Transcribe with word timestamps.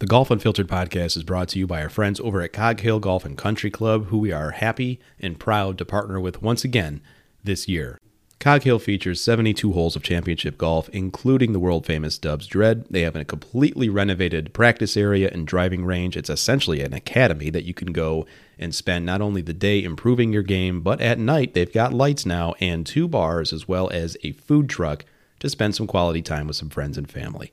The 0.00 0.06
Golf 0.06 0.30
Unfiltered 0.30 0.68
podcast 0.68 1.16
is 1.16 1.24
brought 1.24 1.48
to 1.48 1.58
you 1.58 1.66
by 1.66 1.82
our 1.82 1.88
friends 1.88 2.20
over 2.20 2.40
at 2.40 2.52
Cog 2.52 2.78
Hill 2.78 3.00
Golf 3.00 3.24
and 3.24 3.36
Country 3.36 3.68
Club, 3.68 4.06
who 4.06 4.18
we 4.18 4.30
are 4.30 4.52
happy 4.52 5.00
and 5.18 5.40
proud 5.40 5.76
to 5.78 5.84
partner 5.84 6.20
with 6.20 6.40
once 6.40 6.62
again 6.62 7.00
this 7.42 7.66
year. 7.66 7.98
Cog 8.38 8.62
Hill 8.62 8.78
features 8.78 9.20
72 9.20 9.72
holes 9.72 9.96
of 9.96 10.04
championship 10.04 10.56
golf, 10.56 10.88
including 10.90 11.52
the 11.52 11.58
world 11.58 11.84
famous 11.84 12.16
Dubsdread. 12.16 12.86
They 12.88 13.00
have 13.00 13.16
a 13.16 13.24
completely 13.24 13.88
renovated 13.88 14.54
practice 14.54 14.96
area 14.96 15.30
and 15.32 15.48
driving 15.48 15.84
range. 15.84 16.16
It's 16.16 16.30
essentially 16.30 16.80
an 16.80 16.94
academy 16.94 17.50
that 17.50 17.64
you 17.64 17.74
can 17.74 17.90
go 17.92 18.24
and 18.56 18.72
spend 18.72 19.04
not 19.04 19.20
only 19.20 19.42
the 19.42 19.52
day 19.52 19.82
improving 19.82 20.32
your 20.32 20.44
game, 20.44 20.80
but 20.80 21.00
at 21.00 21.18
night 21.18 21.54
they've 21.54 21.72
got 21.72 21.92
lights 21.92 22.24
now 22.24 22.54
and 22.60 22.86
two 22.86 23.08
bars 23.08 23.52
as 23.52 23.66
well 23.66 23.90
as 23.90 24.16
a 24.22 24.30
food 24.30 24.68
truck 24.68 25.04
to 25.40 25.50
spend 25.50 25.74
some 25.74 25.88
quality 25.88 26.22
time 26.22 26.46
with 26.46 26.54
some 26.54 26.70
friends 26.70 26.96
and 26.96 27.10
family. 27.10 27.52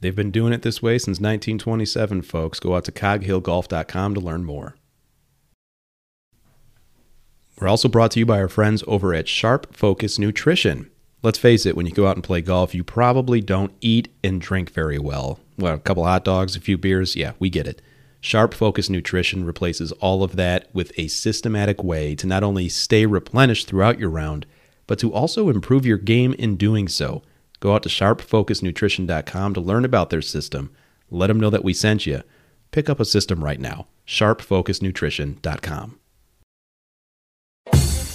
They've 0.00 0.14
been 0.14 0.30
doing 0.30 0.52
it 0.52 0.62
this 0.62 0.82
way 0.82 0.98
since 0.98 1.18
1927, 1.18 2.22
folks. 2.22 2.60
Go 2.60 2.76
out 2.76 2.84
to 2.84 2.92
coghillgolf.com 2.92 4.14
to 4.14 4.20
learn 4.20 4.44
more. 4.44 4.76
We're 7.58 7.68
also 7.68 7.88
brought 7.88 8.10
to 8.12 8.18
you 8.18 8.26
by 8.26 8.38
our 8.38 8.48
friends 8.48 8.84
over 8.86 9.14
at 9.14 9.28
Sharp 9.28 9.74
Focus 9.74 10.18
Nutrition. 10.18 10.90
Let's 11.22 11.38
face 11.38 11.64
it, 11.64 11.74
when 11.74 11.86
you 11.86 11.92
go 11.92 12.06
out 12.06 12.16
and 12.16 12.22
play 12.22 12.42
golf, 12.42 12.74
you 12.74 12.84
probably 12.84 13.40
don't 13.40 13.72
eat 13.80 14.08
and 14.22 14.40
drink 14.40 14.70
very 14.70 14.98
well. 14.98 15.40
Well, 15.56 15.74
a 15.74 15.78
couple 15.78 16.04
hot 16.04 16.22
dogs, 16.22 16.54
a 16.54 16.60
few 16.60 16.76
beers, 16.76 17.16
yeah, 17.16 17.32
we 17.38 17.48
get 17.48 17.66
it. 17.66 17.80
Sharp 18.20 18.52
Focus 18.52 18.90
Nutrition 18.90 19.44
replaces 19.44 19.92
all 19.92 20.22
of 20.22 20.36
that 20.36 20.68
with 20.74 20.92
a 20.98 21.08
systematic 21.08 21.82
way 21.82 22.14
to 22.16 22.26
not 22.26 22.42
only 22.42 22.68
stay 22.68 23.06
replenished 23.06 23.66
throughout 23.66 23.98
your 23.98 24.10
round, 24.10 24.44
but 24.86 24.98
to 24.98 25.12
also 25.12 25.48
improve 25.48 25.86
your 25.86 25.98
game 25.98 26.34
in 26.34 26.56
doing 26.56 26.88
so. 26.88 27.22
Go 27.66 27.74
out 27.74 27.82
to 27.82 27.88
sharpfocusnutrition.com 27.88 29.54
to 29.54 29.60
learn 29.60 29.84
about 29.84 30.10
their 30.10 30.22
system. 30.22 30.70
Let 31.10 31.26
them 31.26 31.40
know 31.40 31.50
that 31.50 31.64
we 31.64 31.74
sent 31.74 32.06
you. 32.06 32.22
Pick 32.70 32.88
up 32.88 33.00
a 33.00 33.04
system 33.04 33.42
right 33.42 33.58
now. 33.58 33.88
sharpfocusnutrition.com. 34.06 35.98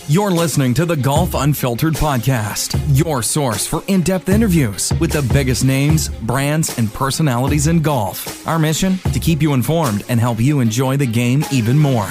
You're 0.08 0.32
listening 0.32 0.74
to 0.76 0.86
the 0.86 0.96
Golf 0.96 1.34
Unfiltered 1.34 1.96
podcast, 1.96 2.80
your 2.98 3.22
source 3.22 3.68
for 3.68 3.84
in 3.88 4.04
depth 4.04 4.30
interviews 4.30 4.94
with 5.02 5.12
the 5.12 5.34
biggest 5.34 5.66
names, 5.66 6.08
brands, 6.08 6.78
and 6.78 6.94
personalities 6.94 7.68
in 7.68 7.82
golf. 7.82 8.48
Our 8.48 8.58
mission 8.58 9.00
to 9.12 9.20
keep 9.20 9.42
you 9.42 9.52
informed 9.52 10.06
and 10.08 10.18
help 10.18 10.40
you 10.40 10.62
enjoy 10.62 10.96
the 10.96 11.08
game 11.08 11.44
even 11.52 11.78
more. 11.78 12.08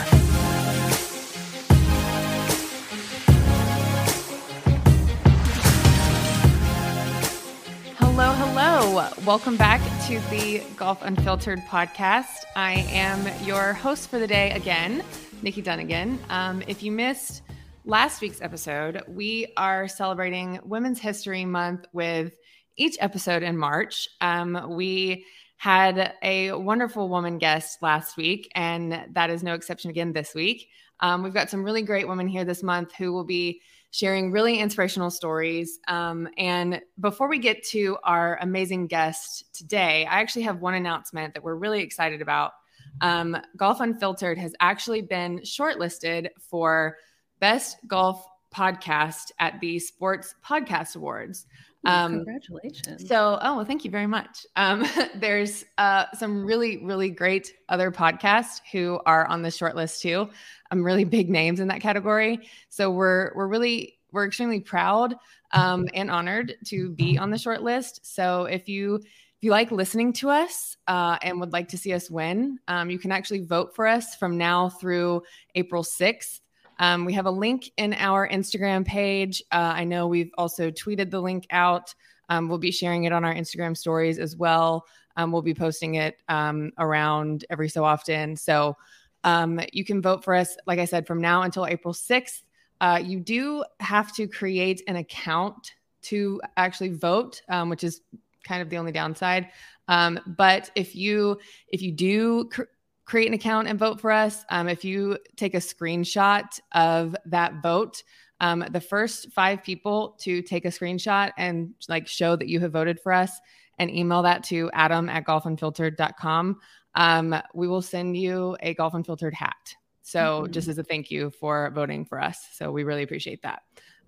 Welcome 9.25 9.57
back 9.57 9.81
to 10.09 10.19
the 10.29 10.63
Golf 10.77 11.01
Unfiltered 11.01 11.61
podcast. 11.61 12.45
I 12.55 12.87
am 12.91 13.27
your 13.47 13.73
host 13.73 14.11
for 14.11 14.19
the 14.19 14.27
day 14.27 14.51
again, 14.51 15.03
Nikki 15.41 15.63
Dunnigan. 15.63 16.19
Um, 16.29 16.63
if 16.67 16.83
you 16.83 16.93
missed 16.93 17.41
last 17.87 18.21
week's 18.21 18.43
episode, 18.43 19.03
we 19.09 19.55
are 19.57 19.89
celebrating 19.89 20.61
Women's 20.65 20.99
History 20.99 21.47
Month 21.47 21.87
with 21.95 22.35
each 22.77 22.99
episode 23.01 23.43
in 23.43 23.57
March. 23.57 24.07
Um, 24.21 24.67
we 24.77 25.25
had 25.57 26.15
a 26.23 26.53
wonderful 26.53 27.09
woman 27.09 27.39
guest 27.39 27.81
last 27.81 28.19
week, 28.19 28.51
and 28.55 29.07
that 29.13 29.31
is 29.31 29.43
no 29.43 29.55
exception 29.55 29.91
again 29.91 30.13
this 30.13 30.35
week. 30.35 30.69
Um, 31.01 31.23
we've 31.23 31.33
got 31.33 31.49
some 31.49 31.65
really 31.65 31.83
great 31.83 32.07
women 32.07 32.29
here 32.29 32.45
this 32.45 32.63
month 32.63 32.93
who 32.95 33.15
will 33.15 33.25
be 33.25 33.63
sharing 33.91 34.31
really 34.31 34.59
inspirational 34.59 35.11
stories. 35.11 35.79
Um, 35.89 36.29
and 36.39 36.81
before 37.01 37.29
we 37.29 37.39
get 37.39 37.65
to 37.69 37.99
our 38.05 38.39
amazing 38.41 38.87
guest 38.87 39.53
today, 39.53 40.07
I 40.07 40.21
actually 40.21 40.43
have 40.43 40.61
one 40.61 40.75
announcement 40.75 41.35
that 41.35 41.43
we're 41.43 41.57
really 41.57 41.83
excited 41.83 42.23
about. 42.23 42.53
Um, 43.01 43.37
golf 43.57 43.81
Unfiltered 43.81 44.39
has 44.39 44.55
actually 44.61 45.03
been 45.03 45.41
shortlisted 45.41 46.29
for 46.41 46.97
Best 47.41 47.79
Golf 47.87 48.25
Podcast 48.55 49.31
at 49.39 49.61
the 49.61 49.79
Sports 49.79 50.35
Podcast 50.45 50.97
Awards. 50.97 51.47
Um, 51.85 52.25
Congratulations. 52.25 53.09
So, 53.09 53.39
oh, 53.41 53.57
well, 53.57 53.65
thank 53.65 53.85
you 53.85 53.91
very 53.91 54.07
much. 54.07 54.47
Um, 54.57 54.87
there's 55.15 55.65
uh, 55.79 56.07
some 56.15 56.45
really, 56.45 56.85
really 56.85 57.11
great 57.11 57.53
other 57.69 57.91
podcasts 57.91 58.61
who 58.71 59.01
are 59.07 59.27
on 59.27 59.43
the 59.43 59.51
short 59.51 59.77
list 59.77 60.03
too. 60.03 60.29
I'm 60.71 60.85
really 60.85 61.05
big 61.05 61.31
names 61.31 61.61
in 61.61 61.69
that 61.69 61.81
category. 61.81 62.49
So 62.69 62.91
we're 62.91 63.33
we're 63.35 63.49
really 63.49 63.99
we're 64.13 64.27
extremely 64.27 64.61
proud 64.61 65.15
um, 65.53 65.89
and 65.95 66.11
honored 66.11 66.57
to 66.67 66.91
be 66.91 67.19
on 67.19 67.31
the 67.31 67.39
short 67.39 67.63
list. 67.63 68.01
So 68.03 68.45
if 68.45 68.69
you 68.69 68.97
if 68.97 69.45
you 69.45 69.51
like 69.51 69.71
listening 69.71 70.13
to 70.15 70.29
us 70.29 70.77
uh, 70.87 71.17
and 71.23 71.41
would 71.41 71.53
like 71.53 71.69
to 71.69 71.79
see 71.79 71.95
us 71.95 72.11
win, 72.11 72.59
um, 72.69 72.91
you 72.91 72.99
can 72.99 73.11
actually 73.11 73.41
vote 73.41 73.75
for 73.75 73.87
us 73.87 74.15
from 74.15 74.37
now 74.37 74.69
through 74.69 75.23
April 75.55 75.83
6th. 75.83 76.41
Um, 76.81 77.05
we 77.05 77.13
have 77.13 77.27
a 77.27 77.31
link 77.31 77.71
in 77.77 77.93
our 77.93 78.27
Instagram 78.27 78.87
page. 78.87 79.43
Uh, 79.53 79.73
I 79.77 79.85
know 79.85 80.07
we've 80.09 80.33
also 80.39 80.71
tweeted 80.71 81.11
the 81.11 81.21
link 81.21 81.47
out. 81.51 81.95
Um, 82.31 82.49
we'll 82.49 82.59
be 82.59 82.71
sharing 82.71 83.05
it 83.05 83.13
on 83.13 83.23
our 83.23 83.35
Instagram 83.35 83.77
stories 83.77 84.19
as 84.19 84.35
well. 84.35 84.87
Um, 85.17 85.31
we'll 85.31 85.43
be 85.43 85.55
posting 85.55 85.97
it 85.97 86.23
um, 86.29 86.73
around 86.79 87.45
every 87.51 87.69
so 87.69 87.85
often. 87.85 88.35
So 88.35 88.77
um, 89.25 89.61
you 89.73 89.85
can 89.85 90.01
vote 90.01 90.25
for 90.25 90.35
us, 90.35 90.57
like 90.67 90.79
I 90.79 90.87
said, 90.87 91.07
from 91.07 91.21
now 91.21 91.43
until 91.43 91.67
April 91.67 91.93
6th. 91.93 92.43
Uh, 92.81 93.01
you 93.05 93.21
do 93.21 93.63
have 93.81 94.15
to 94.17 94.27
create 94.27 94.83
an 94.89 94.97
account 94.97 95.75
to 96.03 96.41
actually 96.57 96.89
vote, 96.89 97.43
um, 97.51 97.69
which 97.69 97.85
is 97.85 98.01
kind 98.43 98.63
of 98.63 98.71
the 98.71 98.79
only 98.79 98.93
downside. 98.93 99.51
but 99.87 100.71
if 100.75 100.97
you 100.97 101.39
if 101.69 101.83
you 101.83 101.93
do 101.93 102.47
cr- 102.47 102.63
create 103.11 103.27
an 103.27 103.35
account 103.35 103.67
and 103.67 103.77
vote 103.77 104.01
for 104.01 104.13
us. 104.13 104.45
Um, 104.51 104.69
if 104.69 104.85
you 104.85 105.19
take 105.35 105.55
a 105.55 105.59
screenshot 105.59 106.47
of 106.71 107.17
that 107.27 107.61
vote, 107.61 108.05
um, 108.39 108.65
the 108.71 108.81
first 108.81 109.33
five 109.33 109.65
people 109.65 110.17
to 110.21 110.41
take 110.43 110.65
a 110.65 110.69
screenshot 110.69 111.33
and 111.37 111.75
like 111.89 112.07
show 112.07 112.37
that 112.37 112.47
you 112.47 112.61
have 112.61 112.71
voted 112.71 113.01
for 113.01 113.13
us 113.13 113.41
and 113.81 113.91
email 113.91 114.23
that 114.23 114.45
to 114.45 114.71
adam 114.75 115.09
at 115.09 115.25
golfunfiltered.com, 115.25 116.61
um, 116.95 117.35
we 117.53 117.67
will 117.67 117.83
send 117.83 118.17
you 118.17 118.57
a 118.61 118.75
Golf 118.75 118.95
Unfiltered 118.95 119.35
hat. 119.35 119.75
So 120.03 120.43
mm-hmm. 120.43 120.53
just 120.53 120.69
as 120.69 120.79
a 120.79 120.85
thank 120.85 121.11
you 121.11 121.31
for 121.31 121.73
voting 121.75 122.05
for 122.05 122.21
us. 122.21 122.47
So 122.53 122.71
we 122.71 122.85
really 122.85 123.03
appreciate 123.03 123.43
that. 123.43 123.63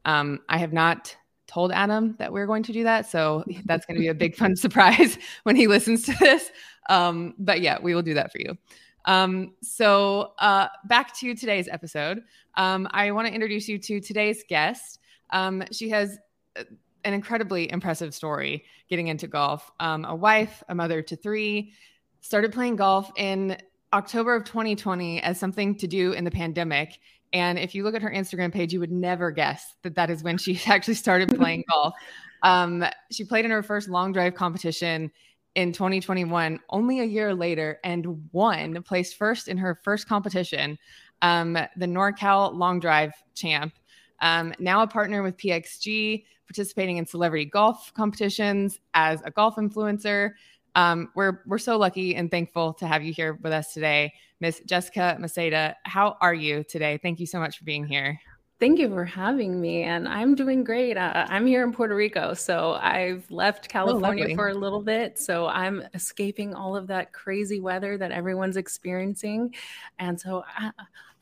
Um, 0.04 0.40
I 0.48 0.58
have 0.58 0.72
not 0.72 1.16
told 1.48 1.72
Adam 1.72 2.14
that 2.20 2.32
we're 2.32 2.46
going 2.46 2.62
to 2.62 2.72
do 2.72 2.84
that. 2.84 3.10
So 3.10 3.42
that's 3.64 3.84
going 3.84 3.96
to 3.96 4.00
be 4.00 4.08
a 4.08 4.14
big 4.14 4.36
fun 4.36 4.54
surprise 4.54 5.18
when 5.42 5.56
he 5.56 5.66
listens 5.66 6.04
to 6.04 6.14
this. 6.20 6.52
Um, 6.88 7.34
but 7.36 7.60
yeah, 7.60 7.78
we 7.82 7.96
will 7.96 8.02
do 8.02 8.14
that 8.14 8.30
for 8.30 8.38
you. 8.38 8.56
Um, 9.04 9.54
so 9.62 10.32
uh, 10.38 10.68
back 10.86 11.16
to 11.18 11.34
today's 11.34 11.68
episode. 11.68 12.22
Um, 12.56 12.88
I 12.90 13.10
want 13.12 13.28
to 13.28 13.34
introduce 13.34 13.68
you 13.68 13.78
to 13.78 14.00
today's 14.00 14.44
guest. 14.48 14.98
Um, 15.30 15.64
she 15.72 15.88
has 15.90 16.18
uh, 16.56 16.64
an 17.04 17.14
incredibly 17.14 17.70
impressive 17.70 18.14
story 18.14 18.64
getting 18.88 19.08
into 19.08 19.26
golf. 19.26 19.70
Um, 19.80 20.04
a 20.04 20.14
wife, 20.14 20.62
a 20.68 20.74
mother 20.74 21.02
to 21.02 21.16
three, 21.16 21.72
started 22.20 22.52
playing 22.52 22.76
golf 22.76 23.10
in 23.16 23.56
October 23.92 24.34
of 24.34 24.44
2020 24.44 25.20
as 25.22 25.38
something 25.38 25.76
to 25.78 25.86
do 25.86 26.12
in 26.12 26.24
the 26.24 26.30
pandemic. 26.30 26.98
And 27.32 27.58
if 27.58 27.74
you 27.74 27.82
look 27.82 27.94
at 27.94 28.02
her 28.02 28.10
Instagram 28.10 28.52
page, 28.52 28.72
you 28.72 28.80
would 28.80 28.92
never 28.92 29.30
guess 29.30 29.74
that 29.82 29.94
that 29.96 30.10
is 30.10 30.22
when 30.22 30.38
she 30.38 30.60
actually 30.66 30.94
started 30.94 31.34
playing 31.36 31.64
golf. 31.70 31.94
Um, 32.42 32.84
she 33.10 33.24
played 33.24 33.44
in 33.44 33.50
her 33.50 33.62
first 33.62 33.88
long 33.88 34.12
drive 34.12 34.34
competition 34.34 35.10
in 35.54 35.72
2021, 35.72 36.60
only 36.70 37.00
a 37.00 37.04
year 37.04 37.34
later, 37.34 37.78
and 37.84 38.28
won, 38.32 38.82
placed 38.82 39.16
first 39.16 39.48
in 39.48 39.58
her 39.58 39.78
first 39.82 40.08
competition, 40.08 40.78
um, 41.20 41.52
the 41.52 41.86
NorCal 41.86 42.54
Long 42.54 42.80
Drive 42.80 43.12
Champ. 43.34 43.74
Um, 44.20 44.54
now 44.58 44.82
a 44.82 44.86
partner 44.86 45.22
with 45.22 45.36
PXG, 45.36 46.24
participating 46.46 46.96
in 46.96 47.06
celebrity 47.06 47.44
golf 47.44 47.92
competitions 47.94 48.78
as 48.94 49.20
a 49.24 49.30
golf 49.30 49.56
influencer. 49.56 50.32
Um, 50.74 51.10
we're 51.14 51.42
we're 51.46 51.58
so 51.58 51.76
lucky 51.76 52.14
and 52.14 52.30
thankful 52.30 52.72
to 52.74 52.86
have 52.86 53.02
you 53.02 53.12
here 53.12 53.38
with 53.42 53.52
us 53.52 53.74
today, 53.74 54.12
Miss 54.40 54.60
Jessica 54.60 55.18
Maceda. 55.20 55.74
How 55.84 56.16
are 56.20 56.34
you 56.34 56.64
today? 56.64 56.98
Thank 57.02 57.20
you 57.20 57.26
so 57.26 57.38
much 57.38 57.58
for 57.58 57.64
being 57.64 57.84
here. 57.84 58.18
Thank 58.62 58.78
you 58.78 58.88
for 58.90 59.04
having 59.04 59.60
me. 59.60 59.82
And 59.82 60.06
I'm 60.06 60.36
doing 60.36 60.62
great. 60.62 60.96
Uh, 60.96 61.26
I'm 61.28 61.48
here 61.48 61.64
in 61.64 61.72
Puerto 61.72 61.96
Rico. 61.96 62.32
So 62.32 62.74
I've 62.74 63.28
left 63.28 63.66
oh, 63.68 63.72
California 63.72 64.28
oh, 64.30 64.34
for 64.36 64.50
a 64.50 64.54
little 64.54 64.80
bit. 64.80 65.18
So 65.18 65.48
I'm 65.48 65.82
escaping 65.94 66.54
all 66.54 66.76
of 66.76 66.86
that 66.86 67.12
crazy 67.12 67.58
weather 67.58 67.98
that 67.98 68.12
everyone's 68.12 68.56
experiencing. 68.56 69.52
And 69.98 70.20
so 70.20 70.44
I, 70.56 70.70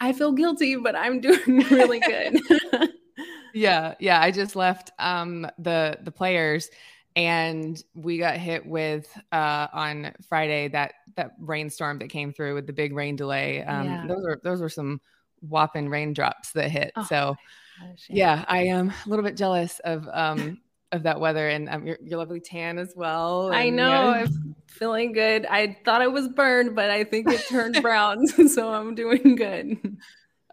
I 0.00 0.12
feel 0.12 0.32
guilty, 0.32 0.76
but 0.76 0.94
I'm 0.94 1.18
doing 1.22 1.60
really 1.70 2.00
good. 2.00 2.42
yeah. 3.54 3.94
Yeah. 3.98 4.20
I 4.20 4.32
just 4.32 4.54
left 4.54 4.90
um, 4.98 5.46
the, 5.58 5.96
the 6.02 6.12
players 6.12 6.68
and 7.16 7.82
we 7.94 8.18
got 8.18 8.36
hit 8.36 8.66
with 8.66 9.10
uh, 9.32 9.66
on 9.72 10.12
Friday 10.28 10.68
that 10.68 10.92
that 11.16 11.36
rainstorm 11.40 12.00
that 12.00 12.10
came 12.10 12.34
through 12.34 12.54
with 12.54 12.66
the 12.66 12.74
big 12.74 12.92
rain 12.94 13.16
delay. 13.16 13.64
Um, 13.64 13.86
yeah. 13.86 14.06
Those 14.06 14.24
are, 14.26 14.40
those 14.44 14.60
were 14.60 14.68
some 14.68 15.00
whopping 15.40 15.88
raindrops 15.88 16.52
that 16.52 16.70
hit. 16.70 16.92
Oh, 16.96 17.04
so, 17.08 17.36
gosh, 17.80 18.06
yeah. 18.08 18.36
yeah. 18.36 18.44
I 18.48 18.62
am 18.66 18.90
a 18.90 19.08
little 19.08 19.24
bit 19.24 19.36
jealous 19.36 19.78
of 19.80 20.08
um, 20.12 20.60
of 20.92 21.04
that 21.04 21.20
weather 21.20 21.48
and 21.48 21.68
um, 21.68 21.86
your, 21.86 21.98
your 22.02 22.18
lovely 22.18 22.40
tan 22.40 22.78
as 22.78 22.94
well. 22.96 23.48
And, 23.48 23.56
I 23.56 23.70
know. 23.70 23.90
Yeah. 23.90 24.26
I'm 24.26 24.56
feeling 24.66 25.12
good. 25.12 25.46
I 25.46 25.78
thought 25.84 26.02
I 26.02 26.08
was 26.08 26.28
burned, 26.28 26.74
but 26.74 26.90
I 26.90 27.04
think 27.04 27.28
it 27.28 27.46
turned 27.48 27.78
brown. 27.82 28.26
so 28.48 28.72
I'm 28.72 28.94
doing 28.94 29.36
good. 29.36 29.98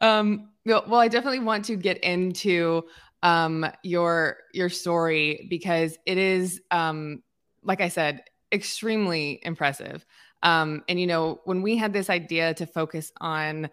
Um, 0.01 0.49
well, 0.65 0.95
I 0.95 1.07
definitely 1.07 1.39
want 1.39 1.65
to 1.65 1.75
get 1.75 1.97
into 1.99 2.83
um, 3.23 3.65
your 3.83 4.37
your 4.53 4.69
story 4.69 5.47
because 5.49 5.97
it 6.05 6.17
is, 6.17 6.61
um, 6.71 7.23
like 7.63 7.81
I 7.81 7.87
said, 7.87 8.23
extremely 8.51 9.39
impressive. 9.43 10.05
Um, 10.43 10.83
and 10.87 10.99
you 10.99 11.07
know, 11.07 11.41
when 11.45 11.61
we 11.61 11.77
had 11.77 11.93
this 11.93 12.09
idea 12.09 12.53
to 12.55 12.65
focus 12.67 13.11
on 13.19 13.69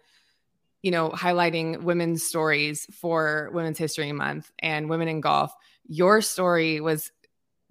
you 0.85 0.91
know, 0.91 1.09
highlighting 1.09 1.81
women's 1.81 2.21
stories 2.21 2.85
for 2.91 3.49
Women's 3.53 3.79
History 3.79 4.11
Month 4.11 4.51
and 4.59 4.87
women 4.87 5.07
in 5.07 5.19
golf, 5.19 5.51
your 5.87 6.21
story 6.21 6.79
was 6.79 7.11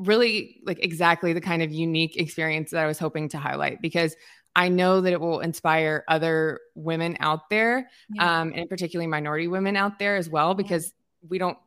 really 0.00 0.61
like 0.66 0.82
exactly 0.82 1.32
the 1.32 1.40
kind 1.40 1.62
of 1.62 1.70
unique 1.70 2.16
experience 2.16 2.72
that 2.72 2.82
I 2.82 2.88
was 2.88 2.99
hoping 2.99 3.28
to 3.28 3.38
highlight 3.38 3.81
because 3.81 4.16
I 4.56 4.69
know 4.69 5.00
that 5.00 5.12
it 5.12 5.20
will 5.20 5.38
inspire 5.38 6.02
other 6.08 6.58
women 6.75 7.16
out 7.20 7.50
there, 7.50 7.88
yeah. 8.11 8.40
um, 8.40 8.52
and 8.52 8.69
particularly 8.69 9.06
minority 9.06 9.46
women 9.46 9.76
out 9.76 10.00
there 10.00 10.17
as 10.17 10.28
well, 10.28 10.55
because 10.55 10.87
yeah. 11.22 11.28
we 11.31 11.38
don't 11.38 11.58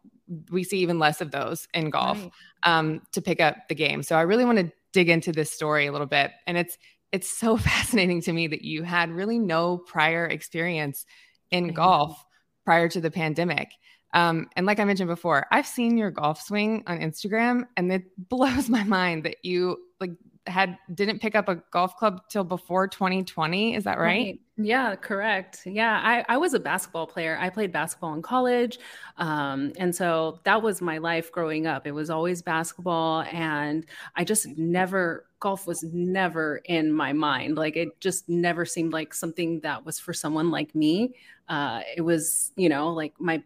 we 0.52 0.66
see 0.66 0.80
even 0.80 1.00
less 1.00 1.22
of 1.22 1.32
those 1.32 1.70
in 1.74 1.92
golf 1.92 2.22
right. 2.22 2.32
um, 2.64 3.02
to 3.14 3.22
pick 3.22 3.40
up 3.40 3.56
the 3.70 3.76
game. 3.76 4.04
So 4.04 4.18
I 4.18 4.24
really 4.24 4.44
want 4.44 4.58
to 4.58 4.70
dig 4.92 5.08
into 5.08 5.32
this 5.32 5.50
story 5.50 5.88
a 5.88 5.94
little 5.94 6.08
bit, 6.08 6.32
and 6.46 6.58
it's 6.58 6.78
it's 7.14 7.30
so 7.30 7.56
fascinating 7.72 8.22
to 8.24 8.34
me 8.34 8.48
that 8.48 8.64
you 8.64 8.84
had 8.84 9.12
really 9.12 9.40
no 9.40 9.78
prior 9.78 10.26
experience 10.26 11.06
in 11.52 11.74
golf 11.74 12.24
prior 12.66 12.90
to 12.90 13.02
the 13.02 13.12
pandemic. 13.12 13.70
Um, 14.14 14.48
and 14.56 14.66
like 14.66 14.80
I 14.80 14.86
mentioned 14.86 15.10
before, 15.10 15.46
I've 15.52 15.68
seen 15.68 15.98
your 15.98 16.12
golf 16.12 16.42
swing 16.42 16.84
on 16.88 17.00
Instagram, 17.00 17.66
and 17.76 17.92
it 17.92 18.04
blows 18.30 18.70
my 18.70 18.84
mind 18.84 19.24
that 19.24 19.38
you 19.44 19.78
like 20.00 20.12
had 20.48 20.78
didn't 20.94 21.20
pick 21.20 21.36
up 21.36 21.50
a 21.50 21.56
golf 21.72 21.98
club 21.98 22.22
till 22.30 22.44
before 22.44 22.88
2020. 22.88 23.76
Is 23.76 23.84
that 23.84 23.98
right? 23.98 24.06
right. 24.06 24.40
Yeah, 24.58 24.96
correct. 24.96 25.62
Yeah, 25.66 26.02
I, 26.04 26.26
I 26.28 26.38
was 26.38 26.56
a 26.56 26.60
basketball 26.60 27.06
player. 27.06 27.38
I 27.40 27.50
played 27.50 27.72
basketball 27.72 28.14
in 28.16 28.24
college. 28.24 28.80
Um, 29.18 29.72
and 29.78 29.96
so 29.96 30.40
that 30.46 30.62
was 30.62 30.82
my 30.82 30.98
life 30.98 31.32
growing 31.32 31.68
up. 31.68 31.86
It 31.86 31.92
was 31.92 32.10
always 32.10 32.42
basketball. 32.42 33.22
And 33.32 33.86
I 34.16 34.24
just 34.24 34.48
never, 34.58 35.26
golf 35.40 35.68
was 35.68 35.84
never 35.84 36.62
in 36.66 36.92
my 36.92 37.14
mind. 37.14 37.56
Like 37.56 37.76
it 37.76 38.00
just 38.00 38.28
never 38.28 38.66
seemed 38.66 38.94
like 38.94 39.14
something 39.14 39.60
that 39.60 39.86
was 39.86 40.00
for 40.00 40.14
someone 40.14 40.50
like 40.50 40.74
me. 40.74 41.14
Uh, 41.48 41.82
it 41.96 42.02
was, 42.02 42.52
you 42.56 42.70
know, 42.70 42.90
like 42.90 43.14
my, 43.20 43.44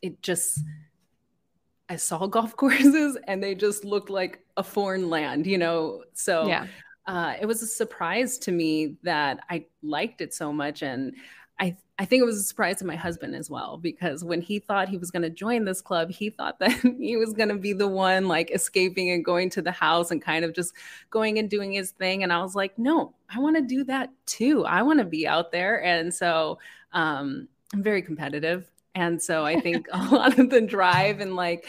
it 0.00 0.22
just, 0.22 0.60
I 1.88 1.96
saw 1.96 2.26
golf 2.26 2.56
courses 2.56 3.18
and 3.26 3.42
they 3.42 3.54
just 3.54 3.84
looked 3.84 4.10
like 4.10 4.44
a 4.56 4.62
foreign 4.62 5.10
land, 5.10 5.46
you 5.46 5.58
know? 5.58 6.04
So 6.14 6.46
yeah. 6.46 6.66
uh, 7.06 7.34
it 7.40 7.46
was 7.46 7.62
a 7.62 7.66
surprise 7.66 8.38
to 8.38 8.52
me 8.52 8.96
that 9.02 9.40
I 9.50 9.66
liked 9.82 10.20
it 10.20 10.34
so 10.34 10.52
much. 10.52 10.82
And 10.82 11.14
I, 11.60 11.76
I 11.98 12.04
think 12.04 12.22
it 12.22 12.24
was 12.24 12.38
a 12.38 12.42
surprise 12.42 12.78
to 12.78 12.86
my 12.86 12.96
husband 12.96 13.36
as 13.36 13.48
well, 13.48 13.76
because 13.76 14.24
when 14.24 14.40
he 14.40 14.58
thought 14.58 14.88
he 14.88 14.96
was 14.96 15.10
going 15.10 15.22
to 15.22 15.30
join 15.30 15.64
this 15.64 15.80
club, 15.80 16.10
he 16.10 16.30
thought 16.30 16.58
that 16.60 16.72
he 16.98 17.16
was 17.16 17.32
going 17.32 17.50
to 17.50 17.56
be 17.56 17.72
the 17.72 17.88
one 17.88 18.26
like 18.26 18.50
escaping 18.50 19.10
and 19.10 19.24
going 19.24 19.50
to 19.50 19.62
the 19.62 19.70
house 19.70 20.10
and 20.10 20.20
kind 20.20 20.44
of 20.44 20.54
just 20.54 20.74
going 21.10 21.38
and 21.38 21.48
doing 21.48 21.72
his 21.72 21.90
thing. 21.92 22.22
And 22.22 22.32
I 22.32 22.42
was 22.42 22.54
like, 22.54 22.78
no, 22.78 23.14
I 23.32 23.38
want 23.38 23.56
to 23.56 23.62
do 23.62 23.84
that 23.84 24.10
too. 24.26 24.64
I 24.64 24.82
want 24.82 24.98
to 24.98 25.04
be 25.04 25.26
out 25.26 25.52
there. 25.52 25.84
And 25.84 26.12
so 26.12 26.58
um, 26.92 27.48
I'm 27.72 27.82
very 27.82 28.02
competitive. 28.02 28.68
And 28.94 29.22
so 29.22 29.44
I 29.44 29.60
think 29.60 29.88
a 29.92 30.04
lot 30.06 30.38
of 30.38 30.50
the 30.50 30.60
drive 30.60 31.20
and 31.20 31.36
like 31.36 31.66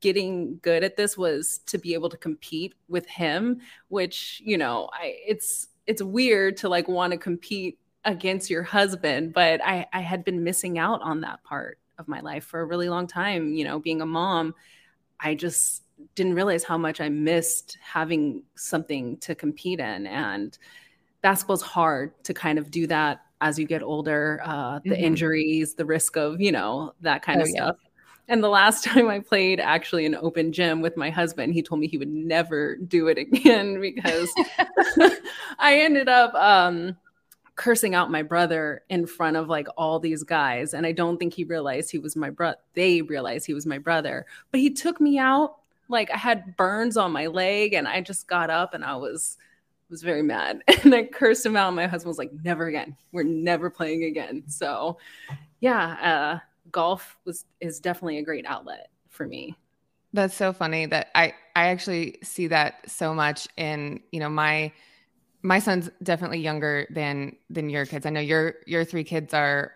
getting 0.00 0.58
good 0.62 0.82
at 0.82 0.96
this 0.96 1.16
was 1.16 1.60
to 1.66 1.78
be 1.78 1.94
able 1.94 2.08
to 2.10 2.16
compete 2.16 2.74
with 2.88 3.06
him, 3.06 3.60
which, 3.88 4.42
you 4.44 4.58
know, 4.58 4.90
I 4.92 5.16
it's 5.26 5.68
it's 5.86 6.02
weird 6.02 6.56
to 6.58 6.68
like 6.68 6.88
want 6.88 7.12
to 7.12 7.18
compete 7.18 7.78
against 8.04 8.50
your 8.50 8.62
husband, 8.62 9.32
but 9.32 9.62
I 9.64 9.86
I 9.92 10.00
had 10.00 10.24
been 10.24 10.44
missing 10.44 10.78
out 10.78 11.00
on 11.02 11.20
that 11.22 11.42
part 11.44 11.78
of 11.98 12.08
my 12.08 12.20
life 12.20 12.44
for 12.44 12.60
a 12.60 12.64
really 12.64 12.88
long 12.88 13.06
time, 13.06 13.54
you 13.54 13.64
know, 13.64 13.78
being 13.78 14.02
a 14.02 14.06
mom. 14.06 14.54
I 15.20 15.34
just 15.34 15.84
didn't 16.16 16.34
realize 16.34 16.64
how 16.64 16.76
much 16.76 17.00
I 17.00 17.08
missed 17.08 17.78
having 17.80 18.42
something 18.56 19.18
to 19.18 19.36
compete 19.36 19.78
in 19.78 20.06
and 20.06 20.58
basketball's 21.22 21.62
hard 21.62 22.12
to 22.24 22.34
kind 22.34 22.58
of 22.58 22.70
do 22.70 22.88
that 22.88 23.22
as 23.42 23.58
you 23.58 23.66
get 23.66 23.82
older, 23.82 24.40
uh, 24.44 24.78
the 24.84 24.90
mm-hmm. 24.90 25.04
injuries, 25.04 25.74
the 25.74 25.84
risk 25.84 26.16
of, 26.16 26.40
you 26.40 26.52
know, 26.52 26.94
that 27.00 27.22
kind 27.22 27.40
oh, 27.40 27.42
of 27.42 27.48
stuff. 27.48 27.76
Yeah. 27.82 27.88
And 28.28 28.42
the 28.42 28.48
last 28.48 28.84
time 28.84 29.08
I 29.08 29.18
played 29.18 29.58
actually 29.58 30.06
an 30.06 30.14
open 30.14 30.52
gym 30.52 30.80
with 30.80 30.96
my 30.96 31.10
husband, 31.10 31.52
he 31.52 31.62
told 31.62 31.80
me 31.80 31.88
he 31.88 31.98
would 31.98 32.08
never 32.08 32.76
do 32.76 33.08
it 33.08 33.18
again 33.18 33.80
because 33.80 34.32
I 35.58 35.80
ended 35.80 36.08
up 36.08 36.32
um, 36.34 36.96
cursing 37.56 37.96
out 37.96 38.12
my 38.12 38.22
brother 38.22 38.82
in 38.88 39.06
front 39.06 39.36
of 39.36 39.48
like 39.48 39.66
all 39.76 39.98
these 39.98 40.22
guys. 40.22 40.72
And 40.72 40.86
I 40.86 40.92
don't 40.92 41.18
think 41.18 41.34
he 41.34 41.42
realized 41.42 41.90
he 41.90 41.98
was 41.98 42.14
my 42.14 42.30
brother. 42.30 42.58
They 42.74 43.02
realized 43.02 43.44
he 43.44 43.54
was 43.54 43.66
my 43.66 43.78
brother, 43.78 44.24
but 44.52 44.60
he 44.60 44.70
took 44.70 45.00
me 45.00 45.18
out. 45.18 45.56
Like 45.88 46.12
I 46.12 46.16
had 46.16 46.56
burns 46.56 46.96
on 46.96 47.10
my 47.10 47.26
leg 47.26 47.74
and 47.74 47.88
I 47.88 48.00
just 48.02 48.28
got 48.28 48.50
up 48.50 48.72
and 48.72 48.84
I 48.84 48.94
was 48.94 49.36
was 49.92 50.02
very 50.02 50.22
mad 50.22 50.62
and 50.82 50.92
I 50.92 51.04
cursed 51.04 51.46
him 51.46 51.56
out. 51.56 51.72
My 51.74 51.86
husband 51.86 52.08
was 52.08 52.18
like, 52.18 52.32
never 52.42 52.66
again. 52.66 52.96
We're 53.12 53.22
never 53.22 53.70
playing 53.70 54.04
again. 54.04 54.42
So 54.48 54.98
yeah, 55.60 55.86
uh, 56.02 56.38
golf 56.72 57.16
was 57.24 57.44
is 57.60 57.78
definitely 57.78 58.18
a 58.18 58.22
great 58.24 58.44
outlet 58.46 58.88
for 59.08 59.26
me. 59.26 59.56
That's 60.12 60.34
so 60.34 60.52
funny 60.52 60.86
that 60.86 61.08
I 61.14 61.34
I 61.54 61.68
actually 61.68 62.18
see 62.24 62.48
that 62.48 62.90
so 62.90 63.14
much 63.14 63.46
in, 63.56 64.00
you 64.10 64.18
know, 64.18 64.28
my 64.28 64.72
my 65.42 65.58
son's 65.58 65.90
definitely 66.02 66.40
younger 66.40 66.86
than 66.90 67.36
than 67.50 67.70
your 67.70 67.86
kids. 67.86 68.06
I 68.06 68.10
know 68.10 68.20
your 68.20 68.56
your 68.66 68.84
three 68.84 69.04
kids 69.04 69.32
are 69.32 69.72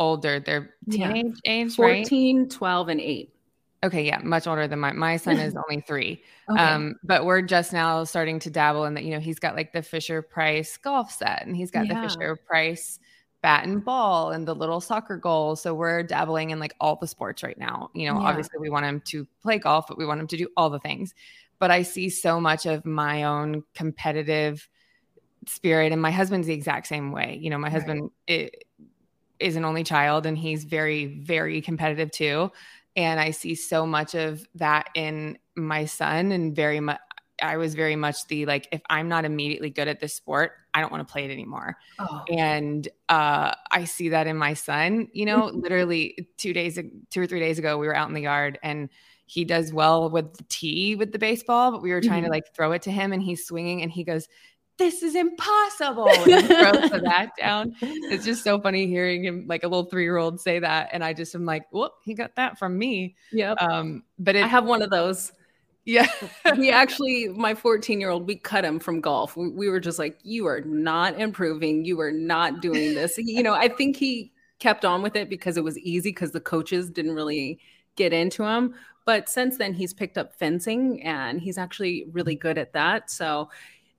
older. 0.00 0.40
They're 0.40 0.74
teenage 0.90 1.36
yeah. 1.44 1.52
age, 1.52 1.74
14, 1.74 2.38
right? 2.40 2.50
12 2.50 2.88
and 2.88 3.00
8. 3.00 3.34
Okay, 3.84 4.04
yeah, 4.04 4.18
much 4.24 4.48
older 4.48 4.66
than 4.66 4.80
my 4.80 4.92
my 4.92 5.16
son 5.16 5.36
is 5.38 5.54
only 5.56 5.82
three. 5.82 6.22
Okay. 6.50 6.62
Um, 6.62 6.94
but 7.04 7.26
we're 7.26 7.42
just 7.42 7.74
now 7.74 8.04
starting 8.04 8.38
to 8.38 8.48
dabble 8.48 8.86
in 8.86 8.94
that. 8.94 9.04
You 9.04 9.10
know, 9.10 9.20
he's 9.20 9.38
got 9.38 9.54
like 9.54 9.74
the 9.74 9.82
Fisher 9.82 10.22
Price 10.22 10.78
golf 10.78 11.12
set, 11.12 11.46
and 11.46 11.54
he's 11.54 11.70
got 11.70 11.86
yeah. 11.86 12.00
the 12.00 12.08
Fisher 12.08 12.36
Price 12.36 12.98
bat 13.42 13.66
and 13.66 13.84
ball 13.84 14.30
and 14.30 14.48
the 14.48 14.54
little 14.54 14.80
soccer 14.80 15.18
goal. 15.18 15.56
So 15.56 15.74
we're 15.74 16.02
dabbling 16.02 16.48
in 16.48 16.58
like 16.58 16.74
all 16.80 16.96
the 16.96 17.06
sports 17.06 17.42
right 17.42 17.58
now. 17.58 17.90
You 17.92 18.08
know, 18.08 18.18
yeah. 18.18 18.28
obviously 18.28 18.58
we 18.58 18.70
want 18.70 18.86
him 18.86 19.02
to 19.08 19.26
play 19.42 19.58
golf, 19.58 19.88
but 19.88 19.98
we 19.98 20.06
want 20.06 20.20
him 20.20 20.26
to 20.28 20.38
do 20.38 20.48
all 20.56 20.70
the 20.70 20.78
things. 20.78 21.14
But 21.58 21.70
I 21.70 21.82
see 21.82 22.08
so 22.08 22.40
much 22.40 22.64
of 22.64 22.86
my 22.86 23.24
own 23.24 23.62
competitive 23.74 24.66
spirit, 25.46 25.92
and 25.92 26.00
my 26.00 26.10
husband's 26.10 26.46
the 26.46 26.54
exact 26.54 26.86
same 26.86 27.12
way. 27.12 27.38
You 27.42 27.50
know, 27.50 27.58
my 27.58 27.68
husband 27.68 28.10
is 28.26 29.56
an 29.56 29.66
only 29.66 29.84
child, 29.84 30.24
and 30.24 30.38
he's 30.38 30.64
very, 30.64 31.20
very 31.20 31.60
competitive 31.60 32.10
too 32.10 32.50
and 32.96 33.20
i 33.20 33.30
see 33.30 33.54
so 33.54 33.86
much 33.86 34.14
of 34.14 34.46
that 34.54 34.88
in 34.94 35.38
my 35.56 35.84
son 35.84 36.32
and 36.32 36.54
very 36.54 36.80
much 36.80 36.98
i 37.42 37.56
was 37.56 37.74
very 37.74 37.96
much 37.96 38.26
the 38.26 38.46
like 38.46 38.68
if 38.72 38.80
i'm 38.90 39.08
not 39.08 39.24
immediately 39.24 39.70
good 39.70 39.88
at 39.88 40.00
this 40.00 40.14
sport 40.14 40.52
i 40.74 40.80
don't 40.80 40.90
want 40.92 41.06
to 41.06 41.10
play 41.10 41.24
it 41.24 41.30
anymore 41.30 41.76
oh. 41.98 42.24
and 42.28 42.88
uh, 43.08 43.52
i 43.70 43.84
see 43.84 44.08
that 44.10 44.26
in 44.26 44.36
my 44.36 44.54
son 44.54 45.08
you 45.12 45.24
know 45.24 45.46
literally 45.54 46.28
two 46.36 46.52
days 46.52 46.78
two 47.10 47.20
or 47.20 47.26
three 47.26 47.40
days 47.40 47.58
ago 47.58 47.78
we 47.78 47.86
were 47.86 47.96
out 47.96 48.08
in 48.08 48.14
the 48.14 48.22
yard 48.22 48.58
and 48.62 48.88
he 49.26 49.44
does 49.44 49.74
well 49.74 50.08
with 50.08 50.34
the 50.38 50.44
tee 50.44 50.94
with 50.94 51.12
the 51.12 51.18
baseball 51.18 51.70
but 51.70 51.82
we 51.82 51.92
were 51.92 52.00
trying 52.00 52.22
mm-hmm. 52.22 52.26
to 52.26 52.30
like 52.30 52.54
throw 52.54 52.72
it 52.72 52.82
to 52.82 52.90
him 52.90 53.12
and 53.12 53.22
he's 53.22 53.46
swinging 53.46 53.82
and 53.82 53.92
he 53.92 54.02
goes 54.02 54.26
this 54.78 55.02
is 55.02 55.14
impossible. 55.14 56.08
And 56.28 56.46
throws 56.46 56.90
the 56.90 57.00
bat 57.04 57.32
down. 57.38 57.74
It's 57.80 58.24
just 58.24 58.44
so 58.44 58.60
funny 58.60 58.86
hearing 58.86 59.24
him 59.24 59.46
like 59.48 59.64
a 59.64 59.68
little 59.68 59.84
three 59.84 60.04
year 60.04 60.16
old 60.16 60.40
say 60.40 60.58
that. 60.60 60.90
And 60.92 61.02
I 61.02 61.12
just 61.12 61.34
am 61.34 61.44
like, 61.44 61.70
whoop, 61.72 61.92
he 62.04 62.14
got 62.14 62.36
that 62.36 62.58
from 62.58 62.78
me. 62.78 63.16
Yeah. 63.32 63.52
Um, 63.52 64.04
but 64.18 64.36
it, 64.36 64.44
I 64.44 64.46
have 64.46 64.64
one 64.64 64.82
of 64.82 64.90
those. 64.90 65.32
Yeah. 65.84 66.06
we 66.56 66.70
actually, 66.70 67.28
my 67.28 67.54
14 67.54 68.00
year 68.00 68.10
old, 68.10 68.26
we 68.26 68.36
cut 68.36 68.64
him 68.64 68.78
from 68.78 69.00
golf. 69.00 69.36
We, 69.36 69.48
we 69.48 69.68
were 69.68 69.80
just 69.80 69.98
like, 69.98 70.18
you 70.22 70.46
are 70.46 70.60
not 70.60 71.18
improving. 71.18 71.84
You 71.84 72.00
are 72.00 72.12
not 72.12 72.60
doing 72.60 72.94
this. 72.94 73.16
you 73.18 73.42
know, 73.42 73.54
I 73.54 73.68
think 73.68 73.96
he 73.96 74.32
kept 74.58 74.84
on 74.84 75.02
with 75.02 75.16
it 75.16 75.28
because 75.28 75.56
it 75.56 75.64
was 75.64 75.78
easy 75.78 76.10
because 76.10 76.32
the 76.32 76.40
coaches 76.40 76.90
didn't 76.90 77.14
really 77.14 77.58
get 77.96 78.12
into 78.12 78.44
him. 78.44 78.74
But 79.06 79.28
since 79.30 79.56
then, 79.56 79.72
he's 79.72 79.94
picked 79.94 80.18
up 80.18 80.34
fencing 80.34 81.02
and 81.02 81.40
he's 81.40 81.56
actually 81.56 82.06
really 82.12 82.34
good 82.34 82.58
at 82.58 82.74
that. 82.74 83.10
So 83.10 83.48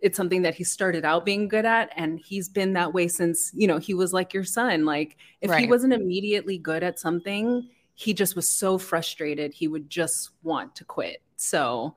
it's 0.01 0.15
something 0.15 0.43
that 0.43 0.55
he 0.55 0.63
started 0.63 1.03
out 1.03 1.25
being 1.25 1.47
good 1.47 1.65
at 1.65 1.91
and 1.95 2.19
he's 2.19 2.47
been 2.47 2.73
that 2.73 2.93
way 2.93 3.07
since 3.07 3.51
you 3.53 3.67
know 3.67 3.77
he 3.77 3.93
was 3.93 4.13
like 4.13 4.33
your 4.33 4.43
son 4.43 4.85
like 4.85 5.17
if 5.41 5.49
right. 5.49 5.61
he 5.61 5.67
wasn't 5.67 5.91
immediately 5.91 6.57
good 6.57 6.83
at 6.83 6.99
something 6.99 7.67
he 7.95 8.13
just 8.13 8.35
was 8.35 8.49
so 8.49 8.77
frustrated 8.77 9.53
he 9.53 9.67
would 9.67 9.89
just 9.89 10.31
want 10.43 10.73
to 10.75 10.83
quit 10.85 11.21
so 11.35 11.95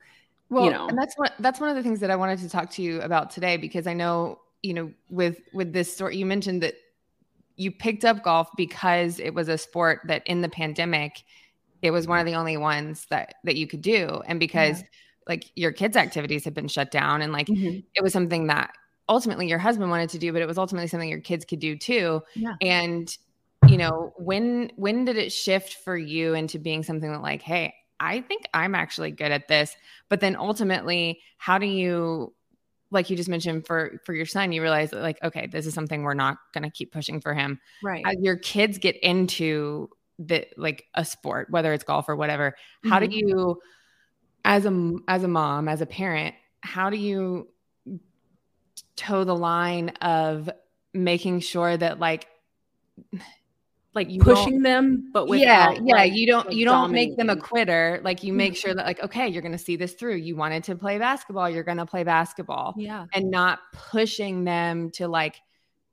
well 0.51 0.65
you 0.65 0.71
know 0.71 0.87
and 0.89 0.99
that's 0.99 1.17
what 1.17 1.33
that's 1.39 1.61
one 1.61 1.69
of 1.69 1.77
the 1.77 1.83
things 1.83 2.01
that 2.01 2.11
i 2.11 2.17
wanted 2.17 2.39
to 2.39 2.49
talk 2.49 2.71
to 2.71 2.83
you 2.83 3.01
about 3.03 3.31
today 3.31 3.57
because 3.57 3.87
i 3.87 3.93
know 3.93 4.39
you 4.63 4.75
know 4.75 4.93
with 5.09 5.41
with 5.53 5.73
this 5.73 5.93
story 5.93 6.17
you 6.17 6.27
mentioned 6.27 6.63
that 6.63 6.75
you 7.57 7.71
picked 7.71 8.05
up 8.05 8.23
golf 8.23 8.49
because 8.57 9.21
it 9.21 9.35
was 9.35 9.49
a 9.49 9.59
sport 9.59 10.01
that 10.07 10.27
in 10.27 10.41
the 10.41 10.49
pandemic 10.49 11.23
it 11.83 11.91
was 11.91 12.07
one 12.07 12.19
of 12.19 12.27
the 12.27 12.35
only 12.35 12.57
ones 12.57 13.07
that 13.11 13.35
that 13.45 13.57
you 13.57 13.67
could 13.67 13.83
do 13.83 14.23
and 14.27 14.41
because 14.41 14.81
yeah. 14.81 14.89
Like 15.29 15.51
your 15.55 15.73
kids 15.73 15.97
activities 15.97 16.45
had 16.45 16.55
been 16.55 16.69
shut 16.69 16.91
down 16.91 17.23
and 17.23 17.33
like 17.33 17.47
mm-hmm. 17.47 17.81
it 17.95 18.03
was 18.03 18.13
something 18.13 18.47
that 18.47 18.73
ultimately 19.09 19.49
your 19.49 19.59
husband 19.59 19.91
wanted 19.91 20.09
to 20.11 20.19
do 20.19 20.33
but 20.33 20.43
it 20.43 20.47
was 20.47 20.59
ultimately 20.59 20.89
something 20.89 21.09
your 21.09 21.21
kids 21.21 21.45
could 21.45 21.59
do 21.59 21.77
too 21.77 22.23
yeah. 22.35 22.55
and 22.61 23.19
you 23.69 23.77
know 23.77 24.13
when 24.17 24.71
when 24.77 25.05
did 25.05 25.17
it 25.17 25.33
shift 25.33 25.75
for 25.85 25.97
you 25.97 26.35
into 26.35 26.59
being 26.59 26.83
something 26.83 27.11
that 27.11 27.23
like 27.23 27.43
hey 27.43 27.75
i 28.01 28.21
think 28.21 28.49
i'm 28.55 28.75
actually 28.75 29.11
good 29.11 29.31
at 29.31 29.49
this 29.49 29.75
but 30.09 30.21
then 30.21 30.37
ultimately 30.37 31.21
how 31.37 31.59
do 31.59 31.67
you 31.67 32.33
like 32.91 33.09
you 33.09 33.17
just 33.17 33.29
mentioned 33.29 33.67
for 33.67 34.01
for 34.05 34.15
your 34.15 34.27
son 34.27 34.53
you 34.53 34.63
realize 34.63 34.91
that 34.91 35.03
like 35.03 35.23
okay 35.23 35.47
this 35.47 35.67
is 35.67 35.75
something 35.75 36.03
we're 36.03 36.15
not 36.15 36.39
going 36.53 36.63
to 36.63 36.71
keep 36.71 36.93
pushing 36.93 37.21
for 37.21 37.35
him 37.35 37.61
right 37.83 38.03
as 38.07 38.17
your 38.21 38.37
kids 38.37 38.79
get 38.79 38.97
into 39.03 39.89
the 40.19 40.47
like 40.57 40.85
a 40.95 41.05
sport 41.05 41.49
whether 41.51 41.73
it's 41.73 41.85
golf 41.85 42.09
or 42.09 42.17
whatever 42.17 42.51
mm-hmm. 42.51 42.91
how 42.91 42.99
do 42.99 43.07
mm-hmm. 43.07 43.29
you 43.29 43.59
as 44.45 44.67
a 44.67 44.93
as 45.09 45.23
a 45.23 45.29
mom 45.29 45.69
as 45.69 45.81
a 45.81 45.87
parent 45.87 46.35
how 46.63 46.91
do 46.91 46.97
you 46.97 47.49
toe 48.97 49.25
the 49.25 49.35
line 49.35 49.91
of 50.01 50.51
making 50.93 51.41
sure 51.41 51.77
that 51.77 51.99
like 51.99 52.27
like 53.95 54.09
pushing 54.21 54.63
them 54.63 55.11
but 55.13 55.27
with 55.27 55.41
yeah 55.41 55.73
yeah 55.73 55.95
like, 55.95 56.15
you 56.15 56.27
don't 56.27 56.51
you 56.53 56.65
don't 56.65 56.93
make 56.93 57.17
them 57.17 57.29
a 57.29 57.37
quitter. 57.37 58.01
Like 58.03 58.23
you 58.23 58.33
make 58.33 58.57
sure 58.57 58.71
mm-hmm. 58.71 58.79
that 58.79 58.87
like 58.87 59.03
okay 59.03 59.29
you're 59.29 59.43
going 59.43 59.53
to 59.53 59.59
see 59.59 59.77
this 59.77 59.93
through. 59.95 60.17
You 60.17 60.35
wanted 60.37 60.65
to 60.65 60.77
play 60.77 60.99
basketball 60.99 61.51
you're 61.51 61.65
going 61.65 61.79
to 61.79 61.87
play 61.87 62.03
basketball. 62.03 62.75
Yeah. 62.77 63.07
And 63.13 63.31
not 63.31 63.61
pushing 63.73 64.45
them 64.45 64.91
to 64.93 65.09
like 65.09 65.41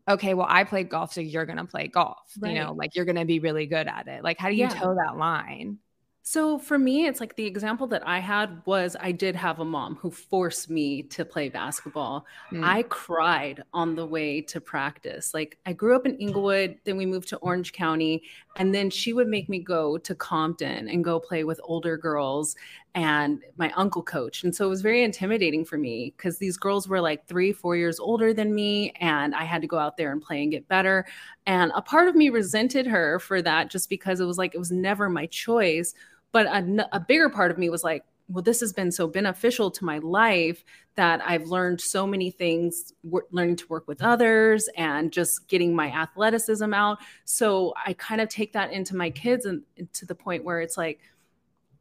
okay 0.08 0.34
well 0.34 0.48
i 0.50 0.64
played 0.64 0.90
golf 0.90 1.14
so 1.14 1.22
you're 1.22 1.46
going 1.46 1.58
to 1.58 1.66
play 1.66 1.88
golf. 1.88 2.18
Right. 2.40 2.54
you 2.54 2.60
know 2.60 2.74
like 2.74 2.96
you're 2.96 3.06
going 3.06 3.18
to 3.18 3.26
be 3.26 3.40
really 3.40 3.66
good 3.66 3.88
at 3.88 4.08
it. 4.08 4.24
Like 4.24 4.38
how 4.38 4.50
do 4.50 4.56
you 4.56 4.62
yeah. 4.62 4.70
toe 4.70 4.96
that 4.96 5.18
line 5.18 5.80
so 6.22 6.60
for 6.60 6.78
me, 6.78 7.08
it's 7.08 7.20
like 7.20 7.36
the 7.36 7.46
example 7.46 7.88
that 7.88 8.08
I 8.08 8.20
had 8.20 8.62
was 8.66 8.96
I 9.00 9.12
did 9.12 9.36
have 9.36 9.60
a 9.60 9.66
mom 9.66 9.96
who 9.96 10.12
forced 10.12 10.70
me 10.70 11.02
to 11.04 11.26
play 11.26 11.50
basketball. 11.50 12.26
Mm. 12.52 12.64
I 12.64 12.84
cried 12.84 13.64
on 13.74 13.96
the 13.96 14.06
way 14.06 14.42
to 14.42 14.62
practice. 14.62 15.34
Like 15.34 15.58
I 15.66 15.74
grew 15.74 15.96
up 15.96 16.06
in 16.06 16.18
Inglewood, 16.18 16.78
then 16.84 16.98
we 16.98 17.06
moved 17.06 17.30
to 17.30 17.38
Orange 17.38 17.74
County, 17.74 18.24
and 18.58 18.76
then 18.76 18.90
she 18.90 19.14
would 19.14 19.28
make 19.28 19.50
me 19.50 19.60
go 19.60 19.98
to 19.98 20.14
Compton 20.14 20.90
and 20.90 21.04
go 21.04 21.20
play 21.20 21.44
with 21.44 21.60
older 21.64 21.98
girls 21.98 22.56
and 22.96 23.42
my 23.58 23.72
uncle 23.76 24.02
coached. 24.02 24.44
And 24.44 24.56
so 24.56 24.66
it 24.66 24.70
was 24.70 24.82
very 24.82 25.04
intimidating 25.04 25.64
for 25.64 25.78
me 25.78 26.14
because 26.18 26.38
these 26.38 26.58
girls 26.58 26.88
were 26.88 27.02
like 27.02 27.28
three, 27.28 27.52
four 27.52 27.76
years 27.76 28.00
older 28.00 28.34
than 28.34 28.54
me. 28.54 28.92
And 29.00 29.36
I 29.36 29.44
had 29.44 29.62
to 29.62 29.68
go 29.68 29.78
out 29.78 29.96
there 29.96 30.12
and 30.12 30.22
play 30.22 30.42
and 30.42 30.52
get 30.52 30.68
better. 30.68 31.06
And 31.46 31.72
a 31.76 31.82
part 31.82 32.08
of 32.08 32.16
me 32.16 32.30
resented 32.30 32.88
her 32.88 33.20
for 33.20 33.42
that 33.42 33.70
just 33.70 33.90
because 33.90 34.20
it 34.20 34.26
was 34.26 34.38
like, 34.38 34.56
it 34.56 34.60
was 34.60 34.72
never 34.72 35.10
my 35.10 35.28
choice. 35.28 35.94
But 36.32 36.48
a, 36.48 36.88
a 36.92 37.00
bigger 37.00 37.30
part 37.30 37.52
of 37.52 37.58
me 37.58 37.70
was 37.70 37.84
like, 37.84 38.04
well, 38.28 38.44
this 38.44 38.60
has 38.60 38.74
been 38.74 38.92
so 38.92 39.08
beneficial 39.08 39.72
to 39.72 39.86
my 39.86 39.98
life 40.00 40.64
that 40.96 41.20
I've 41.26 41.48
learned 41.48 41.82
so 41.82 42.06
many 42.06 42.30
things, 42.30 42.94
learning 43.32 43.56
to 43.58 43.68
work 43.68 43.88
with 43.88 44.04
others 44.04 44.70
and 44.78 45.12
just 45.12 45.48
getting 45.48 45.76
my 45.76 45.88
athleticism 45.88 46.72
out. 46.74 47.00
So 47.26 47.74
I 47.84 47.94
kind 47.94 48.22
of 48.22 48.30
take 48.30 48.54
that 48.54 48.72
into 48.72 48.96
my 48.96 49.10
kids 49.10 49.46
and 49.46 49.64
to 49.94 50.06
the 50.06 50.14
point 50.14 50.44
where 50.44 50.62
it's 50.62 50.78
like, 50.78 51.00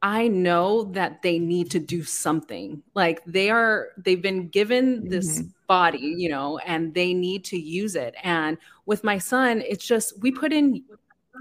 I 0.01 0.29
know 0.29 0.85
that 0.93 1.21
they 1.21 1.39
need 1.39 1.71
to 1.71 1.79
do 1.79 2.03
something. 2.03 2.81
Like 2.95 3.23
they 3.25 3.49
are, 3.49 3.89
they've 3.97 4.21
been 4.21 4.47
given 4.47 5.09
this 5.09 5.39
mm-hmm. 5.39 5.49
body, 5.67 6.15
you 6.17 6.29
know, 6.29 6.57
and 6.59 6.93
they 6.93 7.13
need 7.13 7.43
to 7.45 7.57
use 7.57 7.95
it. 7.95 8.15
And 8.23 8.57
with 8.85 9.03
my 9.03 9.17
son, 9.17 9.61
it's 9.67 9.85
just, 9.85 10.19
we 10.21 10.31
put 10.31 10.53
in 10.53 10.83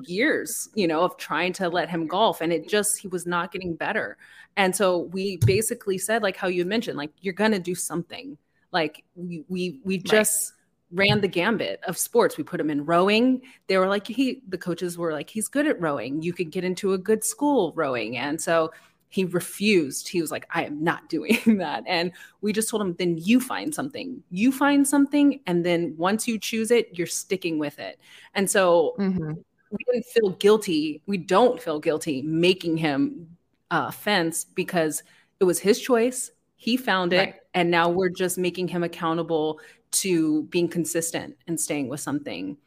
years, 0.07 0.69
you 0.75 0.89
know, 0.89 1.03
of 1.03 1.17
trying 1.17 1.53
to 1.55 1.69
let 1.69 1.89
him 1.89 2.09
golf 2.09 2.41
and 2.41 2.53
it 2.53 2.69
just, 2.69 2.99
he 2.99 3.07
was 3.07 3.27
not 3.27 3.53
getting 3.53 3.77
better. 3.77 4.17
And 4.57 4.75
so 4.75 4.99
we 4.99 5.37
basically 5.47 5.99
said, 5.99 6.23
like 6.23 6.37
how 6.37 6.49
you 6.49 6.65
mentioned, 6.65 6.99
like, 6.99 7.13
you're 7.21 7.35
going 7.35 7.53
to 7.53 7.61
do 7.61 7.77
something. 7.77 8.37
Like 8.73 9.05
we, 9.15 9.45
we, 9.49 9.81
we 9.85 9.99
just, 9.99 10.53
right 10.53 10.58
ran 10.93 11.21
the 11.21 11.29
gambit 11.29 11.81
of 11.87 11.99
sports. 11.99 12.37
We 12.37 12.45
put 12.45 12.61
him 12.61 12.71
in 12.71 12.85
rowing. 12.85 13.43
They 13.67 13.77
were 13.79 13.89
like, 13.89 14.07
he, 14.07 14.43
the 14.49 14.59
coaches 14.59 14.97
were 14.97 15.13
like, 15.13 15.29
he's 15.29 15.49
good 15.49 15.67
at 15.67 15.81
rowing. 15.81 16.23
You 16.23 16.33
could 16.33 16.51
get 16.51 16.65
into 16.65 16.95
a 16.95 16.99
good 16.99 17.25
school 17.25 17.73
rowing. 17.77 18.17
And 18.17 18.41
so 18.41 18.71
he 19.11 19.25
refused. 19.25 20.09
He 20.09 20.21
was 20.21 20.31
like, 20.31 20.47
I 20.51 20.65
am 20.65 20.83
not 20.83 21.09
doing 21.11 21.59
that. 21.59 21.85
And 21.87 22.13
we 22.41 22.53
just 22.53 22.69
told 22.69 22.83
him, 22.83 22.95
then 22.99 23.19
you 23.19 23.41
find 23.41 23.75
something. 23.75 24.23
You 24.31 24.53
find 24.53 24.87
something. 24.87 25.41
And 25.47 25.65
then 25.65 25.95
once 25.97 26.27
you 26.27 26.39
choose 26.39 26.71
it, 26.71 26.97
you're 26.97 27.07
sticking 27.07 27.59
with 27.59 27.79
it. 27.79 27.99
And 28.35 28.51
so 28.51 28.95
mm-hmm. 28.99 29.33
we 29.71 29.79
didn't 29.93 30.07
feel 30.07 30.31
guilty. 30.31 31.03
We 31.07 31.19
don't 31.19 31.61
feel 31.61 31.81
guilty 31.81 32.23
making 32.23 32.79
him 32.79 33.37
uh, 33.71 33.91
fence 33.91 34.45
because 34.45 35.03
it 35.41 35.45
was 35.45 35.59
his 35.59 35.81
choice. 35.81 36.31
He 36.61 36.77
found 36.77 37.13
it. 37.13 37.17
Right. 37.19 37.35
And 37.55 37.71
now 37.71 37.89
we're 37.89 38.11
just 38.11 38.37
making 38.37 38.69
him 38.69 38.83
accountable 38.83 39.61
to 39.93 40.43
being 40.45 40.69
consistent 40.69 41.37
and 41.47 41.59
staying 41.59 41.89
with 41.89 42.01
something. 42.01 42.59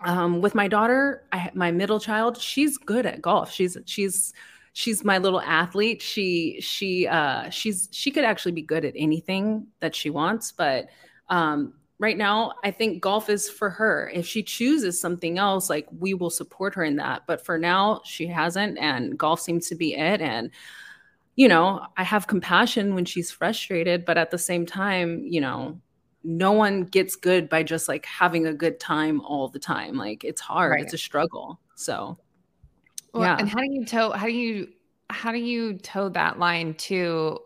Um, 0.00 0.40
with 0.40 0.54
my 0.54 0.68
daughter, 0.68 1.22
I, 1.32 1.50
my 1.54 1.70
middle 1.70 2.00
child, 2.00 2.38
she's 2.38 2.78
good 2.78 3.06
at 3.06 3.20
golf. 3.22 3.52
She's 3.52 3.76
she's 3.84 4.32
she's 4.72 5.04
my 5.04 5.18
little 5.18 5.40
athlete. 5.40 6.00
She 6.00 6.60
she 6.60 7.06
uh, 7.06 7.50
she's 7.50 7.88
she 7.92 8.10
could 8.10 8.24
actually 8.24 8.52
be 8.52 8.62
good 8.62 8.86
at 8.86 8.94
anything 8.96 9.66
that 9.80 9.94
she 9.94 10.08
wants, 10.08 10.50
but 10.50 10.88
um, 11.28 11.74
right 11.98 12.16
now 12.16 12.54
I 12.64 12.70
think 12.70 13.02
golf 13.02 13.28
is 13.28 13.50
for 13.50 13.68
her. 13.68 14.10
If 14.14 14.26
she 14.26 14.42
chooses 14.42 14.98
something 14.98 15.38
else, 15.38 15.68
like 15.68 15.86
we 15.98 16.14
will 16.14 16.30
support 16.30 16.74
her 16.74 16.84
in 16.84 16.96
that. 16.96 17.22
But 17.26 17.44
for 17.44 17.58
now, 17.58 18.00
she 18.04 18.26
hasn't, 18.26 18.78
and 18.78 19.18
golf 19.18 19.40
seems 19.40 19.68
to 19.68 19.74
be 19.74 19.94
it. 19.94 20.22
And 20.22 20.50
you 21.36 21.48
know, 21.48 21.86
I 21.96 22.02
have 22.02 22.26
compassion 22.26 22.94
when 22.94 23.04
she's 23.04 23.30
frustrated, 23.30 24.04
but 24.04 24.16
at 24.16 24.30
the 24.30 24.38
same 24.38 24.64
time, 24.64 25.22
you 25.24 25.40
know, 25.40 25.78
no 26.24 26.50
one 26.52 26.82
gets 26.82 27.14
good 27.14 27.48
by 27.48 27.62
just 27.62 27.88
like 27.88 28.04
having 28.04 28.46
a 28.46 28.54
good 28.54 28.80
time 28.80 29.20
all 29.20 29.48
the 29.48 29.58
time. 29.58 29.96
Like 29.96 30.24
it's 30.24 30.40
hard. 30.40 30.72
Right. 30.72 30.82
It's 30.82 30.94
a 30.94 30.98
struggle. 30.98 31.60
So 31.76 32.18
well, 33.12 33.22
yeah. 33.22 33.36
And 33.38 33.48
how 33.48 33.60
do 33.60 33.70
you 33.70 33.84
toe 33.84 34.10
how 34.10 34.26
do 34.26 34.32
you 34.32 34.68
how 35.08 35.30
do 35.30 35.38
you 35.38 35.74
toe 35.78 36.08
that 36.08 36.38
line 36.38 36.74
too 36.74 37.38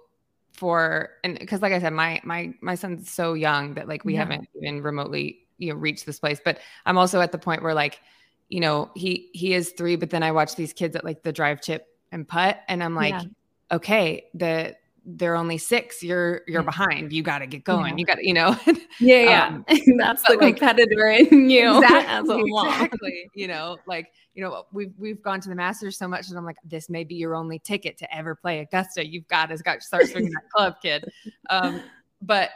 for 0.52 1.10
and 1.24 1.38
because 1.38 1.60
like 1.60 1.72
I 1.72 1.80
said, 1.80 1.92
my 1.92 2.20
my 2.24 2.54
my 2.62 2.76
son's 2.76 3.10
so 3.10 3.34
young 3.34 3.74
that 3.74 3.88
like 3.88 4.04
we 4.04 4.14
yeah. 4.14 4.20
haven't 4.20 4.48
even 4.56 4.82
remotely, 4.82 5.40
you 5.58 5.72
know, 5.72 5.78
reached 5.78 6.06
this 6.06 6.20
place. 6.20 6.40
But 6.42 6.60
I'm 6.86 6.96
also 6.96 7.20
at 7.20 7.32
the 7.32 7.38
point 7.38 7.62
where 7.62 7.74
like, 7.74 8.00
you 8.48 8.60
know, 8.60 8.90
he 8.94 9.30
he 9.34 9.52
is 9.52 9.70
three, 9.70 9.96
but 9.96 10.10
then 10.10 10.22
I 10.22 10.30
watch 10.30 10.54
these 10.54 10.72
kids 10.72 10.96
at 10.96 11.04
like 11.04 11.22
the 11.22 11.32
drive 11.32 11.60
chip 11.60 11.86
and 12.12 12.26
putt, 12.26 12.60
and 12.68 12.82
I'm 12.82 12.94
like, 12.94 13.12
yeah. 13.12 13.22
Okay, 13.70 14.24
the 14.34 14.76
they're 15.06 15.34
only 15.34 15.58
six 15.58 16.02
you're 16.02 16.42
you're 16.46 16.62
behind 16.62 17.12
you 17.12 17.22
got 17.22 17.38
to 17.38 17.46
get 17.46 17.64
going 17.64 17.94
yeah. 17.94 17.98
you 17.98 18.04
got 18.04 18.16
to 18.16 18.26
you 18.26 18.34
know? 18.34 18.56
Yeah 19.00 19.22
yeah. 19.22 19.46
Um, 19.46 19.64
that's 19.98 20.22
the 20.28 20.36
competitor 20.36 21.08
in 21.08 21.48
you. 21.48 21.78
Exactly, 21.82 22.42
exactly 22.46 23.30
you 23.34 23.48
know 23.48 23.78
like 23.86 24.12
you 24.34 24.42
know 24.42 24.66
we've 24.72 24.92
we've 24.98 25.22
gone 25.22 25.40
to 25.40 25.48
the 25.48 25.54
masters 25.54 25.96
so 25.96 26.06
much 26.06 26.28
and 26.28 26.36
i'm 26.36 26.44
like 26.44 26.58
this 26.64 26.90
may 26.90 27.04
be 27.04 27.14
your 27.14 27.34
only 27.34 27.58
ticket 27.58 27.96
to 27.98 28.14
ever 28.14 28.34
play 28.34 28.60
augusta. 28.60 29.06
You've 29.06 29.26
got 29.28 29.48
to 29.48 29.56
got 29.58 29.80
to 29.80 29.86
start 29.86 30.06
swinging 30.06 30.32
that 30.32 30.50
club 30.54 30.74
kid. 30.82 31.04
Um 31.48 31.82
but 32.20 32.50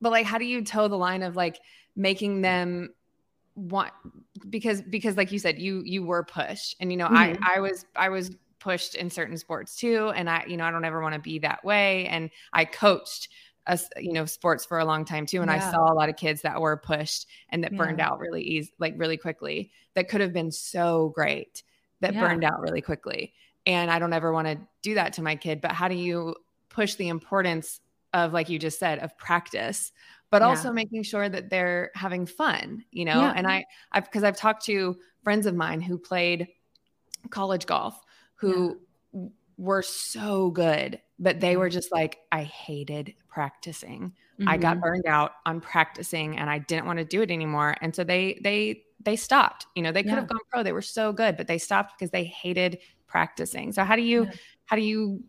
but 0.00 0.12
like 0.12 0.26
how 0.26 0.38
do 0.38 0.44
you 0.44 0.62
toe 0.62 0.88
the 0.88 0.98
line 0.98 1.22
of 1.22 1.36
like 1.36 1.58
making 1.96 2.42
them 2.42 2.90
want 3.56 3.92
because 4.48 4.82
because 4.82 5.16
like 5.16 5.32
you 5.32 5.38
said 5.38 5.58
you 5.58 5.82
you 5.84 6.04
were 6.04 6.22
pushed 6.22 6.76
and 6.80 6.92
you 6.92 6.96
know 6.96 7.06
mm-hmm. 7.06 7.42
i 7.42 7.56
i 7.56 7.60
was 7.60 7.86
i 7.96 8.08
was 8.08 8.30
pushed 8.60 8.94
in 8.94 9.10
certain 9.10 9.36
sports 9.36 9.76
too 9.76 10.10
and 10.14 10.28
i 10.28 10.44
you 10.46 10.56
know 10.56 10.64
i 10.64 10.70
don't 10.70 10.84
ever 10.84 11.00
want 11.00 11.14
to 11.14 11.20
be 11.20 11.38
that 11.38 11.64
way 11.64 12.06
and 12.06 12.30
i 12.52 12.64
coached 12.64 13.28
us 13.66 13.88
you 13.98 14.12
know 14.12 14.24
sports 14.24 14.64
for 14.64 14.78
a 14.78 14.84
long 14.84 15.04
time 15.04 15.26
too 15.26 15.40
and 15.42 15.50
yeah. 15.50 15.68
i 15.68 15.70
saw 15.70 15.92
a 15.92 15.94
lot 15.94 16.08
of 16.08 16.16
kids 16.16 16.42
that 16.42 16.60
were 16.60 16.76
pushed 16.76 17.26
and 17.50 17.62
that 17.62 17.72
yeah. 17.72 17.78
burned 17.78 18.00
out 18.00 18.18
really 18.18 18.42
easy 18.42 18.72
like 18.78 18.94
really 18.96 19.16
quickly 19.16 19.70
that 19.94 20.08
could 20.08 20.20
have 20.20 20.32
been 20.32 20.50
so 20.50 21.12
great 21.14 21.62
that 22.00 22.14
yeah. 22.14 22.20
burned 22.20 22.44
out 22.44 22.60
really 22.60 22.80
quickly 22.80 23.32
and 23.66 23.90
i 23.90 23.98
don't 23.98 24.12
ever 24.12 24.32
want 24.32 24.46
to 24.46 24.58
do 24.82 24.94
that 24.94 25.12
to 25.12 25.22
my 25.22 25.36
kid 25.36 25.60
but 25.60 25.72
how 25.72 25.86
do 25.86 25.94
you 25.94 26.34
push 26.68 26.94
the 26.94 27.08
importance 27.08 27.80
of 28.14 28.32
like 28.32 28.48
you 28.48 28.58
just 28.58 28.78
said 28.78 28.98
of 29.00 29.16
practice 29.18 29.92
but 30.30 30.42
also 30.42 30.70
making 30.72 31.02
sure 31.02 31.28
that 31.28 31.48
they're 31.48 31.90
having 31.94 32.26
fun 32.26 32.84
you 32.90 33.04
know 33.04 33.20
and 33.20 33.46
i 33.46 33.64
i've 33.92 34.04
because 34.04 34.24
i've 34.24 34.36
talked 34.36 34.64
to 34.64 34.96
friends 35.22 35.46
of 35.46 35.54
mine 35.54 35.80
who 35.80 35.98
played 35.98 36.48
college 37.30 37.66
golf 37.66 38.00
who 38.38 38.78
yeah. 39.12 39.28
were 39.56 39.82
so 39.82 40.50
good, 40.50 41.00
but 41.18 41.40
they 41.40 41.56
were 41.56 41.68
just 41.68 41.92
like, 41.92 42.18
I 42.32 42.44
hated 42.44 43.14
practicing. 43.28 44.12
Mm-hmm. 44.38 44.48
I 44.48 44.56
got 44.56 44.76
mm-hmm. 44.76 44.82
burned 44.82 45.06
out 45.06 45.32
on 45.46 45.60
practicing 45.60 46.38
and 46.38 46.48
I 46.48 46.58
didn't 46.58 46.86
want 46.86 46.98
to 46.98 47.04
do 47.04 47.22
it 47.22 47.30
anymore. 47.30 47.76
And 47.80 47.94
so 47.94 48.04
they 48.04 48.38
they 48.42 48.84
they 49.04 49.16
stopped. 49.16 49.66
You 49.74 49.82
know, 49.82 49.92
they 49.92 50.02
could 50.02 50.10
yeah. 50.10 50.16
have 50.16 50.28
gone 50.28 50.38
pro. 50.50 50.62
They 50.62 50.72
were 50.72 50.82
so 50.82 51.12
good, 51.12 51.36
but 51.36 51.46
they 51.46 51.58
stopped 51.58 51.98
because 51.98 52.10
they 52.10 52.24
hated 52.24 52.78
practicing. 53.06 53.72
So 53.72 53.84
how 53.84 53.96
do 53.96 54.02
you 54.02 54.24
yeah. 54.24 54.32
how 54.66 54.76
do 54.76 54.82
you 54.82 55.24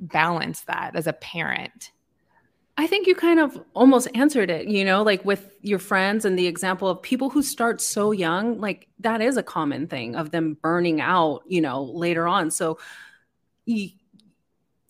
balance 0.00 0.62
that 0.62 0.94
as 0.94 1.06
a 1.06 1.12
parent? 1.12 1.92
I 2.80 2.86
think 2.86 3.06
you 3.06 3.14
kind 3.14 3.38
of 3.38 3.62
almost 3.74 4.08
answered 4.14 4.48
it, 4.48 4.66
you 4.66 4.86
know, 4.86 5.02
like 5.02 5.22
with 5.22 5.54
your 5.60 5.78
friends 5.78 6.24
and 6.24 6.38
the 6.38 6.46
example 6.46 6.88
of 6.88 7.02
people 7.02 7.28
who 7.28 7.42
start 7.42 7.78
so 7.82 8.10
young, 8.10 8.58
like 8.58 8.88
that 9.00 9.20
is 9.20 9.36
a 9.36 9.42
common 9.42 9.86
thing 9.86 10.16
of 10.16 10.30
them 10.30 10.56
burning 10.62 10.98
out, 10.98 11.42
you 11.46 11.60
know, 11.60 11.82
later 11.82 12.26
on. 12.26 12.50
So 12.50 12.78
you, 13.66 13.90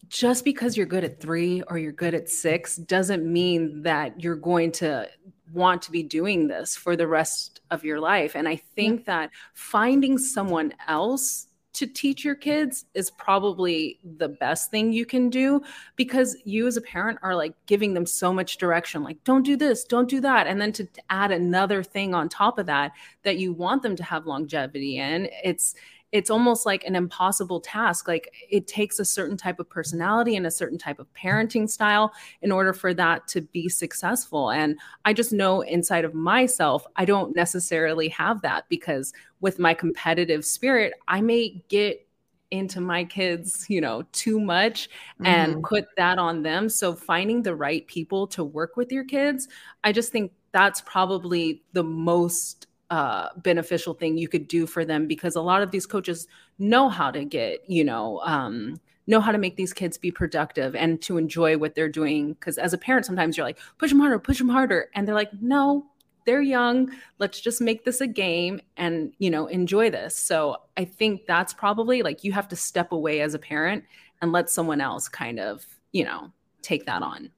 just 0.08 0.44
because 0.44 0.76
you're 0.76 0.86
good 0.86 1.02
at 1.02 1.20
three 1.20 1.62
or 1.62 1.78
you're 1.78 1.90
good 1.90 2.14
at 2.14 2.28
six 2.28 2.76
doesn't 2.76 3.24
mean 3.24 3.82
that 3.82 4.22
you're 4.22 4.36
going 4.36 4.70
to 4.70 5.08
want 5.52 5.82
to 5.82 5.90
be 5.90 6.04
doing 6.04 6.46
this 6.46 6.76
for 6.76 6.94
the 6.94 7.08
rest 7.08 7.60
of 7.72 7.82
your 7.82 7.98
life. 7.98 8.36
And 8.36 8.46
I 8.46 8.54
think 8.54 9.00
yeah. 9.00 9.06
that 9.06 9.30
finding 9.52 10.16
someone 10.16 10.74
else 10.86 11.48
to 11.80 11.86
teach 11.86 12.24
your 12.24 12.34
kids 12.34 12.84
is 12.94 13.10
probably 13.10 13.98
the 14.18 14.28
best 14.28 14.70
thing 14.70 14.92
you 14.92 15.04
can 15.04 15.28
do 15.30 15.60
because 15.96 16.36
you 16.44 16.66
as 16.66 16.76
a 16.76 16.80
parent 16.80 17.18
are 17.22 17.34
like 17.34 17.54
giving 17.66 17.94
them 17.94 18.06
so 18.06 18.32
much 18.32 18.58
direction 18.58 19.02
like 19.02 19.22
don't 19.24 19.42
do 19.42 19.56
this 19.56 19.84
don't 19.84 20.08
do 20.08 20.20
that. 20.20 20.46
And 20.46 20.60
then 20.60 20.72
to, 20.72 20.86
add 21.08 21.30
another 21.30 21.82
thing 21.82 22.14
on 22.14 22.28
top 22.28 22.58
of 22.58 22.66
that 22.66 22.92
that 23.22 23.38
you 23.38 23.52
want 23.52 23.82
them 23.82 23.96
to 23.96 24.04
have 24.04 24.26
longevity 24.26 24.98
in 24.98 25.28
it's 25.42 25.74
it's 26.12 26.30
almost 26.30 26.66
like 26.66 26.84
an 26.84 26.96
impossible 26.96 27.60
task. 27.60 28.08
Like 28.08 28.32
it 28.48 28.66
takes 28.66 28.98
a 28.98 29.04
certain 29.04 29.36
type 29.36 29.60
of 29.60 29.68
personality 29.70 30.36
and 30.36 30.46
a 30.46 30.50
certain 30.50 30.78
type 30.78 30.98
of 30.98 31.12
parenting 31.14 31.68
style 31.68 32.12
in 32.42 32.50
order 32.50 32.72
for 32.72 32.92
that 32.94 33.28
to 33.28 33.42
be 33.42 33.68
successful. 33.68 34.50
And 34.50 34.78
I 35.04 35.12
just 35.12 35.32
know 35.32 35.60
inside 35.60 36.04
of 36.04 36.14
myself, 36.14 36.84
I 36.96 37.04
don't 37.04 37.36
necessarily 37.36 38.08
have 38.08 38.42
that 38.42 38.68
because 38.68 39.12
with 39.40 39.58
my 39.58 39.72
competitive 39.72 40.44
spirit, 40.44 40.94
I 41.06 41.20
may 41.20 41.62
get 41.68 42.06
into 42.50 42.80
my 42.80 43.04
kids, 43.04 43.66
you 43.68 43.80
know, 43.80 44.02
too 44.12 44.40
much 44.40 44.90
and 45.24 45.52
mm-hmm. 45.52 45.64
put 45.64 45.86
that 45.96 46.18
on 46.18 46.42
them. 46.42 46.68
So 46.68 46.94
finding 46.94 47.42
the 47.42 47.54
right 47.54 47.86
people 47.86 48.26
to 48.28 48.42
work 48.42 48.76
with 48.76 48.90
your 48.90 49.04
kids, 49.04 49.48
I 49.84 49.92
just 49.92 50.10
think 50.10 50.32
that's 50.52 50.80
probably 50.80 51.62
the 51.72 51.84
most 51.84 52.66
uh, 52.90 53.28
beneficial 53.36 53.94
thing 53.94 54.18
you 54.18 54.28
could 54.28 54.48
do 54.48 54.66
for 54.66 54.84
them 54.84 55.06
because 55.06 55.36
a 55.36 55.40
lot 55.40 55.62
of 55.62 55.70
these 55.70 55.86
coaches 55.86 56.26
know 56.58 56.88
how 56.88 57.10
to 57.10 57.24
get, 57.24 57.60
you 57.68 57.84
know, 57.84 58.20
um, 58.24 58.80
know 59.06 59.20
how 59.20 59.32
to 59.32 59.38
make 59.38 59.56
these 59.56 59.72
kids 59.72 59.96
be 59.96 60.10
productive 60.10 60.74
and 60.74 61.00
to 61.02 61.16
enjoy 61.16 61.56
what 61.56 61.74
they're 61.74 61.88
doing. 61.88 62.32
Because 62.34 62.58
as 62.58 62.72
a 62.72 62.78
parent, 62.78 63.06
sometimes 63.06 63.36
you're 63.36 63.46
like, 63.46 63.58
push 63.78 63.90
them 63.90 64.00
harder, 64.00 64.18
push 64.18 64.38
them 64.38 64.48
harder. 64.48 64.88
And 64.94 65.06
they're 65.06 65.14
like, 65.14 65.30
no, 65.40 65.86
they're 66.26 66.42
young. 66.42 66.92
Let's 67.18 67.40
just 67.40 67.60
make 67.60 67.84
this 67.84 68.00
a 68.00 68.06
game 68.06 68.60
and, 68.76 69.12
you 69.18 69.30
know, 69.30 69.46
enjoy 69.46 69.90
this. 69.90 70.16
So 70.16 70.58
I 70.76 70.84
think 70.84 71.26
that's 71.26 71.52
probably 71.52 72.02
like 72.02 72.24
you 72.24 72.32
have 72.32 72.48
to 72.48 72.56
step 72.56 72.92
away 72.92 73.20
as 73.20 73.34
a 73.34 73.38
parent 73.38 73.84
and 74.20 74.32
let 74.32 74.50
someone 74.50 74.80
else 74.80 75.08
kind 75.08 75.40
of, 75.40 75.64
you 75.92 76.04
know, 76.04 76.32
take 76.62 76.86
that 76.86 77.02
on. 77.02 77.30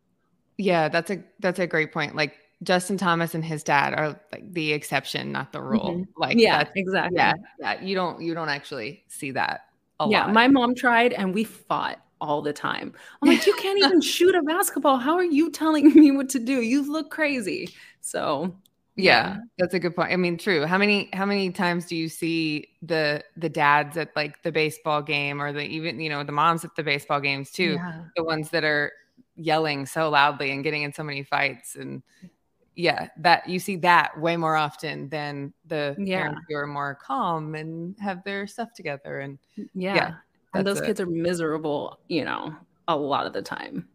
Yeah, 0.59 0.88
that's 0.88 1.11
a 1.11 1.23
that's 1.40 1.59
a 1.59 1.66
great 1.66 1.92
point. 1.92 2.14
Like 2.14 2.35
Justin 2.62 2.97
Thomas 2.97 3.35
and 3.35 3.45
his 3.45 3.62
dad 3.62 3.95
are 3.95 4.21
like 4.31 4.52
the 4.52 4.73
exception, 4.73 5.33
not 5.33 5.52
the 5.52 5.61
rule. 5.61 5.90
Mm-hmm. 5.90 6.21
Like 6.21 6.37
yeah, 6.37 6.64
exactly. 6.75 7.16
Yeah, 7.16 7.35
yeah. 7.59 7.81
You 7.81 7.95
don't 7.95 8.21
you 8.21 8.35
don't 8.35 8.49
actually 8.49 9.04
see 9.09 9.31
that. 9.33 9.66
yeah, 10.09 10.26
lot. 10.26 10.33
my 10.33 10.49
mom 10.49 10.75
tried 10.75 11.12
and 11.12 11.35
we 11.35 11.45
fought 11.45 11.99
all 12.21 12.40
the 12.40 12.52
time. 12.52 12.95
I'm 13.21 13.28
like, 13.28 13.47
you 13.47 13.54
can't 13.57 13.78
even 13.78 14.00
shoot 14.00 14.35
a 14.35 14.42
basketball. 14.42 14.99
How 14.99 15.14
are 15.14 15.25
you 15.25 15.50
telling 15.50 15.92
me 15.95 16.12
what 16.12 16.28
to 16.31 16.38
do? 16.38 16.62
You 16.62 16.90
look 16.90 17.11
crazy. 17.11 17.71
So 18.00 18.54
yeah, 18.95 19.35
yeah, 19.35 19.37
that's 19.59 19.75
a 19.75 19.78
good 19.78 19.97
point. 19.97 20.12
I 20.12 20.16
mean, 20.16 20.38
true. 20.38 20.66
How 20.66 20.78
many 20.78 21.09
how 21.12 21.26
many 21.26 21.50
times 21.50 21.87
do 21.87 21.97
you 21.97 22.09
see 22.09 22.69
the 22.83 23.25
the 23.37 23.49
dads 23.49 23.97
at 23.97 24.14
like 24.14 24.42
the 24.42 24.52
baseball 24.52 25.02
game 25.02 25.42
or 25.42 25.52
the 25.52 25.62
even 25.62 25.99
you 25.99 26.11
know 26.11 26.23
the 26.23 26.33
moms 26.33 26.64
at 26.64 26.76
the 26.76 26.83
baseball 26.83 27.21
games 27.21 27.50
too? 27.50 27.75
Yeah. 27.75 28.04
The 28.16 28.25
ones 28.25 28.50
that 28.50 28.64
are 28.64 28.92
yelling 29.37 29.87
so 29.87 30.11
loudly 30.11 30.50
and 30.50 30.62
getting 30.62 30.83
in 30.83 30.92
so 30.92 31.02
many 31.02 31.23
fights 31.23 31.75
and 31.75 32.02
yeah, 32.23 32.28
that 32.76 33.48
you 33.48 33.58
see 33.58 33.76
that 33.76 34.18
way 34.18 34.36
more 34.36 34.56
often 34.56 35.08
than 35.08 35.52
the 35.66 35.94
yeah. 35.98 36.22
parents 36.22 36.40
who 36.48 36.56
are 36.56 36.66
more 36.66 36.94
calm 36.94 37.54
and 37.54 37.96
have 37.98 38.24
their 38.24 38.46
stuff 38.46 38.72
together. 38.74 39.20
And 39.20 39.38
yeah, 39.74 39.94
yeah 39.94 40.14
and 40.54 40.66
those 40.66 40.80
kids 40.80 41.00
are 41.00 41.06
miserable, 41.06 41.98
you 42.08 42.24
know, 42.24 42.54
a 42.88 42.96
lot 42.96 43.26
of 43.26 43.32
the 43.32 43.42
time. 43.42 43.88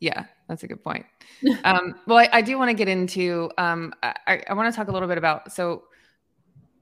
Yeah, 0.00 0.24
that's 0.48 0.62
a 0.62 0.66
good 0.66 0.82
point. 0.82 1.06
um, 1.64 1.94
well, 2.06 2.18
I, 2.18 2.28
I 2.32 2.42
do 2.42 2.58
want 2.58 2.70
to 2.70 2.74
get 2.74 2.88
into. 2.88 3.50
Um, 3.58 3.92
I, 4.02 4.42
I 4.48 4.54
want 4.54 4.72
to 4.72 4.76
talk 4.76 4.88
a 4.88 4.92
little 4.92 5.08
bit 5.08 5.18
about. 5.18 5.52
So, 5.52 5.84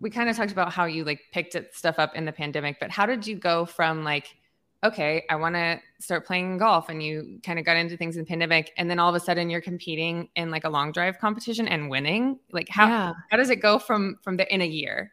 we 0.00 0.10
kind 0.10 0.30
of 0.30 0.36
talked 0.36 0.52
about 0.52 0.72
how 0.72 0.84
you 0.84 1.04
like 1.04 1.20
picked 1.32 1.56
it 1.56 1.74
stuff 1.74 1.98
up 1.98 2.14
in 2.14 2.24
the 2.24 2.32
pandemic, 2.32 2.78
but 2.78 2.90
how 2.90 3.04
did 3.04 3.26
you 3.26 3.34
go 3.34 3.66
from 3.66 4.04
like 4.04 4.37
okay, 4.84 5.24
I 5.28 5.36
want 5.36 5.54
to 5.56 5.80
start 6.00 6.26
playing 6.26 6.58
golf 6.58 6.88
and 6.88 7.02
you 7.02 7.40
kind 7.42 7.58
of 7.58 7.64
got 7.64 7.76
into 7.76 7.96
things 7.96 8.16
in 8.16 8.24
pandemic 8.24 8.72
and 8.76 8.88
then 8.88 8.98
all 8.98 9.08
of 9.08 9.14
a 9.14 9.20
sudden 9.20 9.50
you're 9.50 9.60
competing 9.60 10.28
in 10.36 10.50
like 10.50 10.64
a 10.64 10.68
long 10.68 10.92
drive 10.92 11.18
competition 11.18 11.66
and 11.66 11.90
winning. 11.90 12.38
Like 12.52 12.68
how 12.68 12.86
yeah. 12.86 13.12
how 13.30 13.36
does 13.36 13.50
it 13.50 13.56
go 13.56 13.78
from 13.78 14.18
from 14.22 14.36
the 14.36 14.52
in 14.52 14.60
a 14.60 14.66
year? 14.66 15.12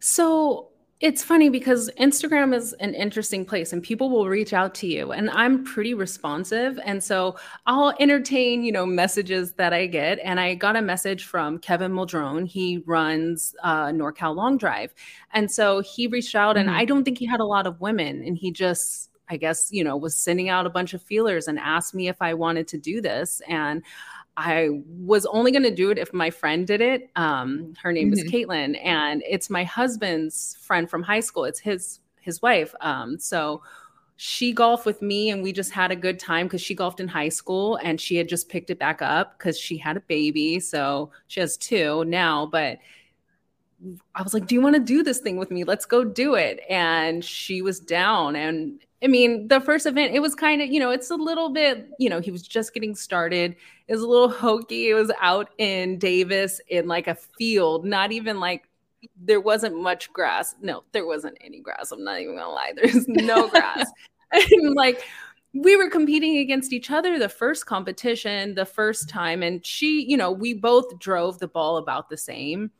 So 0.00 0.71
it's 1.02 1.24
funny 1.24 1.48
because 1.48 1.90
Instagram 1.98 2.54
is 2.54 2.74
an 2.74 2.94
interesting 2.94 3.44
place 3.44 3.72
and 3.72 3.82
people 3.82 4.08
will 4.08 4.28
reach 4.28 4.52
out 4.52 4.72
to 4.76 4.86
you 4.86 5.10
and 5.10 5.28
I'm 5.30 5.64
pretty 5.64 5.94
responsive 5.94 6.78
and 6.84 7.02
so 7.02 7.34
I'll 7.66 7.92
entertain, 7.98 8.62
you 8.62 8.70
know, 8.70 8.86
messages 8.86 9.54
that 9.54 9.72
I 9.72 9.86
get 9.88 10.20
and 10.20 10.38
I 10.38 10.54
got 10.54 10.76
a 10.76 10.80
message 10.80 11.24
from 11.24 11.58
Kevin 11.58 11.90
Muldrone. 11.90 12.46
He 12.46 12.84
runs 12.86 13.52
uh, 13.64 13.86
NorCal 13.86 14.36
Long 14.36 14.56
Drive. 14.56 14.94
And 15.34 15.50
so 15.50 15.80
he 15.80 16.06
reached 16.06 16.36
out 16.36 16.56
and 16.56 16.68
mm-hmm. 16.68 16.78
I 16.78 16.84
don't 16.84 17.02
think 17.02 17.18
he 17.18 17.26
had 17.26 17.40
a 17.40 17.44
lot 17.44 17.66
of 17.66 17.80
women 17.80 18.22
and 18.22 18.38
he 18.38 18.52
just 18.52 19.10
I 19.28 19.38
guess, 19.38 19.70
you 19.72 19.82
know, 19.82 19.96
was 19.96 20.14
sending 20.14 20.50
out 20.50 20.66
a 20.66 20.70
bunch 20.70 20.92
of 20.92 21.02
feelers 21.02 21.48
and 21.48 21.58
asked 21.58 21.94
me 21.94 22.08
if 22.08 22.20
I 22.20 22.34
wanted 22.34 22.68
to 22.68 22.78
do 22.78 23.00
this 23.00 23.40
and 23.48 23.82
I 24.36 24.82
was 24.86 25.26
only 25.26 25.50
going 25.50 25.64
to 25.64 25.74
do 25.74 25.90
it 25.90 25.98
if 25.98 26.12
my 26.12 26.30
friend 26.30 26.66
did 26.66 26.80
it. 26.80 27.10
Um, 27.16 27.74
her 27.82 27.92
name 27.92 28.12
mm-hmm. 28.12 28.26
is 28.26 28.32
Caitlin, 28.32 28.82
and 28.82 29.22
it's 29.28 29.50
my 29.50 29.64
husband's 29.64 30.56
friend 30.60 30.88
from 30.88 31.02
high 31.02 31.20
school. 31.20 31.44
It's 31.44 31.60
his 31.60 32.00
his 32.20 32.40
wife. 32.40 32.74
Um, 32.80 33.18
so 33.18 33.62
she 34.16 34.52
golfed 34.52 34.86
with 34.86 35.02
me, 35.02 35.30
and 35.30 35.42
we 35.42 35.52
just 35.52 35.72
had 35.72 35.90
a 35.90 35.96
good 35.96 36.18
time 36.18 36.46
because 36.46 36.62
she 36.62 36.74
golfed 36.74 37.00
in 37.00 37.08
high 37.08 37.28
school, 37.28 37.76
and 37.82 38.00
she 38.00 38.16
had 38.16 38.28
just 38.28 38.48
picked 38.48 38.70
it 38.70 38.78
back 38.78 39.02
up 39.02 39.36
because 39.38 39.58
she 39.58 39.76
had 39.76 39.96
a 39.96 40.00
baby. 40.00 40.60
So 40.60 41.10
she 41.28 41.40
has 41.40 41.56
two 41.56 42.04
now, 42.04 42.46
but. 42.46 42.78
I 44.14 44.22
was 44.22 44.34
like, 44.34 44.46
"Do 44.46 44.54
you 44.54 44.60
want 44.60 44.76
to 44.76 44.80
do 44.80 45.02
this 45.02 45.18
thing 45.18 45.36
with 45.36 45.50
me? 45.50 45.64
Let's 45.64 45.86
go 45.86 46.04
do 46.04 46.34
it." 46.34 46.60
And 46.68 47.24
she 47.24 47.62
was 47.62 47.80
down 47.80 48.36
and 48.36 48.80
I 49.02 49.08
mean, 49.08 49.48
the 49.48 49.60
first 49.60 49.86
event, 49.86 50.14
it 50.14 50.20
was 50.20 50.34
kind 50.36 50.62
of, 50.62 50.70
you 50.70 50.78
know, 50.78 50.90
it's 50.90 51.10
a 51.10 51.16
little 51.16 51.50
bit, 51.50 51.88
you 51.98 52.08
know, 52.08 52.20
he 52.20 52.30
was 52.30 52.42
just 52.42 52.72
getting 52.72 52.94
started. 52.94 53.56
It 53.88 53.94
was 53.94 54.02
a 54.02 54.06
little 54.06 54.28
hokey. 54.28 54.90
It 54.90 54.94
was 54.94 55.10
out 55.20 55.50
in 55.58 55.98
Davis 55.98 56.60
in 56.68 56.86
like 56.86 57.08
a 57.08 57.16
field, 57.16 57.84
not 57.84 58.12
even 58.12 58.38
like 58.38 58.68
there 59.20 59.40
wasn't 59.40 59.76
much 59.76 60.12
grass. 60.12 60.54
No, 60.62 60.84
there 60.92 61.04
wasn't 61.04 61.36
any 61.40 61.58
grass. 61.58 61.90
I'm 61.90 62.04
not 62.04 62.20
even 62.20 62.36
gonna 62.36 62.48
lie. 62.48 62.72
There's 62.76 63.08
no 63.08 63.48
grass. 63.48 63.90
and 64.32 64.74
like 64.76 65.02
we 65.52 65.74
were 65.74 65.90
competing 65.90 66.38
against 66.38 66.72
each 66.72 66.92
other 66.92 67.18
the 67.18 67.28
first 67.28 67.66
competition, 67.66 68.54
the 68.54 68.64
first 68.64 69.08
time. 69.08 69.42
And 69.42 69.66
she, 69.66 70.04
you 70.08 70.16
know, 70.16 70.30
we 70.30 70.54
both 70.54 71.00
drove 71.00 71.40
the 71.40 71.48
ball 71.48 71.76
about 71.76 72.08
the 72.08 72.16
same 72.16 72.70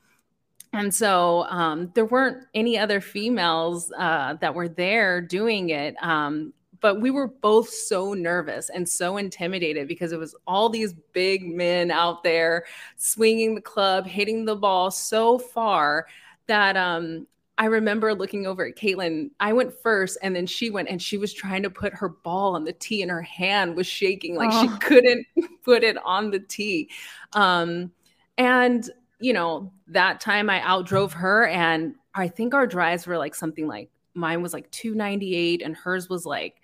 and 0.72 0.94
so 0.94 1.44
um, 1.48 1.90
there 1.94 2.06
weren't 2.06 2.46
any 2.54 2.78
other 2.78 3.00
females 3.00 3.92
uh, 3.98 4.34
that 4.34 4.54
were 4.54 4.68
there 4.68 5.20
doing 5.20 5.70
it 5.70 5.94
um, 6.02 6.52
but 6.82 7.00
we 7.00 7.10
were 7.10 7.28
both 7.28 7.68
so 7.70 8.12
nervous 8.12 8.68
and 8.68 8.86
so 8.86 9.16
intimidated 9.16 9.88
because 9.88 10.12
it 10.12 10.18
was 10.18 10.34
all 10.46 10.68
these 10.68 10.92
big 11.12 11.46
men 11.46 11.90
out 11.90 12.22
there 12.22 12.64
swinging 12.96 13.54
the 13.54 13.60
club 13.60 14.06
hitting 14.06 14.44
the 14.44 14.56
ball 14.56 14.90
so 14.90 15.38
far 15.38 16.06
that 16.48 16.76
um, 16.76 17.26
I 17.56 17.66
remember 17.66 18.12
looking 18.14 18.46
over 18.46 18.66
at 18.66 18.76
Caitlin. 18.76 19.30
I 19.38 19.52
went 19.52 19.72
first 19.72 20.18
and 20.22 20.34
then 20.34 20.46
she 20.46 20.70
went 20.70 20.88
and 20.88 21.00
she 21.00 21.16
was 21.16 21.32
trying 21.32 21.62
to 21.62 21.70
put 21.70 21.94
her 21.94 22.08
ball 22.08 22.56
on 22.56 22.64
the 22.64 22.72
tee 22.72 23.02
and 23.02 23.10
her 23.10 23.22
hand 23.22 23.76
was 23.76 23.86
shaking 23.86 24.34
like 24.34 24.50
oh. 24.52 24.62
she 24.62 24.78
couldn't 24.78 25.24
put 25.64 25.84
it 25.84 25.96
on 26.04 26.32
the 26.32 26.40
tee. 26.40 26.90
Um, 27.34 27.92
and 28.38 28.90
you 29.22 29.32
know, 29.32 29.72
that 29.88 30.20
time 30.20 30.48
I 30.50 30.60
outdrove 30.60 31.12
her 31.12 31.46
and 31.46 31.94
I 32.14 32.28
think 32.28 32.54
our 32.54 32.66
drives 32.66 33.06
were 33.06 33.18
like 33.18 33.34
something 33.34 33.66
like 33.66 33.88
mine 34.14 34.42
was 34.42 34.52
like 34.52 34.70
298 34.70 35.62
and 35.62 35.74
hers 35.74 36.10
was 36.10 36.26
like 36.26 36.60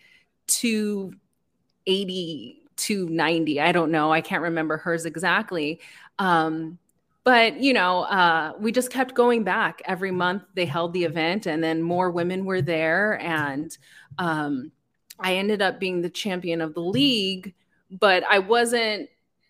280 0.49 2.63
290 2.77 3.61
i 3.61 3.73
don't 3.73 3.91
know. 3.91 4.13
I 4.13 4.21
can't 4.21 4.43
remember 4.43 4.77
hers 4.77 5.07
exactly. 5.07 5.81
Um, 6.19 6.79
but 7.25 7.59
you 7.61 7.73
know 7.73 8.03
uh, 8.03 8.53
we 8.59 8.73
just 8.73 8.91
kept 8.91 9.15
going 9.15 9.45
back. 9.45 9.81
Every 9.85 10.11
month 10.11 10.43
they 10.55 10.67
held 10.67 10.93
the 10.93 11.05
event 11.05 11.47
and 11.47 11.63
then 11.63 11.83
more 11.83 12.11
women 12.11 12.45
were 12.45 12.63
there 12.63 13.21
and 13.21 13.77
um, 14.19 14.73
i 15.21 15.37
ended 15.37 15.63
up 15.63 15.81
being 15.81 16.03
the 16.03 16.11
champion 16.11 16.61
of 16.61 16.75
the 16.75 16.81
league 16.81 17.55
but 17.91 18.23
i 18.31 18.39
wasn't 18.39 19.09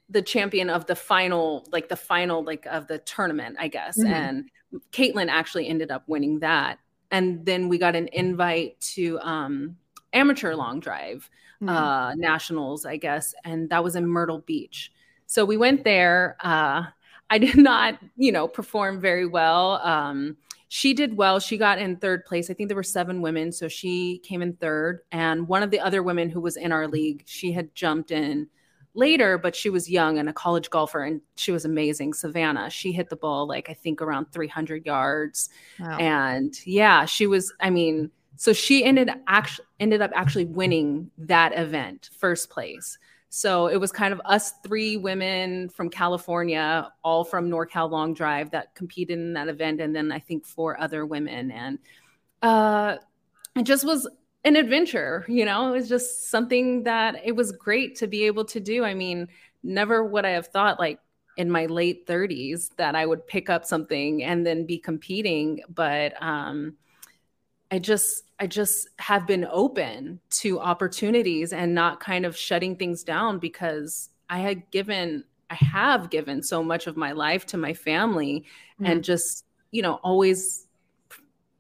the 0.09 0.23
champion 0.23 0.71
of 0.71 0.87
the 0.87 0.97
final, 0.97 1.67
like 1.71 1.89
the 1.89 1.97
final, 1.97 2.43
like 2.43 2.67
of 2.67 2.87
the 2.87 2.99
tournament, 2.99 3.57
I 3.59 3.69
guess. 3.69 3.99
Mm-hmm. 3.99 4.13
And 4.13 4.51
Caitlin 4.93 5.29
actually 5.29 5.69
ended 5.69 5.91
up 5.91 6.05
winning 6.07 6.41
that. 6.41 6.79
And 7.11 7.45
then 7.45 7.69
we 7.69 7.79
got 7.79 7.97
an 7.97 8.09
invite 8.13 8.81
to 8.95 9.19
um, 9.21 9.77
amateur 10.13 10.55
long 10.55 10.81
drive 10.81 11.29
mm-hmm. 11.63 11.69
uh, 11.69 12.15
nationals, 12.15 12.87
I 12.87 12.97
guess, 12.97 13.35
and 13.45 13.71
that 13.71 13.83
was 13.83 13.97
in 13.97 14.07
Myrtle 14.07 14.41
Beach. 14.41 14.93
So 15.27 15.45
we 15.45 15.57
went 15.57 15.85
there. 15.85 16.37
Uh, 16.41 16.85
I 17.31 17.39
did 17.39 17.57
not, 17.59 17.99
you 18.17 18.33
know, 18.33 18.49
perform 18.49 19.01
very 19.01 19.27
well. 19.27 19.81
Um, 19.83 20.37
she 20.69 20.93
did 20.93 21.17
well. 21.17 21.41
She 21.41 21.57
got 21.57 21.79
in 21.79 21.97
third 21.97 22.27
place. 22.27 22.51
I 22.51 22.55
think 22.55 22.69
there 22.69 22.77
were 22.77 22.83
seven 22.83 23.23
women, 23.23 23.53
so 23.53 23.69
she 23.69 24.19
came 24.19 24.43
in 24.43 24.55
third. 24.55 25.01
And 25.13 25.49
one 25.49 25.63
of 25.63 25.71
the 25.71 25.81
other 25.81 26.03
women 26.03 26.29
who 26.29 26.41
was 26.41 26.57
in 26.57 26.73
our 26.73 26.87
league, 26.87 27.23
she 27.27 27.53
had 27.53 27.75
jumped 27.75 28.11
in 28.11 28.49
later, 28.99 29.39
but 29.39 29.57
she 29.57 29.71
was 29.71 29.89
young 29.89 30.19
and 30.19 30.29
a 30.29 30.33
college 30.33 30.69
golfer, 30.69 31.03
and 31.03 31.21
she 31.37 31.53
was 31.53 31.65
amazing. 31.65 32.13
Savannah, 32.13 32.69
she 32.69 32.93
hit 32.93 33.09
the 33.09 33.17
ball 33.17 33.47
like 33.47 33.71
I 33.71 33.75
think 33.75 34.03
around 34.03 34.27
300 34.33 34.85
yards, 34.85 35.49
wow. 35.79 35.97
and 35.99 36.55
yeah, 36.67 37.05
she 37.05 37.27
was. 37.27 37.53
I 37.61 37.71
mean, 37.71 38.11
so 38.37 38.53
she 38.53 38.85
ended 38.85 39.11
actually 39.27 39.67
ended 39.81 40.03
up 40.03 40.11
actually 40.15 40.45
winning 40.45 41.11
that 41.19 41.57
event, 41.57 42.11
first 42.19 42.51
place. 42.51 42.99
So 43.31 43.67
it 43.67 43.77
was 43.77 43.93
kind 43.93 44.13
of 44.13 44.21
us 44.25 44.55
three 44.65 44.97
women 44.97 45.69
from 45.69 45.91
California, 45.91 46.91
all 47.05 47.25
from 47.25 47.51
NorCal 47.51 47.91
Long 47.91 48.15
Drive, 48.15 48.51
that 48.53 48.75
competed 48.75 49.19
in 49.19 49.35
that 49.35 49.49
event, 49.49 49.81
and 49.81 49.95
then 49.95 50.11
I 50.11 50.19
think 50.19 50.47
four 50.47 50.81
other 50.81 51.05
women, 51.05 51.51
and 51.51 51.79
uh, 52.43 52.97
it 53.57 53.65
just 53.65 53.85
was 53.85 54.09
an 54.45 54.57
adventure. 54.57 55.25
You 55.29 55.45
know, 55.45 55.69
it 55.69 55.73
was 55.73 55.89
just 55.89 56.31
something 56.31 56.85
that 56.85 57.21
it 57.25 57.33
was 57.33 57.53
great 57.53 57.97
to 57.97 58.07
be 58.07 58.25
able 58.25 58.45
to 58.47 58.61
do. 58.61 58.85
I 58.85 58.95
mean, 58.95 59.29
never 59.63 60.05
would 60.05 60.25
I 60.25 60.31
have 60.31 60.49
thought 60.49 60.79
like 60.79 61.01
in 61.37 61.51
my 61.51 61.67
late 61.67 62.07
30s 62.07 62.75
that 62.77 62.95
I 62.97 63.07
would 63.07 63.27
pick 63.27 63.49
up 63.49 63.65
something 63.65 64.25
and 64.25 64.45
then 64.45 64.67
be 64.67 64.79
competing, 64.79 65.63
but 65.69 66.21
um, 66.21 66.77
I 67.71 67.79
just 67.79 68.25
I 68.41 68.47
just 68.47 68.89
have 68.99 69.27
been 69.27 69.47
open 69.51 70.21
to 70.31 70.61
opportunities 70.61 71.53
and 71.53 71.75
not 71.75 72.01
kind 72.01 72.25
of 72.25 72.37
shutting 72.37 72.77
things 72.77 73.05
down 73.05 73.39
because 73.39 74.11
I 74.29 74.39
had 74.39 74.71
given 74.71 75.25
I 75.51 75.55
have 75.55 76.11
given 76.11 76.43
so 76.43 76.63
much 76.63 76.87
of 76.87 76.97
my 76.97 77.13
life 77.13 77.47
to 77.47 77.57
my 77.57 77.75
family 77.75 78.45
mm-hmm. 78.75 78.87
and 78.87 79.05
just 79.05 79.45
you 79.71 79.83
know 79.83 79.95
always 80.03 80.67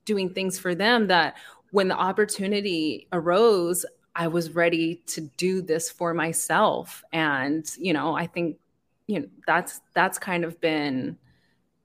doing 0.05 0.33
things 0.33 0.59
for 0.59 0.75
them 0.75 1.09
that 1.09 1.37
when 1.71 1.89
the 1.89 1.97
opportunity 1.97 3.09
arose 3.13 3.85
I 4.15 4.29
was 4.29 4.55
ready 4.55 5.03
to 5.07 5.21
do 5.37 5.63
this 5.63 5.91
for 5.91 6.13
myself 6.13 7.05
and 7.13 7.65
you 7.79 7.93
know 7.93 8.17
I 8.17 8.27
think 8.27 8.59
you 9.07 9.21
know 9.21 9.27
that's 9.47 9.81
that's 9.95 10.19
kind 10.19 10.45
of 10.45 10.61
been 10.61 11.19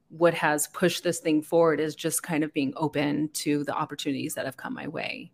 what 0.10 0.36
has 0.36 0.68
pushed 0.68 1.04
this 1.04 1.20
thing 1.20 1.42
forward 1.42 1.80
is 1.80 1.96
just 1.96 2.22
kind 2.22 2.44
of 2.44 2.54
being 2.54 2.74
open 2.76 3.30
to 3.34 3.64
the 3.64 3.74
opportunities 3.74 4.36
that 4.36 4.46
have 4.46 4.58
come 4.58 4.74
my 4.74 4.88
way. 4.88 5.32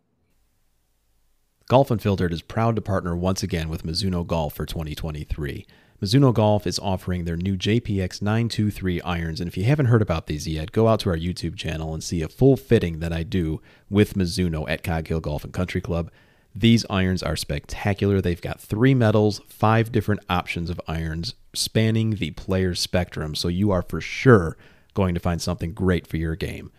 Golf 1.67 1.91
Unfiltered 1.91 2.31
is 2.31 2.41
proud 2.41 2.77
to 2.77 2.81
partner 2.81 3.15
once 3.15 3.43
again 3.43 3.67
with 3.67 3.83
Mizuno 3.83 4.25
Golf 4.25 4.55
for 4.55 4.65
2023. 4.65 5.67
Mizuno 6.01 6.33
Golf 6.33 6.65
is 6.65 6.79
offering 6.79 7.25
their 7.25 7.35
new 7.35 7.57
JPX 7.57 8.21
923 8.21 9.01
irons, 9.01 9.41
and 9.41 9.49
if 9.49 9.57
you 9.57 9.65
haven't 9.65 9.87
heard 9.87 10.01
about 10.01 10.27
these 10.27 10.47
yet, 10.47 10.71
go 10.71 10.87
out 10.87 11.01
to 11.01 11.09
our 11.09 11.17
YouTube 11.17 11.57
channel 11.57 11.93
and 11.93 12.01
see 12.01 12.21
a 12.21 12.29
full 12.29 12.55
fitting 12.55 12.99
that 12.99 13.11
I 13.11 13.23
do 13.23 13.61
with 13.89 14.13
Mizuno 14.13 14.69
at 14.69 14.81
Cog 14.81 15.07
Hill 15.07 15.19
Golf 15.19 15.43
and 15.43 15.51
Country 15.51 15.81
Club. 15.81 16.09
These 16.55 16.85
irons 16.89 17.21
are 17.21 17.35
spectacular. 17.35 18.21
They've 18.21 18.41
got 18.41 18.61
three 18.61 18.93
metals, 18.93 19.41
five 19.49 19.91
different 19.91 20.21
options 20.29 20.69
of 20.69 20.79
irons 20.87 21.35
spanning 21.53 22.11
the 22.11 22.31
player's 22.31 22.79
spectrum, 22.79 23.35
so 23.35 23.49
you 23.49 23.71
are 23.71 23.81
for 23.81 23.99
sure 23.99 24.57
going 24.93 25.13
to 25.15 25.19
find 25.19 25.41
something 25.41 25.73
great 25.73 26.07
for 26.07 26.15
your 26.15 26.37
game. 26.37 26.71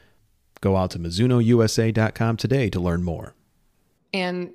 Go 0.62 0.76
out 0.76 0.92
to 0.92 0.98
MizunoUSA.com 0.98 2.38
today 2.38 2.70
to 2.70 2.80
learn 2.80 3.02
more. 3.02 3.34
And 4.14 4.54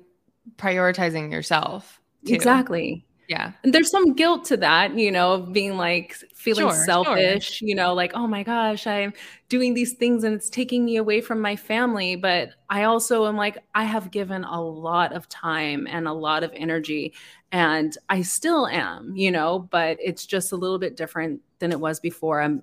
prioritizing 0.56 1.30
yourself. 1.30 2.00
Too. 2.26 2.34
Exactly. 2.34 3.05
Yeah. 3.28 3.52
And 3.64 3.72
there's 3.72 3.90
some 3.90 4.14
guilt 4.14 4.44
to 4.46 4.56
that, 4.58 4.96
you 4.96 5.10
know, 5.10 5.32
of 5.32 5.52
being 5.52 5.76
like 5.76 6.14
feeling 6.34 6.68
sure, 6.68 6.84
selfish, 6.84 7.54
sure. 7.54 7.68
you 7.68 7.74
know, 7.74 7.92
like, 7.92 8.12
oh 8.14 8.26
my 8.26 8.44
gosh, 8.44 8.86
I'm 8.86 9.12
doing 9.48 9.74
these 9.74 9.94
things 9.94 10.22
and 10.22 10.34
it's 10.34 10.48
taking 10.48 10.84
me 10.84 10.96
away 10.96 11.20
from 11.20 11.40
my 11.40 11.56
family. 11.56 12.14
But 12.14 12.50
I 12.70 12.84
also 12.84 13.26
am 13.26 13.36
like, 13.36 13.58
I 13.74 13.84
have 13.84 14.10
given 14.12 14.44
a 14.44 14.60
lot 14.60 15.12
of 15.12 15.28
time 15.28 15.88
and 15.90 16.06
a 16.06 16.12
lot 16.12 16.44
of 16.44 16.52
energy, 16.54 17.14
and 17.52 17.96
I 18.08 18.22
still 18.22 18.66
am, 18.66 19.16
you 19.16 19.30
know, 19.30 19.58
but 19.58 19.98
it's 20.00 20.26
just 20.26 20.52
a 20.52 20.56
little 20.56 20.78
bit 20.78 20.96
different 20.96 21.40
than 21.58 21.72
it 21.72 21.80
was 21.80 22.00
before. 22.00 22.40
I'm 22.40 22.62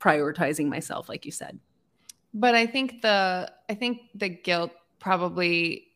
prioritizing 0.00 0.68
myself, 0.68 1.08
like 1.08 1.24
you 1.24 1.32
said. 1.32 1.58
But 2.34 2.54
I 2.54 2.66
think 2.66 3.02
the, 3.02 3.50
I 3.68 3.74
think 3.74 4.02
the 4.14 4.28
guilt 4.28 4.72
probably, 5.00 5.88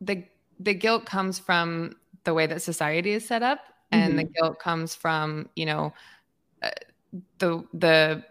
the, 0.00 0.24
the 0.58 0.74
guilt 0.74 1.06
comes 1.06 1.38
from 1.38 1.96
the 2.26 2.34
way 2.34 2.46
that 2.46 2.60
society 2.60 3.12
is 3.12 3.26
set 3.26 3.42
up 3.42 3.60
and 3.90 4.10
mm-hmm. 4.10 4.18
the 4.18 4.24
guilt 4.24 4.58
comes 4.58 4.94
from 4.94 5.48
you 5.56 5.64
know 5.64 5.94
uh, 6.62 6.70
the 7.38 7.64
the 7.72 8.24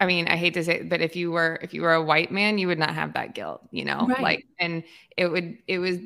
I 0.00 0.06
mean, 0.06 0.26
I 0.26 0.34
hate 0.34 0.54
to 0.54 0.64
say, 0.64 0.80
it, 0.80 0.88
but 0.88 1.00
if 1.00 1.14
you 1.14 1.30
were 1.30 1.60
if 1.62 1.72
you 1.72 1.82
were 1.82 1.92
a 1.92 2.02
white 2.02 2.32
man, 2.32 2.58
you 2.58 2.66
would 2.66 2.78
not 2.78 2.92
have 2.92 3.12
that 3.12 3.36
guilt, 3.36 3.62
you 3.70 3.84
know. 3.84 4.08
Right. 4.08 4.20
Like, 4.20 4.46
and 4.58 4.82
it 5.16 5.28
would 5.28 5.58
it 5.68 5.78
was 5.78 5.98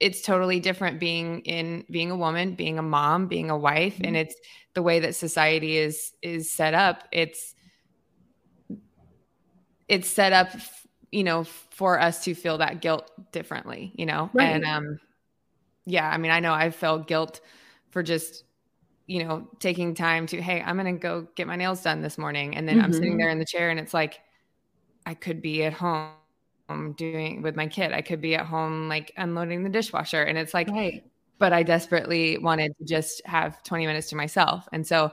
it's 0.00 0.22
totally 0.22 0.58
different 0.58 0.98
being 0.98 1.40
in 1.40 1.84
being 1.90 2.10
a 2.10 2.16
woman, 2.16 2.54
being 2.54 2.78
a 2.78 2.82
mom, 2.82 3.26
being 3.26 3.50
a 3.50 3.58
wife, 3.58 3.96
mm-hmm. 3.96 4.06
and 4.06 4.16
it's 4.16 4.34
the 4.72 4.82
way 4.82 5.00
that 5.00 5.14
society 5.14 5.76
is 5.76 6.12
is 6.22 6.50
set 6.50 6.72
up. 6.72 7.04
It's 7.12 7.54
it's 9.86 10.08
set 10.08 10.32
up, 10.32 10.48
you 11.10 11.22
know, 11.22 11.44
for 11.44 12.00
us 12.00 12.24
to 12.24 12.34
feel 12.34 12.56
that 12.56 12.80
guilt 12.80 13.10
differently, 13.32 13.92
you 13.96 14.06
know, 14.06 14.30
right. 14.32 14.46
and 14.46 14.64
um, 14.64 14.98
yeah, 15.84 16.08
I 16.08 16.18
mean, 16.18 16.30
I 16.30 16.40
know 16.40 16.52
I 16.52 16.70
felt 16.70 17.06
guilt 17.06 17.40
for 17.90 18.02
just, 18.02 18.44
you 19.06 19.24
know, 19.24 19.48
taking 19.58 19.94
time 19.94 20.26
to, 20.28 20.40
hey, 20.40 20.62
I'm 20.62 20.78
going 20.78 20.94
to 20.94 21.00
go 21.00 21.26
get 21.34 21.46
my 21.46 21.56
nails 21.56 21.82
done 21.82 22.02
this 22.02 22.18
morning. 22.18 22.56
And 22.56 22.68
then 22.68 22.76
mm-hmm. 22.76 22.84
I'm 22.84 22.92
sitting 22.92 23.12
mm-hmm. 23.12 23.18
there 23.18 23.30
in 23.30 23.38
the 23.38 23.44
chair 23.44 23.70
and 23.70 23.78
it's 23.80 23.92
like, 23.94 24.20
I 25.04 25.14
could 25.14 25.42
be 25.42 25.64
at 25.64 25.72
home 25.72 26.14
doing 26.96 27.42
with 27.42 27.56
my 27.56 27.66
kid. 27.66 27.92
I 27.92 28.00
could 28.00 28.20
be 28.20 28.34
at 28.34 28.46
home 28.46 28.88
like 28.88 29.12
unloading 29.16 29.64
the 29.64 29.70
dishwasher. 29.70 30.22
And 30.22 30.38
it's 30.38 30.54
like, 30.54 30.68
right. 30.68 31.04
but 31.38 31.52
I 31.52 31.62
desperately 31.62 32.38
wanted 32.38 32.76
to 32.78 32.84
just 32.84 33.20
have 33.26 33.62
20 33.64 33.86
minutes 33.86 34.08
to 34.10 34.16
myself. 34.16 34.68
And 34.72 34.86
so, 34.86 35.12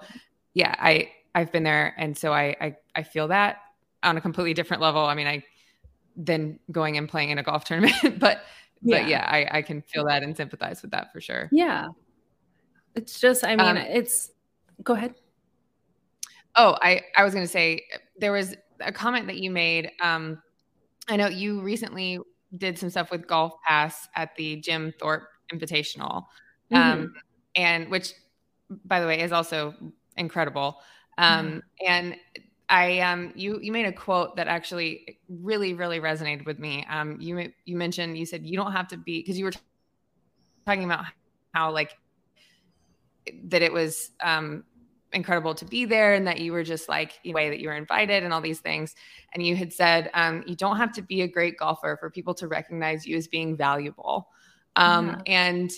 yeah, 0.54 0.76
I, 0.78 1.12
I've 1.34 1.52
been 1.52 1.64
there. 1.64 1.96
And 1.98 2.18
so 2.18 2.32
I, 2.32 2.56
I, 2.62 2.76
I 2.96 3.04
feel 3.04 3.28
that 3.30 3.58
on 4.04 4.18
a 4.18 4.22
completely 4.22 4.54
different 4.54 4.82
level. 4.82 5.04
I 5.04 5.16
mean, 5.16 5.28
I, 5.28 5.44
than 6.16 6.60
going 6.72 6.98
and 6.98 7.08
playing 7.08 7.30
in 7.30 7.38
a 7.38 7.44
golf 7.44 7.66
tournament, 7.66 7.96
but 8.20 8.44
but 8.82 9.08
yeah, 9.08 9.26
I, 9.30 9.60
I 9.60 9.62
can 9.62 9.82
feel 9.82 10.06
that 10.06 10.24
and 10.24 10.36
sympathize 10.36 10.82
with 10.82 10.92
that 10.92 11.12
for 11.12 11.22
sure. 11.22 11.50
Yeah. 11.52 11.88
It's 12.96 13.20
just, 13.20 13.44
I 13.44 13.56
mean, 13.56 13.60
um, 13.60 13.78
it's 13.78 14.32
go 14.84 14.94
ahead. 14.94 15.16
Oh, 16.56 16.78
I, 16.82 17.02
I 17.16 17.24
was 17.24 17.34
going 17.34 17.46
to 17.46 17.52
say 17.52 17.84
there 18.18 18.32
was 18.32 18.56
a 18.80 18.92
comment 18.92 19.28
that 19.28 19.38
you 19.38 19.52
made. 19.52 19.92
Um, 20.02 20.42
I 21.08 21.16
know 21.16 21.28
you 21.28 21.62
recently 21.62 22.20
did 22.58 22.78
some 22.78 22.90
stuff 22.90 23.12
with 23.12 23.28
Golf 23.28 23.54
Pass 23.68 24.08
at 24.16 24.36
the 24.36 24.58
Jim 24.58 24.94
Thorpe 25.00 25.28
Invitational, 25.54 26.26
um, 26.72 26.82
mm-hmm. 26.82 27.06
and 27.56 27.90
which, 27.90 28.14
by 28.86 29.00
the 29.00 29.08
way, 29.08 29.22
is 29.22 29.32
also 29.32 29.74
incredible. 30.18 30.78
Um, 31.18 31.48
mm-hmm. 31.48 31.60
And 31.88 32.16
I 32.70 33.00
um 33.00 33.34
you 33.36 33.60
you 33.62 33.72
made 33.72 33.86
a 33.86 33.92
quote 33.92 34.36
that 34.36 34.48
actually 34.48 35.20
really 35.28 35.74
really 35.74 36.00
resonated 36.00 36.46
with 36.46 36.60
me. 36.60 36.86
Um 36.90 37.20
you 37.20 37.52
you 37.66 37.76
mentioned 37.76 38.18
you 38.18 38.26
said 38.26 38.46
you 38.46 38.58
don't 38.58 38.72
have 38.72 38.88
to 38.90 38.98
be 38.98 39.22
because 39.22 39.38
you 39.38 39.46
were 39.46 39.54
talking 40.66 40.84
about 40.84 41.06
how 41.54 41.72
like 41.72 41.92
that 43.46 43.62
it 43.62 43.74
was 43.74 44.12
um 44.22 44.64
incredible 45.12 45.56
to 45.56 45.66
be 45.66 45.86
there 45.86 46.14
and 46.14 46.28
that 46.28 46.40
you 46.40 46.52
were 46.52 46.64
just 46.64 46.88
like 46.88 47.20
the 47.24 47.34
way 47.34 47.50
that 47.50 47.60
you 47.60 47.68
were 47.68 47.76
invited 47.76 48.24
and 48.24 48.34
all 48.34 48.42
these 48.42 48.60
things. 48.60 48.96
And 49.34 49.44
you 49.44 49.56
had 49.56 49.74
said 49.74 50.10
um, 50.14 50.44
you 50.46 50.56
don't 50.56 50.78
have 50.78 50.94
to 50.94 51.02
be 51.02 51.22
a 51.22 51.28
great 51.28 51.58
golfer 51.58 51.98
for 52.00 52.10
people 52.10 52.34
to 52.36 52.48
recognize 52.48 53.06
you 53.08 53.18
as 53.18 53.28
being 53.28 53.58
valuable. 53.58 54.28
Um, 54.76 55.22
and 55.26 55.72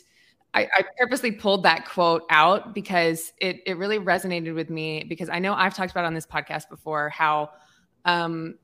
I, 0.54 0.68
I, 0.74 0.84
purposely 1.00 1.32
pulled 1.32 1.64
that 1.64 1.86
quote 1.86 2.24
out 2.30 2.74
because 2.76 3.32
it 3.38 3.62
it 3.66 3.78
really 3.78 4.00
resonated 4.00 4.54
with 4.54 4.70
me 4.70 5.06
because 5.08 5.30
I 5.30 5.40
know 5.40 5.54
I've 5.54 5.74
talked 5.74 5.92
about 5.92 6.04
on 6.04 6.14
this 6.14 6.26
podcast 6.26 6.70
before 6.70 7.10
how 7.10 7.52
um 8.04 8.56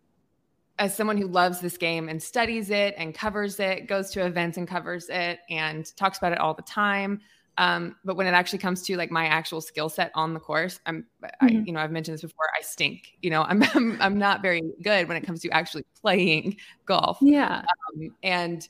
as 0.79 0.95
someone 0.95 1.17
who 1.17 1.27
loves 1.27 1.59
this 1.59 1.77
game 1.77 2.09
and 2.09 2.21
studies 2.21 2.69
it 2.69 2.93
and 2.97 3.13
covers 3.13 3.59
it, 3.59 3.87
goes 3.87 4.11
to 4.11 4.25
events 4.25 4.57
and 4.57 4.67
covers 4.67 5.09
it 5.09 5.39
and 5.49 5.95
talks 5.95 6.17
about 6.17 6.31
it 6.31 6.39
all 6.39 6.53
the 6.53 6.61
time. 6.61 7.19
Um, 7.57 7.95
but 8.05 8.15
when 8.15 8.27
it 8.27 8.31
actually 8.31 8.59
comes 8.59 8.83
to 8.83 8.95
like 8.97 9.09
my 9.09 9.25
actual 9.25 9.61
skill 9.61 9.89
set 9.89 10.11
on 10.13 10.35
the 10.35 10.39
course, 10.39 10.79
I'm, 10.85 11.05
mm-hmm. 11.23 11.45
I, 11.45 11.49
you 11.65 11.71
know, 11.71 11.79
I've 11.79 11.91
mentioned 11.91 12.13
this 12.13 12.21
before. 12.21 12.45
I 12.57 12.61
stink. 12.61 13.17
You 13.21 13.31
know, 13.31 13.41
I'm, 13.49 13.63
I'm, 13.73 13.97
I'm 13.99 14.17
not 14.19 14.41
very 14.41 14.61
good 14.83 15.07
when 15.07 15.17
it 15.17 15.21
comes 15.21 15.41
to 15.41 15.49
actually 15.49 15.85
playing 15.99 16.57
golf. 16.85 17.17
Yeah. 17.21 17.63
Um, 17.95 18.15
and 18.21 18.67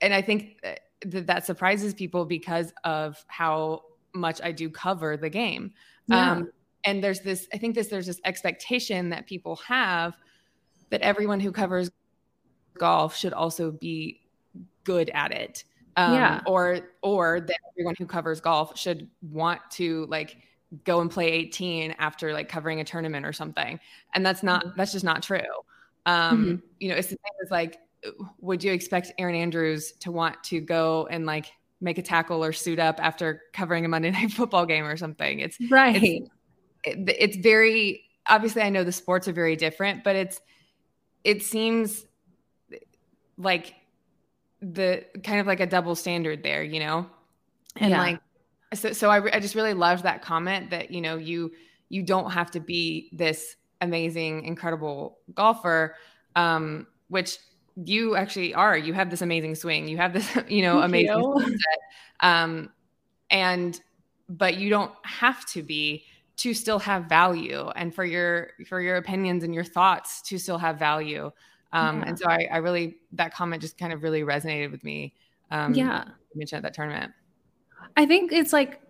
and 0.00 0.12
I 0.12 0.22
think 0.22 0.62
that 1.04 1.26
that 1.26 1.46
surprises 1.46 1.94
people 1.94 2.24
because 2.24 2.72
of 2.84 3.24
how 3.28 3.82
much 4.14 4.40
I 4.42 4.52
do 4.52 4.70
cover 4.70 5.16
the 5.16 5.30
game. 5.30 5.72
Yeah. 6.06 6.32
Um, 6.32 6.50
and 6.84 7.02
there's 7.02 7.20
this, 7.20 7.48
I 7.52 7.58
think 7.58 7.74
this, 7.74 7.88
there's 7.88 8.06
this 8.06 8.20
expectation 8.24 9.10
that 9.10 9.26
people 9.26 9.56
have 9.66 10.14
that 10.90 11.00
everyone 11.00 11.40
who 11.40 11.50
covers 11.50 11.90
golf 12.78 13.16
should 13.16 13.32
also 13.32 13.70
be 13.70 14.20
good 14.84 15.10
at 15.10 15.32
it. 15.32 15.64
Um, 15.96 16.14
yeah. 16.14 16.40
or 16.44 16.80
or 17.02 17.40
that 17.40 17.58
everyone 17.72 17.94
who 17.96 18.04
covers 18.04 18.40
golf 18.40 18.76
should 18.76 19.08
want 19.22 19.60
to 19.72 20.06
like 20.06 20.38
go 20.82 21.00
and 21.00 21.08
play 21.08 21.30
18 21.30 21.94
after 22.00 22.32
like 22.32 22.48
covering 22.48 22.80
a 22.80 22.84
tournament 22.84 23.24
or 23.24 23.32
something. 23.32 23.78
And 24.12 24.26
that's 24.26 24.42
not 24.42 24.64
mm-hmm. 24.64 24.76
that's 24.76 24.90
just 24.90 25.04
not 25.04 25.22
true. 25.22 25.38
Um, 26.06 26.44
mm-hmm. 26.44 26.66
you 26.80 26.88
know, 26.88 26.96
it's 26.96 27.08
the 27.08 27.12
same 27.12 27.44
as 27.44 27.50
like 27.52 27.78
would 28.40 28.62
you 28.62 28.72
expect 28.72 29.12
Erin 29.18 29.34
Andrews 29.34 29.92
to 30.00 30.12
want 30.12 30.42
to 30.44 30.60
go 30.60 31.06
and 31.10 31.26
like 31.26 31.52
make 31.80 31.98
a 31.98 32.02
tackle 32.02 32.44
or 32.44 32.52
suit 32.52 32.78
up 32.78 32.98
after 33.02 33.42
covering 33.52 33.84
a 33.84 33.88
Monday 33.88 34.10
night 34.12 34.32
football 34.32 34.66
game 34.66 34.84
or 34.84 34.96
something? 34.96 35.40
It's 35.40 35.58
right. 35.70 36.02
It's, 36.02 36.30
it, 36.84 37.16
it's 37.18 37.36
very 37.36 38.04
obviously 38.26 38.62
I 38.62 38.70
know 38.70 38.84
the 38.84 38.92
sports 38.92 39.28
are 39.28 39.32
very 39.32 39.56
different, 39.56 40.04
but 40.04 40.16
it's 40.16 40.40
it 41.24 41.42
seems 41.42 42.04
like 43.36 43.74
the 44.60 45.04
kind 45.22 45.40
of 45.40 45.46
like 45.46 45.60
a 45.60 45.66
double 45.66 45.94
standard 45.94 46.42
there, 46.42 46.62
you 46.62 46.80
know? 46.80 47.06
And 47.76 47.90
yeah. 47.90 47.98
like 47.98 48.20
so 48.74 48.92
so 48.92 49.10
I 49.10 49.36
I 49.36 49.40
just 49.40 49.54
really 49.54 49.74
loved 49.74 50.04
that 50.04 50.22
comment 50.22 50.70
that, 50.70 50.90
you 50.90 51.00
know, 51.00 51.16
you 51.16 51.52
you 51.88 52.02
don't 52.02 52.30
have 52.30 52.50
to 52.52 52.60
be 52.60 53.10
this 53.12 53.56
amazing 53.80 54.44
incredible 54.44 55.18
golfer 55.34 55.96
um 56.36 56.86
which 57.08 57.38
you 57.76 58.16
actually 58.16 58.54
are. 58.54 58.76
You 58.76 58.92
have 58.92 59.10
this 59.10 59.22
amazing 59.22 59.54
swing. 59.56 59.88
You 59.88 59.96
have 59.96 60.12
this 60.12 60.28
you 60.48 60.62
know 60.62 60.80
Thank 60.80 60.86
amazing 60.86 61.18
you. 61.18 61.58
um 62.20 62.70
and 63.30 63.80
but 64.28 64.56
you 64.56 64.70
don't 64.70 64.92
have 65.02 65.44
to 65.46 65.62
be 65.62 66.04
to 66.36 66.54
still 66.54 66.78
have 66.78 67.04
value 67.04 67.68
and 67.76 67.94
for 67.94 68.04
your 68.04 68.50
for 68.66 68.80
your 68.80 68.96
opinions 68.96 69.44
and 69.44 69.54
your 69.54 69.64
thoughts 69.64 70.22
to 70.22 70.38
still 70.38 70.58
have 70.58 70.78
value. 70.78 71.30
Um 71.72 71.98
yeah. 71.98 72.04
and 72.06 72.18
so 72.18 72.26
I, 72.28 72.48
I 72.52 72.56
really 72.58 72.98
that 73.12 73.34
comment 73.34 73.62
just 73.62 73.78
kind 73.78 73.92
of 73.92 74.02
really 74.02 74.22
resonated 74.22 74.70
with 74.70 74.84
me 74.84 75.14
um 75.50 75.74
yeah. 75.74 76.04
mentioned 76.34 76.58
at 76.58 76.62
that 76.62 76.74
tournament. 76.74 77.12
I 77.96 78.06
think 78.06 78.32
it's 78.32 78.52
like 78.52 78.80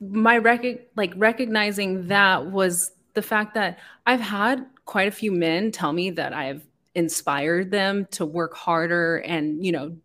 my 0.00 0.38
rec- 0.38 0.88
like 0.96 1.12
recognizing 1.16 2.06
that 2.08 2.46
was 2.46 2.92
the 3.14 3.22
fact 3.22 3.54
that 3.54 3.78
i've 4.06 4.20
had 4.20 4.64
quite 4.84 5.08
a 5.08 5.10
few 5.10 5.32
men 5.32 5.72
tell 5.72 5.92
me 5.92 6.10
that 6.10 6.32
i've 6.32 6.64
inspired 6.94 7.70
them 7.70 8.06
to 8.10 8.26
work 8.26 8.54
harder 8.54 9.18
and 9.18 9.64
you 9.64 9.72
know 9.72 9.96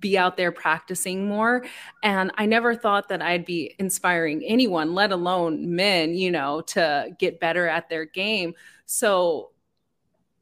be 0.00 0.16
out 0.16 0.38
there 0.38 0.50
practicing 0.50 1.26
more. 1.26 1.64
And 2.02 2.30
i 2.36 2.46
never 2.46 2.74
thought 2.74 3.08
that 3.08 3.20
i'd 3.22 3.44
be 3.44 3.74
inspiring 3.78 4.42
anyone 4.44 4.94
let 4.94 5.12
alone 5.12 5.74
men 5.74 6.14
you 6.14 6.30
know 6.30 6.62
to 6.62 7.10
get 7.18 7.40
better 7.40 7.68
at 7.68 7.88
their 7.88 8.04
game. 8.04 8.54
So 8.86 9.50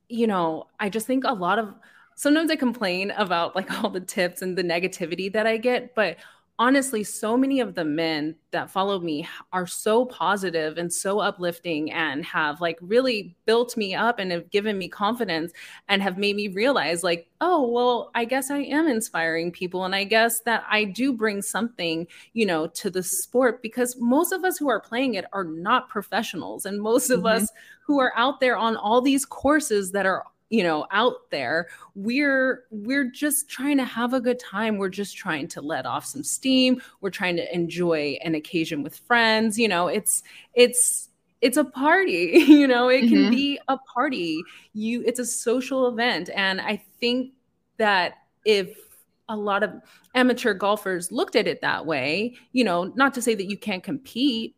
you 0.08 0.26
know 0.26 0.66
i 0.80 0.88
just 0.88 1.06
think 1.06 1.24
a 1.24 1.32
lot 1.32 1.58
of 1.58 1.74
sometimes 2.14 2.50
i 2.50 2.56
complain 2.56 3.10
about 3.12 3.54
like 3.54 3.70
all 3.82 3.90
the 3.90 4.00
tips 4.00 4.42
and 4.42 4.56
the 4.56 4.64
negativity 4.64 5.32
that 5.32 5.46
i 5.46 5.56
get 5.56 5.94
but 5.94 6.16
honestly, 6.58 7.04
so 7.04 7.36
many 7.36 7.60
of 7.60 7.74
the 7.74 7.84
men 7.84 8.34
that 8.50 8.70
follow 8.70 8.98
me 8.98 9.28
are 9.52 9.66
so 9.66 10.04
positive 10.06 10.76
and 10.76 10.92
so 10.92 11.20
uplifting 11.20 11.92
and 11.92 12.24
have 12.24 12.60
like 12.60 12.78
really 12.80 13.36
built 13.46 13.76
me 13.76 13.94
up 13.94 14.18
and 14.18 14.32
have 14.32 14.50
given 14.50 14.76
me 14.76 14.88
confidence 14.88 15.52
and 15.88 16.02
have 16.02 16.18
made 16.18 16.34
me 16.34 16.48
realize, 16.48 17.04
like, 17.04 17.28
oh, 17.40 17.68
well, 17.68 18.10
I 18.14 18.24
guess 18.24 18.50
I 18.50 18.58
am 18.58 18.88
inspiring 18.88 19.52
people. 19.52 19.84
And 19.84 19.94
I 19.94 20.04
guess 20.04 20.40
that 20.40 20.64
I 20.68 20.84
do 20.84 21.12
bring 21.12 21.42
something, 21.42 22.06
you 22.32 22.44
know, 22.44 22.66
to 22.68 22.90
the 22.90 23.02
sport 23.02 23.62
because 23.62 23.96
most 23.98 24.32
of 24.32 24.44
us 24.44 24.58
who 24.58 24.68
are 24.68 24.80
playing 24.80 25.14
it 25.14 25.26
are 25.32 25.44
not 25.44 25.88
professionals. 25.88 26.66
And 26.66 26.80
most 26.80 27.10
of 27.10 27.20
mm-hmm. 27.20 27.42
us 27.42 27.50
who 27.86 28.00
are 28.00 28.12
out 28.16 28.40
there 28.40 28.56
on 28.56 28.76
all 28.76 29.00
these 29.00 29.24
courses 29.24 29.92
that 29.92 30.06
are 30.06 30.24
you 30.50 30.62
know 30.62 30.86
out 30.90 31.30
there 31.30 31.68
we're 31.94 32.64
we're 32.70 33.10
just 33.10 33.48
trying 33.48 33.76
to 33.76 33.84
have 33.84 34.14
a 34.14 34.20
good 34.20 34.38
time. 34.38 34.78
We're 34.78 34.88
just 34.88 35.16
trying 35.16 35.48
to 35.48 35.60
let 35.60 35.86
off 35.86 36.04
some 36.04 36.22
steam. 36.22 36.80
We're 37.00 37.10
trying 37.10 37.36
to 37.36 37.54
enjoy 37.54 38.18
an 38.24 38.34
occasion 38.34 38.82
with 38.82 38.96
friends 38.98 39.58
you 39.58 39.68
know 39.68 39.88
it's 39.88 40.22
it's 40.54 41.08
it's 41.40 41.56
a 41.56 41.64
party 41.64 42.44
you 42.48 42.66
know 42.66 42.88
it 42.88 43.02
can 43.02 43.10
mm-hmm. 43.10 43.30
be 43.30 43.60
a 43.68 43.78
party. 43.78 44.42
You 44.72 45.02
it's 45.06 45.20
a 45.20 45.26
social 45.26 45.88
event. 45.88 46.30
And 46.34 46.60
i 46.60 46.82
think 47.00 47.32
that 47.78 48.14
if 48.44 48.76
a 49.28 49.36
lot 49.36 49.62
of 49.62 49.72
amateur 50.14 50.54
golfers 50.54 51.12
looked 51.12 51.36
at 51.36 51.46
it 51.46 51.60
that 51.60 51.84
way 51.84 52.34
you 52.52 52.64
know 52.64 52.84
not 52.96 53.12
to 53.14 53.22
say 53.22 53.34
that 53.34 53.48
you 53.48 53.58
can't 53.58 53.82
compete 53.82 54.56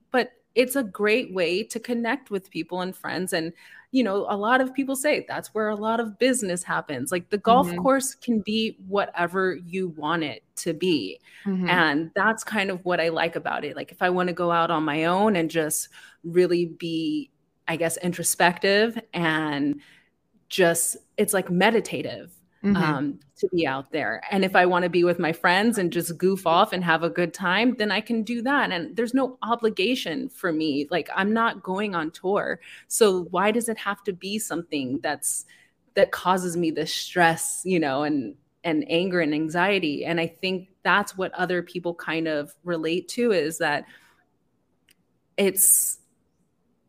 it's 0.54 0.76
a 0.76 0.82
great 0.82 1.32
way 1.32 1.62
to 1.62 1.78
connect 1.78 2.30
with 2.30 2.50
people 2.50 2.80
and 2.80 2.96
friends 2.96 3.32
and 3.32 3.52
you 3.92 4.04
know, 4.04 4.26
a 4.28 4.36
lot 4.36 4.60
of 4.60 4.72
people 4.72 4.94
say 4.94 5.24
that's 5.26 5.52
where 5.52 5.68
a 5.68 5.74
lot 5.74 5.98
of 5.98 6.18
business 6.18 6.62
happens. 6.62 7.10
Like 7.10 7.28
the 7.30 7.38
golf 7.38 7.66
mm-hmm. 7.66 7.78
course 7.78 8.14
can 8.14 8.40
be 8.40 8.76
whatever 8.86 9.56
you 9.66 9.88
want 9.88 10.22
it 10.22 10.44
to 10.56 10.72
be. 10.72 11.18
Mm-hmm. 11.44 11.68
And 11.68 12.10
that's 12.14 12.44
kind 12.44 12.70
of 12.70 12.84
what 12.84 13.00
I 13.00 13.08
like 13.08 13.34
about 13.34 13.64
it. 13.64 13.74
Like 13.74 13.90
if 13.90 14.00
I 14.00 14.10
want 14.10 14.28
to 14.28 14.32
go 14.32 14.52
out 14.52 14.70
on 14.70 14.84
my 14.84 15.06
own 15.06 15.34
and 15.34 15.50
just 15.50 15.88
really 16.22 16.66
be, 16.66 17.30
I 17.66 17.74
guess, 17.74 17.96
introspective 17.96 19.00
and 19.12 19.80
just, 20.48 20.96
it's 21.16 21.34
like 21.34 21.50
meditative 21.50 22.32
mm-hmm. 22.64 22.76
um, 22.76 23.20
to 23.38 23.48
be 23.48 23.66
out 23.66 23.90
there. 23.92 24.22
And 24.30 24.44
if 24.44 24.54
I 24.54 24.66
want 24.66 24.84
to 24.84 24.90
be 24.90 25.04
with 25.04 25.18
my 25.18 25.32
friends 25.32 25.78
and 25.78 25.92
just 25.92 26.16
goof 26.18 26.46
off 26.46 26.72
and 26.72 26.84
have 26.84 27.02
a 27.02 27.10
good 27.10 27.32
time, 27.32 27.74
then 27.78 27.90
I 27.90 28.00
can 28.00 28.22
do 28.22 28.42
that. 28.42 28.70
And 28.70 28.96
there's 28.96 29.14
no 29.14 29.38
obligation 29.42 30.28
for 30.28 30.52
me. 30.52 30.86
Like 30.90 31.08
I'm 31.14 31.32
not 31.32 31.62
going 31.62 31.94
on 31.94 32.10
tour. 32.10 32.60
So 32.88 33.24
why 33.24 33.50
does 33.50 33.68
it 33.68 33.78
have 33.78 34.02
to 34.04 34.12
be 34.12 34.38
something 34.38 35.00
that's 35.02 35.46
that 35.94 36.12
causes 36.12 36.56
me 36.56 36.70
this 36.70 36.94
stress, 36.94 37.62
you 37.64 37.80
know, 37.80 38.02
and 38.02 38.34
and 38.62 38.84
anger 38.90 39.20
and 39.20 39.34
anxiety. 39.34 40.04
And 40.04 40.20
I 40.20 40.26
think 40.26 40.68
that's 40.82 41.16
what 41.16 41.32
other 41.34 41.62
people 41.62 41.94
kind 41.94 42.28
of 42.28 42.54
relate 42.62 43.08
to 43.08 43.32
is 43.32 43.58
that 43.58 43.86
it's 45.36 45.98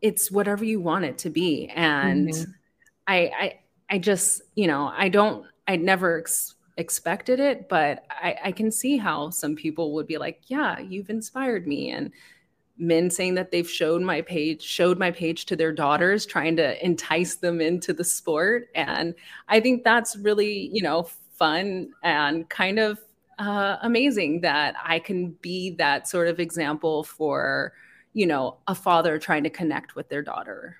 it's 0.00 0.30
whatever 0.30 0.64
you 0.64 0.80
want 0.80 1.04
it 1.04 1.18
to 1.18 1.30
be. 1.30 1.68
And 1.68 2.28
mm-hmm. 2.28 2.50
I 3.06 3.16
I 3.16 3.58
I 3.88 3.98
just, 3.98 4.42
you 4.54 4.66
know, 4.66 4.90
I 4.94 5.08
don't 5.08 5.46
I 5.66 5.76
never 5.76 6.20
ex- 6.20 6.54
expected 6.76 7.40
it, 7.40 7.68
but 7.68 8.04
I, 8.10 8.36
I 8.44 8.52
can 8.52 8.70
see 8.70 8.96
how 8.96 9.30
some 9.30 9.56
people 9.56 9.92
would 9.94 10.06
be 10.06 10.18
like, 10.18 10.42
"Yeah, 10.46 10.78
you've 10.80 11.10
inspired 11.10 11.66
me," 11.66 11.90
and 11.90 12.12
men 12.78 13.10
saying 13.10 13.34
that 13.34 13.50
they've 13.50 13.68
showed 13.68 14.02
my 14.02 14.22
page 14.22 14.62
showed 14.62 14.98
my 14.98 15.10
page 15.10 15.46
to 15.46 15.56
their 15.56 15.72
daughters 15.72 16.26
trying 16.26 16.56
to 16.56 16.84
entice 16.84 17.36
them 17.36 17.60
into 17.60 17.92
the 17.92 18.04
sport. 18.04 18.68
And 18.74 19.14
i 19.48 19.60
think 19.60 19.84
that's 19.84 20.16
really 20.16 20.70
you 20.72 20.82
know 20.82 21.04
fun 21.34 21.90
and 22.02 22.48
kind 22.48 22.78
of 22.78 23.00
uh, 23.38 23.76
amazing 23.82 24.40
that 24.42 24.74
i 24.84 24.98
can 24.98 25.30
be 25.42 25.70
that 25.70 26.08
sort 26.08 26.28
of 26.28 26.38
example 26.38 27.02
for 27.04 27.72
you 28.12 28.26
know 28.26 28.58
a 28.68 28.74
father 28.74 29.18
trying 29.18 29.42
to 29.42 29.50
connect 29.50 29.96
with 29.96 30.08
their 30.08 30.22
daughter 30.22 30.76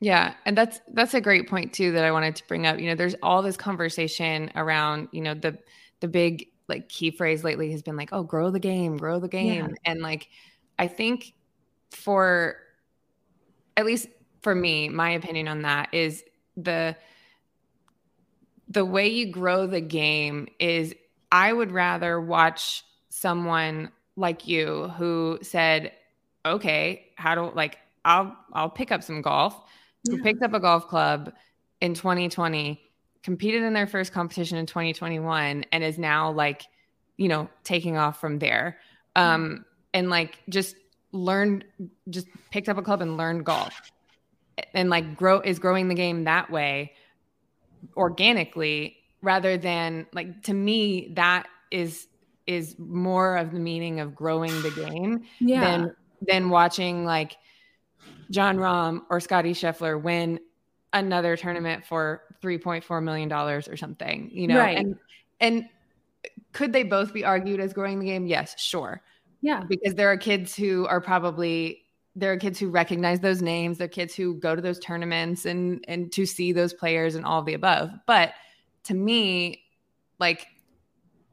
yeah, 0.00 0.34
and 0.46 0.56
that's 0.56 0.80
that's 0.92 1.14
a 1.14 1.20
great 1.20 1.48
point 1.48 1.72
too 1.74 1.92
that 1.92 2.04
I 2.04 2.10
wanted 2.12 2.36
to 2.36 2.46
bring 2.48 2.66
up. 2.66 2.78
You 2.78 2.88
know, 2.88 2.94
there's 2.94 3.16
all 3.22 3.42
this 3.42 3.56
conversation 3.56 4.50
around, 4.56 5.08
you 5.12 5.20
know, 5.20 5.34
the 5.34 5.58
the 6.00 6.08
big 6.08 6.46
like 6.68 6.88
key 6.88 7.10
phrase 7.10 7.44
lately 7.44 7.70
has 7.72 7.82
been 7.82 7.96
like, 7.96 8.10
"Oh, 8.12 8.22
grow 8.22 8.50
the 8.50 8.58
game, 8.60 8.96
grow 8.96 9.20
the 9.20 9.28
game." 9.28 9.68
Yeah. 9.68 9.74
And 9.84 10.00
like 10.00 10.28
I 10.78 10.86
think 10.86 11.34
for 11.90 12.56
at 13.76 13.84
least 13.84 14.08
for 14.42 14.54
me, 14.54 14.88
my 14.88 15.10
opinion 15.10 15.48
on 15.48 15.62
that 15.62 15.92
is 15.92 16.24
the 16.56 16.96
the 18.68 18.84
way 18.84 19.08
you 19.08 19.30
grow 19.30 19.66
the 19.66 19.80
game 19.80 20.48
is 20.58 20.94
I 21.32 21.52
would 21.52 21.72
rather 21.72 22.20
watch 22.20 22.84
someone 23.08 23.90
like 24.16 24.46
you 24.46 24.88
who 24.96 25.38
said, 25.42 25.92
"Okay, 26.46 27.12
how 27.16 27.34
do 27.34 27.50
like 27.54 27.78
I'll 28.04 28.36
I'll 28.52 28.70
pick 28.70 28.92
up 28.92 29.02
some 29.02 29.22
golf." 29.22 29.62
Who 30.08 30.22
picked 30.22 30.42
up 30.42 30.54
a 30.54 30.60
golf 30.60 30.88
club 30.88 31.32
in 31.80 31.94
2020, 31.94 32.80
competed 33.22 33.62
in 33.62 33.72
their 33.72 33.86
first 33.86 34.12
competition 34.12 34.58
in 34.58 34.66
2021, 34.66 35.64
and 35.72 35.84
is 35.84 35.98
now 35.98 36.30
like, 36.30 36.62
you 37.16 37.28
know, 37.28 37.48
taking 37.64 37.96
off 37.96 38.20
from 38.20 38.38
there. 38.38 38.78
Um, 39.16 39.64
and 39.92 40.08
like 40.08 40.38
just 40.48 40.76
learned, 41.12 41.64
just 42.08 42.28
picked 42.50 42.68
up 42.68 42.78
a 42.78 42.82
club 42.82 43.02
and 43.02 43.16
learned 43.16 43.44
golf, 43.44 43.74
and 44.74 44.88
like 44.88 45.16
grow 45.16 45.40
is 45.40 45.58
growing 45.58 45.88
the 45.88 45.94
game 45.94 46.24
that 46.24 46.50
way 46.50 46.92
organically 47.96 48.96
rather 49.22 49.56
than 49.56 50.06
like 50.12 50.42
to 50.42 50.54
me 50.54 51.12
that 51.14 51.46
is 51.70 52.08
is 52.46 52.76
more 52.78 53.36
of 53.36 53.52
the 53.52 53.58
meaning 53.58 54.00
of 54.00 54.14
growing 54.14 54.62
the 54.62 54.70
game 54.70 55.22
yeah. 55.40 55.60
than 55.60 55.96
than 56.22 56.50
watching 56.50 57.04
like 57.04 57.36
Jon 58.30 58.56
Rahm 58.56 59.02
or 59.10 59.20
Scottie 59.20 59.54
Scheffler 59.54 60.00
win 60.00 60.40
another 60.92 61.36
tournament 61.36 61.84
for 61.84 62.22
$3.4 62.42 63.02
million 63.02 63.32
or 63.32 63.76
something, 63.76 64.30
you 64.32 64.46
know? 64.46 64.58
Right. 64.58 64.78
And, 64.78 64.96
and 65.40 65.64
could 66.52 66.72
they 66.72 66.82
both 66.82 67.12
be 67.12 67.24
argued 67.24 67.60
as 67.60 67.72
growing 67.72 67.98
the 67.98 68.06
game? 68.06 68.26
Yes, 68.26 68.58
sure. 68.60 69.02
Yeah. 69.40 69.64
Because 69.68 69.94
there 69.94 70.10
are 70.10 70.16
kids 70.16 70.54
who 70.54 70.86
are 70.86 71.00
probably 71.00 71.84
there 72.16 72.32
are 72.32 72.36
kids 72.36 72.58
who 72.58 72.68
recognize 72.68 73.20
those 73.20 73.40
names, 73.40 73.78
there 73.78 73.84
are 73.84 73.88
kids 73.88 74.14
who 74.14 74.34
go 74.34 74.56
to 74.56 74.60
those 74.60 74.78
tournaments 74.80 75.46
and 75.46 75.84
and 75.86 76.10
to 76.12 76.26
see 76.26 76.52
those 76.52 76.74
players 76.74 77.14
and 77.14 77.24
all 77.24 77.40
of 77.40 77.46
the 77.46 77.54
above. 77.54 77.90
But 78.06 78.32
to 78.84 78.94
me, 78.94 79.62
like 80.18 80.46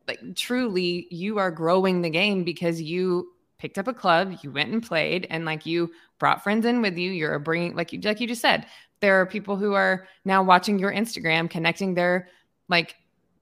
like 0.08 0.20
truly 0.36 1.08
you 1.10 1.40
are 1.40 1.52
growing 1.52 2.02
the 2.02 2.10
game 2.10 2.44
because 2.44 2.82
you 2.82 3.30
picked 3.58 3.78
up 3.78 3.88
a 3.88 3.93
club, 3.93 4.38
you 4.41 4.52
went 4.52 4.72
and 4.72 4.84
played, 4.84 5.28
and 5.30 5.46
like 5.46 5.65
you 5.65 5.91
brought 6.20 6.43
friends 6.43 6.65
in 6.65 6.82
with 6.82 6.98
you. 6.98 7.12
You're 7.12 7.39
bringing, 7.39 7.76
like 7.76 7.93
you, 7.93 8.00
like 8.02 8.20
you 8.20 8.28
just 8.28 8.41
said, 8.41 8.65
there 9.00 9.20
are 9.20 9.26
people 9.26 9.58
who 9.58 9.74
are 9.74 10.08
now 10.26 10.43
watching 10.43 10.80
your 10.80 10.91
Instagram, 10.91 11.50
connecting 11.50 11.93
their 11.93 12.30
like 12.70 12.96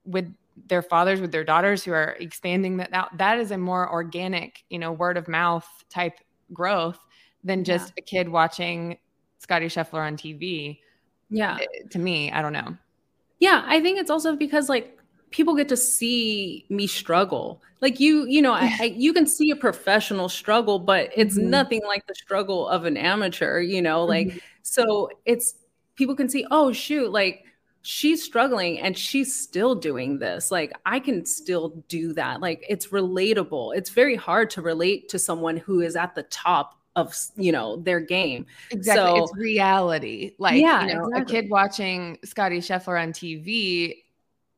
with 0.05 0.33
their 0.67 0.81
fathers, 0.81 1.21
with 1.21 1.31
their 1.31 1.43
daughters, 1.43 1.83
who 1.83 1.91
are 1.91 2.15
expanding 2.19 2.77
that 2.77 2.93
out. 2.93 3.17
That 3.17 3.39
is 3.39 3.51
a 3.51 3.57
more 3.57 3.91
organic, 3.91 4.63
you 4.69 4.79
know, 4.79 4.91
word 4.91 5.17
of 5.17 5.27
mouth 5.27 5.67
type 5.89 6.19
growth 6.53 6.99
than 7.43 7.63
just 7.63 7.93
yeah. 7.95 8.01
a 8.01 8.05
kid 8.05 8.29
watching 8.29 8.97
Scottie 9.39 9.67
Scheffler 9.67 10.05
on 10.05 10.17
TV. 10.17 10.79
Yeah. 11.29 11.57
Eh, 11.61 11.87
to 11.91 11.99
me, 11.99 12.31
I 12.31 12.41
don't 12.41 12.53
know. 12.53 12.77
Yeah, 13.39 13.63
I 13.65 13.81
think 13.81 13.99
it's 13.99 14.09
also 14.09 14.35
because 14.35 14.69
like 14.69 14.97
people 15.31 15.55
get 15.55 15.69
to 15.69 15.77
see 15.77 16.65
me 16.69 16.87
struggle. 16.87 17.61
Like 17.81 17.99
you, 17.99 18.25
you 18.25 18.41
know, 18.41 18.53
I, 18.53 18.75
I, 18.79 18.83
you 18.95 19.13
can 19.13 19.27
see 19.27 19.51
a 19.51 19.55
professional 19.55 20.29
struggle, 20.29 20.79
but 20.79 21.11
it's 21.15 21.37
mm-hmm. 21.37 21.49
nothing 21.49 21.81
like 21.85 22.07
the 22.07 22.15
struggle 22.15 22.67
of 22.67 22.85
an 22.85 22.97
amateur, 22.97 23.59
you 23.59 23.81
know, 23.81 24.03
like 24.05 24.27
mm-hmm. 24.27 24.37
so 24.61 25.09
it's 25.25 25.55
people 25.95 26.15
can 26.15 26.29
see, 26.29 26.45
oh 26.51 26.71
shoot, 26.71 27.11
like 27.11 27.43
she's 27.81 28.23
struggling 28.23 28.79
and 28.79 28.97
she's 28.97 29.37
still 29.39 29.75
doing 29.75 30.17
this. 30.17 30.51
Like 30.51 30.73
I 30.85 30.99
can 30.99 31.25
still 31.25 31.83
do 31.87 32.13
that. 32.13 32.41
Like 32.41 32.65
it's 32.67 32.87
relatable. 32.87 33.75
It's 33.75 33.89
very 33.89 34.15
hard 34.15 34.49
to 34.51 34.61
relate 34.61 35.09
to 35.09 35.19
someone 35.19 35.57
who 35.57 35.81
is 35.81 35.95
at 35.95 36.15
the 36.15 36.23
top 36.23 36.79
of 36.95 37.13
you 37.35 37.51
know 37.51 37.77
their 37.77 37.99
game. 37.99 38.45
Exactly, 38.71 39.19
so, 39.19 39.23
it's 39.23 39.35
reality. 39.35 40.33
Like 40.39 40.61
yeah, 40.61 40.85
you 40.85 40.93
know, 40.93 41.07
exactly. 41.07 41.37
a 41.37 41.41
kid 41.41 41.51
watching 41.51 42.17
Scottie 42.23 42.59
Scheffler 42.59 43.01
on 43.01 43.11
TV 43.11 44.04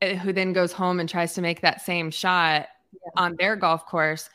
Eh, 0.01 0.15
who 0.15 0.31
then 0.31 0.53
goes 0.53 0.71
home 0.71 0.99
and 0.99 1.09
tries 1.09 1.33
to 1.33 1.41
make 1.41 1.61
that 1.61 1.81
same 1.81 2.11
shot 2.11 2.67
yeah. 2.93 2.99
on 3.15 3.35
their 3.39 3.55
golf 3.55 3.85
course, 3.87 4.29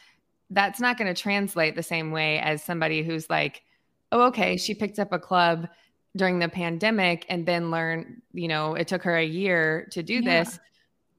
that's 0.51 0.81
not 0.81 0.99
going 0.99 1.13
to 1.13 1.21
translate 1.21 1.77
the 1.77 1.83
same 1.85 2.11
way 2.11 2.41
as 2.41 2.65
somebody 2.65 3.05
who's 3.05 3.31
like, 3.31 3.63
oh, 4.11 4.23
okay, 4.23 4.57
she 4.57 4.75
picked 4.75 4.99
up 4.99 5.13
a 5.13 5.21
club 5.21 5.69
during 6.17 6.41
the 6.41 6.49
pandemic 6.49 7.25
and 7.29 7.47
then 7.47 7.71
learned, 7.71 8.23
you 8.33 8.49
know, 8.49 8.75
it 8.75 8.89
took 8.89 9.05
her 9.05 9.17
a 9.17 9.25
year 9.25 9.87
to 9.93 10.03
do 10.03 10.15
yeah. 10.15 10.43
this. 10.43 10.59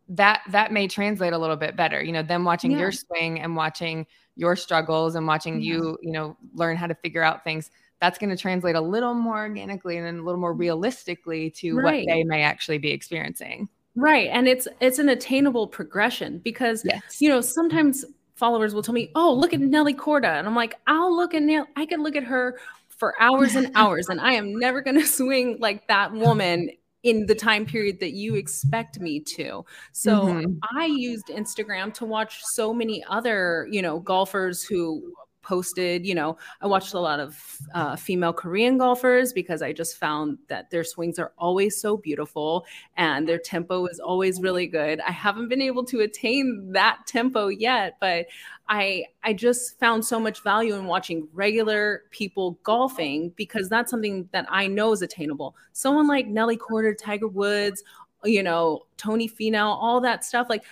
That 0.10 0.42
that 0.50 0.74
may 0.74 0.90
translate 0.90 1.32
a 1.32 1.38
little 1.38 1.56
bit 1.56 1.78
better. 1.78 2.04
You 2.04 2.12
know, 2.12 2.22
them 2.22 2.44
watching 2.44 2.72
yeah. 2.72 2.80
your 2.80 2.92
swing 2.92 3.40
and 3.40 3.56
watching 3.56 4.06
your 4.36 4.58
struggles 4.58 5.16
and 5.16 5.26
watching 5.26 5.62
you, 5.62 5.98
you 6.02 6.12
know, 6.12 6.36
learn 6.54 6.76
how 6.76 6.88
to 6.88 6.96
figure 6.96 7.24
out 7.24 7.46
things. 7.46 7.72
That's 8.02 8.18
going 8.18 8.30
to 8.30 8.38
translate 8.38 8.76
a 8.76 8.82
little 8.82 9.14
more 9.14 9.38
organically 9.38 9.96
and 9.96 10.20
a 10.20 10.22
little 10.22 10.40
more 10.40 10.52
mm-hmm. 10.52 10.60
realistically 10.60 11.50
to 11.52 11.78
right. 11.78 12.06
what 12.06 12.14
they 12.14 12.26
may 12.26 12.42
actually 12.42 12.80
be 12.80 12.92
experiencing. 12.92 13.70
Right. 13.96 14.30
And 14.32 14.48
it's 14.48 14.68
it's 14.80 15.00
an 15.00 15.10
attainable 15.10 15.68
progression 15.68 16.40
because 16.40 16.84
yes. 16.84 17.22
you 17.22 17.30
know, 17.30 17.42
sometimes 17.42 18.06
followers 18.36 18.74
will 18.74 18.82
tell 18.82 18.94
me, 18.94 19.12
"Oh, 19.16 19.34
look 19.34 19.54
at 19.54 19.60
Nelly 19.60 19.94
Korda." 19.94 20.40
And 20.40 20.48
I'm 20.48 20.56
like, 20.56 20.76
"I'll 20.88 21.16
look 21.16 21.34
at 21.34 21.44
Nelly. 21.44 21.68
I 21.76 21.86
can 21.86 22.02
look 22.02 22.16
at 22.16 22.24
her 22.24 22.58
for 22.88 23.14
hours 23.22 23.56
and 23.56 23.72
hours 23.76 24.08
and 24.10 24.22
I 24.22 24.34
am 24.34 24.58
never 24.58 24.82
going 24.82 24.96
to 25.00 25.06
swing 25.06 25.58
like 25.60 25.88
that 25.88 26.14
woman 26.14 26.70
in 27.04 27.26
the 27.26 27.36
time 27.36 27.66
period 27.66 28.00
that 28.00 28.14
you 28.14 28.36
expect 28.36 29.00
me 29.00 29.20
to. 29.20 29.66
So 29.92 30.22
mm-hmm. 30.22 30.54
I 30.78 30.86
used 30.86 31.28
Instagram 31.28 31.94
to 31.96 32.06
watch 32.06 32.42
so 32.46 32.74
many 32.74 33.04
other, 33.10 33.68
you 33.70 33.82
know, 33.82 34.00
golfers 34.00 34.64
who 34.64 35.14
posted 35.44 36.06
you 36.06 36.16
know 36.16 36.38
i 36.62 36.68
watched 36.68 36.94
a 36.94 37.00
lot 37.00 37.20
of 37.20 37.60
uh, 37.74 37.96
female 37.96 38.34
korean 38.34 38.78
golfers 38.78 39.34
because 39.34 39.62
i 39.62 39.72
just 39.72 39.98
found 39.98 40.38
that 40.48 40.70
their 40.72 40.84
swings 40.84 41.20
are 41.20 41.34
always 41.38 41.80
so 41.80 41.98
beautiful 41.98 42.66
and 42.98 43.28
their 43.28 43.38
tempo 43.38 43.86
is 43.86 44.00
always 44.00 44.42
really 44.42 44.68
good. 44.68 45.00
I 45.02 45.12
haven't 45.12 45.50
been 45.50 45.62
able 45.62 45.84
to 45.86 46.02
attain 46.02 46.72
that 46.72 47.02
tempo 47.06 47.48
yet 47.48 47.98
but 48.00 48.26
i 48.70 49.04
i 49.24 49.34
just 49.34 49.80
found 49.80 50.04
so 50.04 50.20
much 50.20 50.42
value 50.44 50.76
in 50.76 50.86
watching 50.86 51.28
regular 51.34 52.04
people 52.12 52.58
golfing 52.64 53.30
because 53.36 53.70
that's 53.70 53.92
something 53.92 54.28
that 54.32 54.46
i 54.50 54.68
know 54.68 54.92
is 54.92 55.02
attainable. 55.02 55.56
Someone 55.74 56.08
like 56.08 56.28
nelly 56.28 56.58
korda 56.58 56.98
tiger 56.98 57.28
woods 57.28 57.84
you 58.24 58.42
know 58.42 58.86
tony 58.98 59.28
finau 59.28 59.68
all 59.68 60.00
that 60.00 60.24
stuff 60.24 60.48
like 60.50 60.64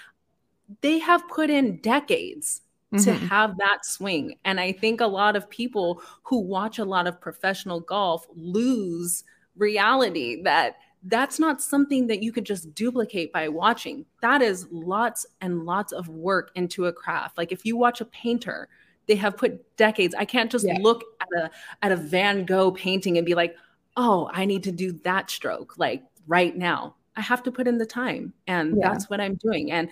they 0.82 1.00
have 1.00 1.28
put 1.28 1.50
in 1.50 1.78
decades 1.82 2.62
mm-hmm. 2.93 3.04
to 3.04 3.13
have 3.27 3.58
that 3.58 3.86
swing. 3.86 4.36
And 4.45 4.60
I 4.60 4.71
think 4.71 5.01
a 5.01 5.08
lot 5.08 5.36
of 5.36 5.49
people 5.49 6.01
who 6.23 6.39
watch 6.39 6.80
a 6.80 6.86
lot 6.86 7.08
of 7.08 7.21
professional 7.21 7.80
golf 7.80 8.25
lose 8.36 9.23
reality 9.56 10.41
that 10.43 10.77
that's 11.04 11.39
not 11.39 11.62
something 11.62 12.08
that 12.08 12.21
you 12.21 12.32
could 12.32 12.45
just 12.45 12.75
duplicate 12.75 13.34
by 13.34 13.47
watching. 13.47 14.06
That 14.21 14.41
is 14.41 14.67
lots 14.71 15.25
and 15.41 15.65
lots 15.65 15.91
of 15.91 16.08
work 16.10 16.51
into 16.56 16.86
a 16.86 16.93
craft. 16.93 17.38
Like 17.38 17.51
if 17.51 17.65
you 17.65 17.75
watch 17.75 18.01
a 18.01 18.06
painter, 18.06 18.69
they 19.08 19.15
have 19.15 19.36
put 19.36 19.77
decades. 19.77 20.13
I 20.13 20.25
can't 20.25 20.51
just 20.51 20.65
yeah. 20.65 20.77
look 20.80 21.04
at 21.19 21.43
a 21.43 21.51
at 21.82 21.91
a 21.91 21.95
Van 21.95 22.45
Gogh 22.45 22.71
painting 22.71 23.17
and 23.17 23.25
be 23.25 23.34
like, 23.34 23.56
"Oh, 23.97 24.30
I 24.32 24.45
need 24.45 24.63
to 24.63 24.71
do 24.71 24.91
that 25.04 25.30
stroke 25.32 25.77
like 25.77 26.04
right 26.27 26.56
now." 26.56 26.95
I 27.15 27.21
have 27.21 27.43
to 27.43 27.51
put 27.51 27.67
in 27.67 27.77
the 27.77 27.86
time, 27.86 28.34
and 28.47 28.77
yeah. 28.77 28.89
that's 28.89 29.10
what 29.10 29.19
I'm 29.19 29.36
doing. 29.36 29.71
And 29.71 29.89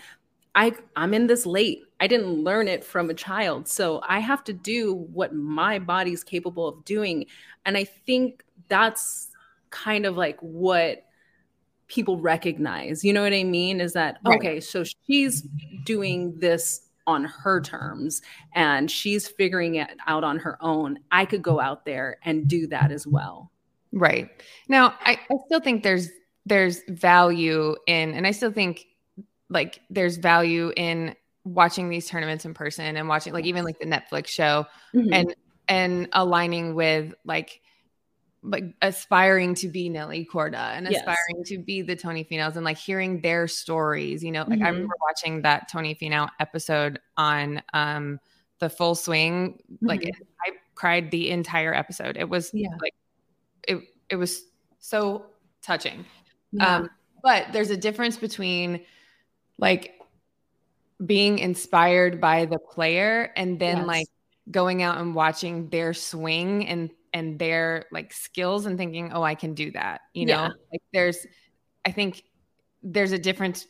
I 0.56 0.74
I'm 0.96 1.14
in 1.14 1.28
this 1.28 1.46
late. 1.46 1.82
I 2.00 2.08
didn't 2.08 2.44
learn 2.44 2.68
it 2.68 2.84
from 2.84 3.10
a 3.10 3.14
child. 3.14 3.68
So 3.68 4.02
I 4.08 4.20
have 4.20 4.44
to 4.46 4.54
do 4.54 4.94
what 5.14 5.34
my 5.34 5.80
body's 5.80 6.24
capable 6.24 6.68
of 6.68 6.86
doing. 6.86 7.26
And 7.66 7.78
I 7.78 7.84
think 7.84 8.44
that's 8.70 9.32
kind 9.70 10.06
of 10.06 10.16
like 10.16 10.40
what 10.40 11.06
people 11.88 12.20
recognize. 12.20 13.04
You 13.04 13.14
know 13.14 13.24
what 13.24 13.34
I 13.34 13.44
mean? 13.44 13.82
Is 13.82 13.94
that 13.94 14.20
right. 14.26 14.38
okay, 14.38 14.60
so 14.60 14.84
she's 14.84 15.42
doing 15.84 16.38
this 16.40 16.82
on 17.08 17.26
her 17.26 17.60
terms 17.60 18.22
and 18.54 18.90
she's 18.90 19.28
figuring 19.28 19.76
it 19.76 19.90
out 20.08 20.24
on 20.24 20.38
her 20.38 20.58
own. 20.62 21.00
I 21.12 21.26
could 21.26 21.42
go 21.42 21.60
out 21.60 21.84
there 21.84 22.20
and 22.24 22.48
do 22.48 22.68
that 22.68 22.92
as 22.92 23.08
well. 23.08 23.52
Right. 23.92 24.30
Now, 24.68 24.94
I, 25.02 25.20
I 25.32 25.36
still 25.48 25.60
think 25.60 25.84
there's 25.84 26.10
there's 26.46 26.82
value 26.88 27.76
in 27.88 28.14
and 28.14 28.26
I 28.26 28.32
still 28.32 28.52
think 28.52 28.86
like 29.50 29.82
there's 29.90 30.18
value 30.18 30.72
in 30.76 31.16
watching 31.44 31.90
these 31.90 32.08
tournaments 32.08 32.46
in 32.46 32.54
person 32.54 32.96
and 32.96 33.08
watching 33.08 33.34
like 33.34 33.46
even 33.46 33.64
like 33.64 33.80
the 33.80 33.86
Netflix 33.86 34.28
show 34.28 34.66
mm-hmm. 34.94 35.14
and 35.14 35.36
and 35.68 36.10
aligning 36.14 36.76
with 36.76 37.14
like 37.26 37.62
like 38.42 38.64
aspiring 38.82 39.54
to 39.54 39.68
be 39.68 39.90
Nelly 39.90 40.28
Korda 40.32 40.78
and 40.78 40.88
yes. 40.90 41.02
aspiring 41.02 41.44
to 41.46 41.58
be 41.58 41.82
the 41.82 41.96
Tony 41.96 42.24
Finau's 42.24 42.56
and 42.56 42.64
like 42.64 42.78
hearing 42.78 43.20
their 43.22 43.48
stories, 43.48 44.24
you 44.24 44.32
know, 44.32 44.42
like 44.42 44.60
mm-hmm. 44.60 44.64
I 44.64 44.70
remember 44.70 44.96
watching 45.02 45.42
that 45.42 45.70
Tony 45.70 45.96
Finau 45.96 46.30
episode 46.40 47.00
on 47.18 47.62
um 47.74 48.20
the 48.60 48.70
full 48.70 48.96
swing. 48.96 49.60
Mm-hmm. 49.72 49.86
Like 49.86 50.04
it, 50.04 50.16
I 50.46 50.52
cried 50.76 51.12
the 51.12 51.32
entire 51.32 51.74
episode. 51.74 52.18
It 52.18 52.30
was 52.30 52.52
yeah. 52.54 52.70
like 52.82 52.94
it 53.68 53.82
it 54.10 54.16
was 54.16 54.44
so 54.80 55.26
touching. 55.62 56.06
Yeah. 56.52 56.76
Um 56.76 56.90
but 57.22 57.48
there's 57.52 57.70
a 57.70 57.78
difference 57.78 58.16
between 58.16 58.82
like 59.60 60.00
being 61.06 61.40
inspired 61.40 62.20
by 62.20 62.46
the 62.46 62.60
player 62.60 63.32
and 63.36 63.60
then 63.60 63.78
yes. 63.78 63.88
like 63.88 64.08
going 64.52 64.82
out 64.82 64.98
and 64.98 65.16
watching 65.16 65.70
their 65.70 65.94
swing 65.94 66.68
and 66.68 66.90
and 67.14 67.40
their 67.40 67.86
like 67.92 68.12
skills 68.12 68.66
and 68.66 68.78
thinking 68.78 69.12
oh 69.14 69.24
i 69.24 69.34
can 69.34 69.54
do 69.54 69.72
that 69.72 70.02
you 70.14 70.26
know 70.26 70.44
yeah. 70.44 70.50
like 70.72 70.82
there's 70.94 71.26
i 71.86 71.92
think 71.92 72.24
there's 72.84 73.12
a 73.12 73.20
difference 73.20 73.68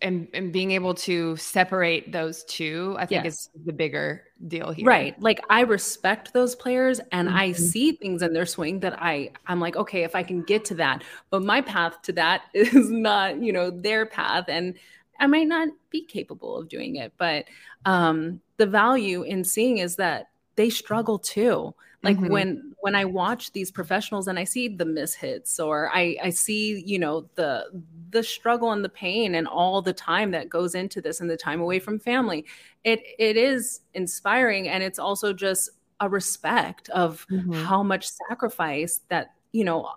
in, 0.00 0.26
in 0.34 0.50
being 0.50 0.72
able 0.72 0.94
to 0.94 1.36
separate 1.36 2.12
those 2.12 2.44
two 2.44 2.96
i 2.98 3.06
think 3.06 3.24
yes. 3.24 3.34
is 3.34 3.50
the 3.66 3.72
bigger 3.72 4.24
deal 4.48 4.70
here 4.70 4.86
right 4.86 5.20
like 5.20 5.40
i 5.48 5.60
respect 5.60 6.32
those 6.32 6.54
players 6.54 7.00
and 7.12 7.28
mm-hmm. 7.28 7.36
i 7.36 7.52
see 7.52 7.92
things 7.92 8.22
in 8.22 8.32
their 8.32 8.46
swing 8.46 8.80
that 8.80 9.00
i 9.00 9.30
i'm 9.46 9.60
like 9.60 9.76
okay 9.76 10.02
if 10.02 10.14
i 10.14 10.22
can 10.22 10.42
get 10.42 10.64
to 10.64 10.74
that 10.74 11.04
but 11.30 11.42
my 11.42 11.60
path 11.60 12.00
to 12.02 12.12
that 12.12 12.42
is 12.54 12.90
not 12.90 13.40
you 13.40 13.52
know 13.52 13.70
their 13.70 14.06
path 14.06 14.44
and 14.48 14.74
I 15.22 15.28
might 15.28 15.46
not 15.46 15.68
be 15.90 16.04
capable 16.04 16.58
of 16.58 16.68
doing 16.68 16.96
it, 16.96 17.12
but 17.16 17.44
um, 17.84 18.40
the 18.56 18.66
value 18.66 19.22
in 19.22 19.44
seeing 19.44 19.78
is 19.78 19.94
that 19.96 20.30
they 20.56 20.68
struggle 20.68 21.16
too. 21.16 21.72
Like 22.02 22.16
mm-hmm. 22.16 22.32
when 22.32 22.74
when 22.80 22.96
I 22.96 23.04
watch 23.04 23.52
these 23.52 23.70
professionals 23.70 24.26
and 24.26 24.36
I 24.36 24.42
see 24.42 24.66
the 24.66 24.84
mishits 24.84 25.64
or 25.64 25.88
I 25.94 26.16
I 26.20 26.30
see 26.30 26.82
you 26.84 26.98
know 26.98 27.28
the 27.36 27.66
the 28.10 28.24
struggle 28.24 28.72
and 28.72 28.84
the 28.84 28.88
pain 28.88 29.36
and 29.36 29.46
all 29.46 29.80
the 29.80 29.92
time 29.92 30.32
that 30.32 30.48
goes 30.48 30.74
into 30.74 31.00
this 31.00 31.20
and 31.20 31.30
the 31.30 31.36
time 31.36 31.60
away 31.60 31.78
from 31.78 32.00
family, 32.00 32.44
it 32.82 33.00
it 33.20 33.36
is 33.36 33.82
inspiring 33.94 34.68
and 34.68 34.82
it's 34.82 34.98
also 34.98 35.32
just 35.32 35.70
a 36.00 36.08
respect 36.08 36.88
of 36.88 37.24
mm-hmm. 37.30 37.52
how 37.52 37.84
much 37.84 38.10
sacrifice 38.28 39.02
that 39.08 39.34
you 39.52 39.64
know 39.64 39.88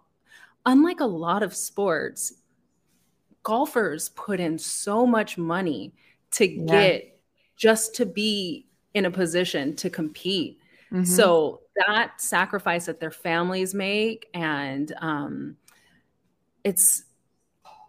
unlike 0.67 0.99
a 0.99 1.05
lot 1.05 1.41
of 1.41 1.55
sports 1.55 2.33
golfers 3.45 4.09
put 4.09 4.39
in 4.39 4.57
so 4.57 5.05
much 5.05 5.37
money 5.37 5.93
to 6.31 6.49
yeah. 6.49 6.65
get 6.65 7.19
just 7.55 7.95
to 7.95 8.05
be 8.05 8.65
in 8.93 9.05
a 9.05 9.11
position 9.11 9.75
to 9.77 9.89
compete. 9.89 10.59
Mm-hmm. 10.91 11.03
So 11.03 11.61
that 11.75 12.19
sacrifice 12.19 12.87
that 12.87 12.99
their 12.99 13.11
families 13.11 13.73
make, 13.73 14.29
and 14.33 14.91
um, 14.99 15.57
it's, 16.63 17.03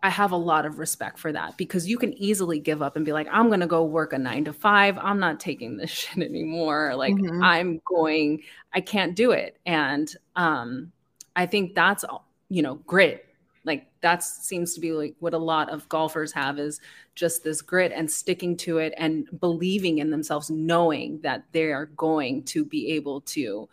I 0.03 0.11
have 0.11 0.33
a 0.33 0.37
lot 0.37 0.67
of 0.67 0.79
respect 0.79 1.19
for 1.19 1.33
that 1.33 1.57
because 1.57 1.89
you 1.89 1.97
can 1.97 2.13
easily 2.15 2.61
give 2.61 2.83
up 2.83 2.97
and 2.97 3.05
be 3.05 3.13
like, 3.13 3.27
I'm 3.33 3.49
going 3.49 3.61
to 3.61 3.67
go 3.67 3.83
work 3.83 4.13
a 4.13 4.19
nine 4.19 4.45
to 4.45 4.53
five. 4.53 4.99
I'm 4.99 5.19
not 5.19 5.41
taking 5.41 5.79
this 5.79 5.91
shit 6.03 6.23
anymore. 6.23 6.95
Like, 6.95 7.15
mm-hmm. 7.15 7.43
I'm 7.43 7.81
going, 7.85 8.43
I 8.75 8.83
can't 8.83 9.17
do 9.17 9.31
it. 9.31 9.57
And 9.65 10.15
um, 10.37 10.93
I 11.35 11.47
think 11.47 11.75
that's, 11.75 12.05
you 12.51 12.63
know, 12.63 12.75
grit. 12.75 13.26
Like, 13.67 13.89
that 14.01 14.23
seems 14.23 14.73
to 14.75 14.81
be 14.81 14.93
like 14.93 15.17
what 15.19 15.35
a 15.35 15.39
lot 15.39 15.69
of 15.69 15.89
golfers 15.89 16.33
have 16.33 16.59
is 16.59 16.81
just 17.14 17.45
this 17.45 17.61
grit 17.61 17.93
and 17.95 18.11
sticking 18.11 18.57
to 18.59 18.79
it 18.79 18.95
and 18.97 19.29
believing 19.41 19.99
in 19.99 20.11
themselves, 20.11 20.49
knowing 20.49 21.21
that 21.23 21.45
they 21.53 21.73
are 21.73 21.87
going 21.87 22.45
to 22.45 22.64
be 22.64 22.93
able 22.93 23.21
to 23.23 23.69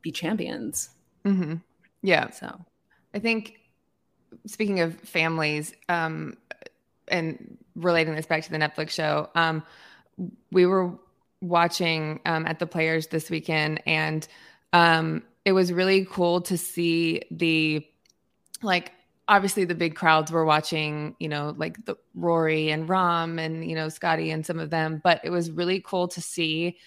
be 0.00 0.12
champions. 0.12 0.90
Mm-hmm. 1.24 1.56
Yeah. 2.02 2.30
So 2.30 2.64
I 3.12 3.18
think 3.18 3.58
speaking 4.46 4.80
of 4.80 4.94
families, 5.00 5.74
um, 5.88 6.36
and 7.08 7.58
relating 7.74 8.14
this 8.14 8.26
back 8.26 8.44
to 8.44 8.50
the 8.50 8.58
Netflix 8.58 8.90
show, 8.90 9.30
um, 9.34 9.62
we 10.52 10.66
were 10.66 10.92
watching 11.40 12.20
um, 12.26 12.46
at 12.46 12.58
the 12.58 12.66
Players 12.66 13.08
this 13.08 13.30
weekend, 13.30 13.82
and 13.86 14.28
um, 14.72 15.22
it 15.44 15.52
was 15.52 15.72
really 15.72 16.06
cool 16.10 16.40
to 16.42 16.58
see 16.58 17.22
the 17.30 17.86
like. 18.62 18.92
Obviously, 19.28 19.64
the 19.64 19.74
big 19.74 19.94
crowds 19.94 20.32
were 20.32 20.44
watching, 20.44 21.14
you 21.20 21.28
know, 21.28 21.54
like 21.56 21.84
the 21.84 21.96
Rory 22.14 22.70
and 22.70 22.88
Rahm 22.88 23.38
and 23.38 23.68
you 23.68 23.74
know 23.74 23.88
Scottie 23.88 24.30
and 24.30 24.44
some 24.44 24.58
of 24.58 24.70
them, 24.70 25.00
but 25.04 25.20
it 25.22 25.30
was 25.30 25.50
really 25.50 25.80
cool 25.80 26.08
to 26.08 26.20
see 26.20 26.78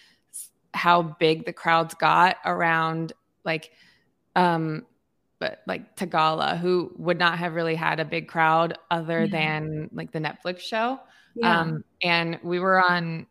how 0.73 1.01
big 1.01 1.45
the 1.45 1.53
crowds 1.53 1.93
got 1.95 2.37
around 2.45 3.11
like 3.43 3.71
um 4.37 4.85
but 5.41 5.63
like 5.65 5.97
Theegala 5.97 6.57
who 6.57 6.93
would 6.97 7.17
not 7.17 7.37
have 7.39 7.55
really 7.55 7.75
had 7.75 7.99
a 7.99 8.05
big 8.05 8.27
crowd 8.27 8.77
other 8.91 9.25
yeah. 9.25 9.31
than 9.31 9.89
like 9.91 10.11
the 10.11 10.19
Netflix 10.19 10.59
show. 10.59 10.99
Yeah. 11.35 11.59
Um, 11.59 11.83
and 12.03 12.39
we 12.43 12.59
were 12.59 12.79
on, 12.79 13.25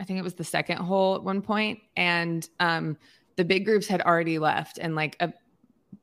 I 0.00 0.04
think 0.04 0.18
it 0.18 0.22
was 0.22 0.34
the 0.34 0.44
second 0.44 0.78
hole 0.78 1.14
at 1.14 1.22
one 1.22 1.40
point, 1.40 1.78
and 1.96 2.46
um, 2.58 2.98
the 3.36 3.44
big 3.44 3.64
groups 3.64 3.86
had 3.86 4.02
already 4.02 4.40
left, 4.40 4.78
and 4.78 4.96
like 4.96 5.16
a 5.20 5.32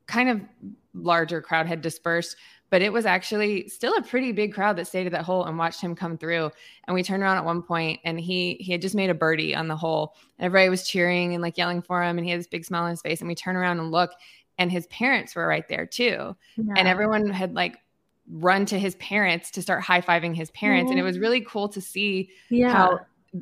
kind 0.07 0.30
of 0.30 0.41
larger 1.04 1.41
crowd 1.41 1.66
had 1.66 1.82
dispersed. 1.82 2.36
But 2.72 2.84
it 2.84 2.93
was 2.93 3.08
actually 3.08 3.68
still 3.68 3.95
a 3.97 4.02
pretty 4.04 4.32
big 4.32 4.54
crowd 4.54 4.76
that 4.78 4.86
stayed 4.86 5.08
at 5.08 5.12
that 5.14 5.24
hole 5.24 5.45
and 5.45 5.58
watched 5.58 5.82
him 5.82 5.95
come 5.95 6.20
through. 6.20 6.52
And 6.88 6.93
we 6.93 7.02
turned 7.02 7.24
around 7.24 7.38
at 7.38 7.45
one 7.45 7.64
point, 7.64 8.00
and 8.04 8.20
he 8.20 8.58
he 8.60 8.72
had 8.72 8.82
just 8.82 8.93
made 8.93 9.10
a 9.10 9.16
birdie 9.16 9.56
on 9.56 9.68
the 9.68 9.76
hole, 9.76 10.16
and 10.38 10.45
everybody 10.45 10.70
was 10.70 10.88
cheering 10.88 11.34
and 11.34 11.41
like 11.41 11.58
yelling 11.58 11.82
for 11.82 12.04
him, 12.04 12.20
and 12.20 12.26
he 12.26 12.32
had 12.32 12.39
this 12.39 12.47
big 12.47 12.64
smile 12.64 12.84
on 12.84 12.91
his 12.91 13.02
face. 13.02 13.22
And 13.22 13.28
we 13.28 13.34
turn 13.34 13.56
around 13.56 13.80
and 13.80 13.89
look, 13.89 14.12
and 14.60 14.72
his 14.72 14.86
parents 14.88 15.36
were 15.36 15.47
right 15.47 15.68
there 15.68 15.88
too. 15.88 16.36
Yeah. 16.58 16.74
And 16.78 16.88
everyone 16.88 17.28
had 17.32 17.56
like 17.56 17.78
run 18.32 18.66
to 18.68 18.78
his 18.78 18.95
parents 18.95 19.50
to 19.52 19.62
start 19.62 19.82
high 19.82 20.02
fiving 20.02 20.36
his 20.36 20.52
parents. 20.52 20.89
Mm-hmm. 20.89 20.91
And 20.91 21.00
it 21.00 21.04
was 21.04 21.18
really 21.18 21.41
cool 21.41 21.70
to 21.70 21.82
see 21.82 22.30
yeah. 22.50 22.72
how 22.72 23.00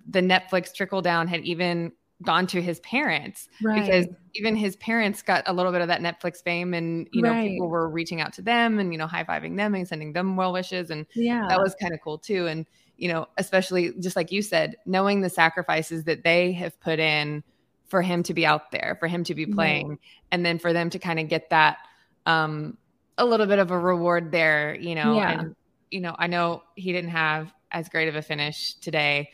the 0.10 0.22
Netflix 0.22 0.74
trickle 0.74 1.01
down 1.01 1.28
had 1.28 1.41
even 1.41 1.91
gone 2.24 2.47
to 2.47 2.61
his 2.61 2.80
parents 2.80 3.47
right. 3.61 3.82
because 3.82 4.07
even 4.34 4.55
his 4.55 4.76
parents 4.78 5.22
got 5.22 5.43
a 5.45 5.53
little 5.53 5.72
bit 5.72 5.82
of 5.82 5.88
that 5.88 6.01
Netflix 6.01 6.43
fame 6.43 6.74
and 6.74 7.07
you 7.11 7.22
know 7.22 7.30
right. 7.30 7.49
people 7.49 7.68
were 7.68 7.88
reaching 7.88 8.22
out 8.22 8.34
to 8.34 8.41
them 8.41 8.80
and 8.80 8.91
you 8.91 8.97
know 8.97 9.07
high 9.07 9.24
fiving 9.24 9.55
them 9.55 9.76
and 9.76 9.88
sending 9.88 10.13
them 10.13 10.36
well 10.36 10.51
wishes 10.51 10.89
and 10.89 11.05
yeah 11.13 11.45
that 11.47 11.59
was 11.59 11.76
kind 11.80 11.93
of 11.93 11.99
cool 12.03 12.18
too 12.18 12.47
and 12.47 12.65
you 12.97 13.07
know 13.07 13.28
especially 13.38 13.93
just 13.99 14.15
like 14.15 14.32
you 14.32 14.41
said 14.41 14.76
knowing 14.86 15.22
the 15.22 15.30
sacrifices 15.30 16.05
that 16.05 16.24
they 16.24 16.53
have 16.53 16.80
put 16.80 16.97
in 16.97 17.43
for 17.88 18.01
him 18.01 18.24
to 18.24 18.34
be 18.34 18.45
out 18.45 18.72
there, 18.72 18.97
for 18.99 19.07
him 19.07 19.24
to 19.26 19.34
be 19.34 19.45
playing, 19.45 19.89
right. 19.89 19.99
and 20.32 20.45
then 20.45 20.59
for 20.59 20.74
them 20.74 20.89
to 20.89 20.99
kind 20.99 21.20
of 21.20 21.28
get 21.30 21.49
that 21.49 21.78
um, 22.26 22.78
a 23.18 23.26
little 23.26 23.45
bit 23.45 23.59
of 23.59 23.72
a 23.72 23.80
reward 23.80 24.32
there, 24.32 24.76
you 24.76 24.95
know. 24.95 25.15
Yeah. 25.15 25.39
And 25.39 25.55
you 25.89 26.01
know, 26.01 26.15
I 26.18 26.28
know 26.28 26.63
he 26.76 26.91
didn't 26.91 27.11
have 27.11 27.51
as 27.72 27.89
great 27.89 28.09
of 28.09 28.15
a 28.15 28.22
finish 28.22 28.74
today. 28.76 29.32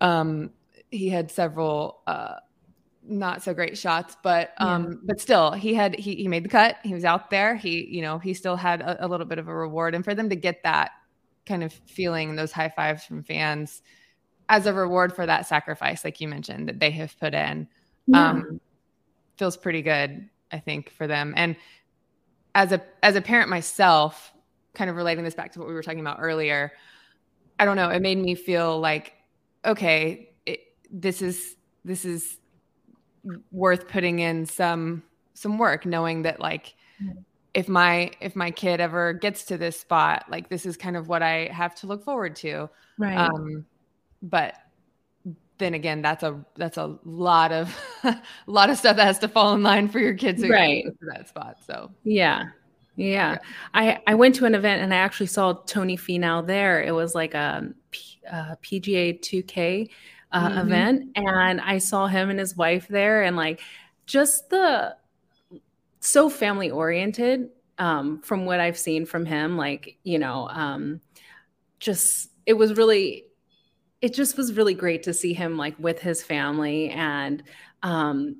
Um, 0.00 0.50
he 0.90 1.08
had 1.08 1.30
several 1.30 2.00
uh, 2.06 2.34
not 3.02 3.42
so 3.42 3.54
great 3.54 3.76
shots, 3.78 4.16
but 4.22 4.52
um, 4.58 4.84
yeah. 4.84 4.96
but 5.04 5.20
still, 5.20 5.52
he 5.52 5.74
had 5.74 5.98
he 5.98 6.14
he 6.16 6.28
made 6.28 6.44
the 6.44 6.48
cut. 6.48 6.76
He 6.84 6.94
was 6.94 7.04
out 7.04 7.30
there. 7.30 7.56
He 7.56 7.86
you 7.86 8.02
know 8.02 8.18
he 8.18 8.34
still 8.34 8.56
had 8.56 8.80
a, 8.80 9.04
a 9.04 9.08
little 9.08 9.26
bit 9.26 9.38
of 9.38 9.48
a 9.48 9.54
reward, 9.54 9.94
and 9.94 10.04
for 10.04 10.14
them 10.14 10.28
to 10.28 10.36
get 10.36 10.62
that 10.64 10.92
kind 11.46 11.64
of 11.64 11.72
feeling, 11.72 12.36
those 12.36 12.52
high 12.52 12.68
fives 12.68 13.04
from 13.04 13.22
fans 13.22 13.82
as 14.48 14.66
a 14.66 14.72
reward 14.72 15.14
for 15.14 15.26
that 15.26 15.46
sacrifice, 15.46 16.04
like 16.04 16.20
you 16.20 16.28
mentioned, 16.28 16.68
that 16.68 16.80
they 16.80 16.90
have 16.90 17.18
put 17.18 17.34
in 17.34 17.68
yeah. 18.06 18.30
um, 18.30 18.60
feels 19.36 19.56
pretty 19.56 19.82
good, 19.82 20.28
I 20.52 20.58
think, 20.58 20.90
for 20.90 21.06
them. 21.06 21.34
And 21.36 21.56
as 22.54 22.72
a 22.72 22.82
as 23.02 23.16
a 23.16 23.20
parent 23.20 23.48
myself, 23.48 24.32
kind 24.74 24.90
of 24.90 24.96
relating 24.96 25.24
this 25.24 25.34
back 25.34 25.52
to 25.52 25.58
what 25.58 25.68
we 25.68 25.74
were 25.74 25.82
talking 25.82 26.00
about 26.00 26.18
earlier, 26.20 26.72
I 27.58 27.64
don't 27.64 27.76
know, 27.76 27.90
it 27.90 28.00
made 28.00 28.18
me 28.18 28.34
feel 28.34 28.78
like, 28.80 29.14
okay, 29.64 30.27
this 30.90 31.22
is 31.22 31.56
this 31.84 32.04
is 32.04 32.38
worth 33.52 33.88
putting 33.88 34.20
in 34.20 34.46
some 34.46 35.02
some 35.34 35.58
work, 35.58 35.86
knowing 35.86 36.22
that 36.22 36.40
like 36.40 36.74
if 37.54 37.68
my 37.68 38.10
if 38.20 38.36
my 38.36 38.50
kid 38.50 38.80
ever 38.80 39.12
gets 39.12 39.44
to 39.44 39.58
this 39.58 39.78
spot, 39.78 40.24
like 40.30 40.48
this 40.48 40.66
is 40.66 40.76
kind 40.76 40.96
of 40.96 41.08
what 41.08 41.22
I 41.22 41.48
have 41.52 41.74
to 41.76 41.86
look 41.86 42.04
forward 42.04 42.36
to. 42.36 42.68
Right. 42.98 43.16
Um, 43.16 43.64
but 44.22 44.54
then 45.58 45.74
again, 45.74 46.02
that's 46.02 46.22
a 46.22 46.44
that's 46.56 46.76
a 46.76 46.98
lot 47.04 47.52
of 47.52 47.74
a 48.04 48.20
lot 48.46 48.70
of 48.70 48.78
stuff 48.78 48.96
that 48.96 49.06
has 49.06 49.18
to 49.20 49.28
fall 49.28 49.54
in 49.54 49.62
line 49.62 49.88
for 49.88 49.98
your 49.98 50.14
kids 50.14 50.42
to 50.42 50.48
right. 50.48 50.84
get 50.84 50.98
to 51.00 51.06
that 51.14 51.28
spot. 51.28 51.56
So 51.66 51.90
yeah. 52.04 52.44
Yeah. 52.96 53.38
I, 53.74 54.00
I 54.08 54.14
went 54.16 54.34
to 54.36 54.44
an 54.44 54.56
event 54.56 54.82
and 54.82 54.92
I 54.92 54.96
actually 54.96 55.26
saw 55.26 55.52
Tony 55.52 55.96
Finau 55.96 56.44
there. 56.44 56.82
It 56.82 56.90
was 56.90 57.14
like 57.14 57.32
a, 57.32 57.72
a 58.28 58.56
PGA 58.60 59.20
2K 59.20 59.88
uh, 60.32 60.48
mm-hmm. 60.48 60.58
event. 60.58 61.10
And 61.16 61.60
I 61.60 61.78
saw 61.78 62.06
him 62.06 62.30
and 62.30 62.38
his 62.38 62.56
wife 62.56 62.88
there 62.88 63.22
and 63.22 63.36
like 63.36 63.60
just 64.06 64.50
the 64.50 64.96
so 66.00 66.28
family 66.28 66.70
oriented 66.70 67.50
um, 67.78 68.20
from 68.22 68.44
what 68.44 68.60
I've 68.60 68.78
seen 68.78 69.06
from 69.06 69.24
him. 69.24 69.56
Like, 69.56 69.98
you 70.04 70.18
know, 70.18 70.48
um, 70.48 71.00
just 71.78 72.30
it 72.46 72.54
was 72.54 72.76
really 72.76 73.24
it 74.00 74.14
just 74.14 74.36
was 74.36 74.52
really 74.54 74.74
great 74.74 75.02
to 75.04 75.14
see 75.14 75.32
him 75.32 75.56
like 75.56 75.78
with 75.78 76.00
his 76.00 76.22
family 76.22 76.90
and 76.90 77.42
um 77.82 78.36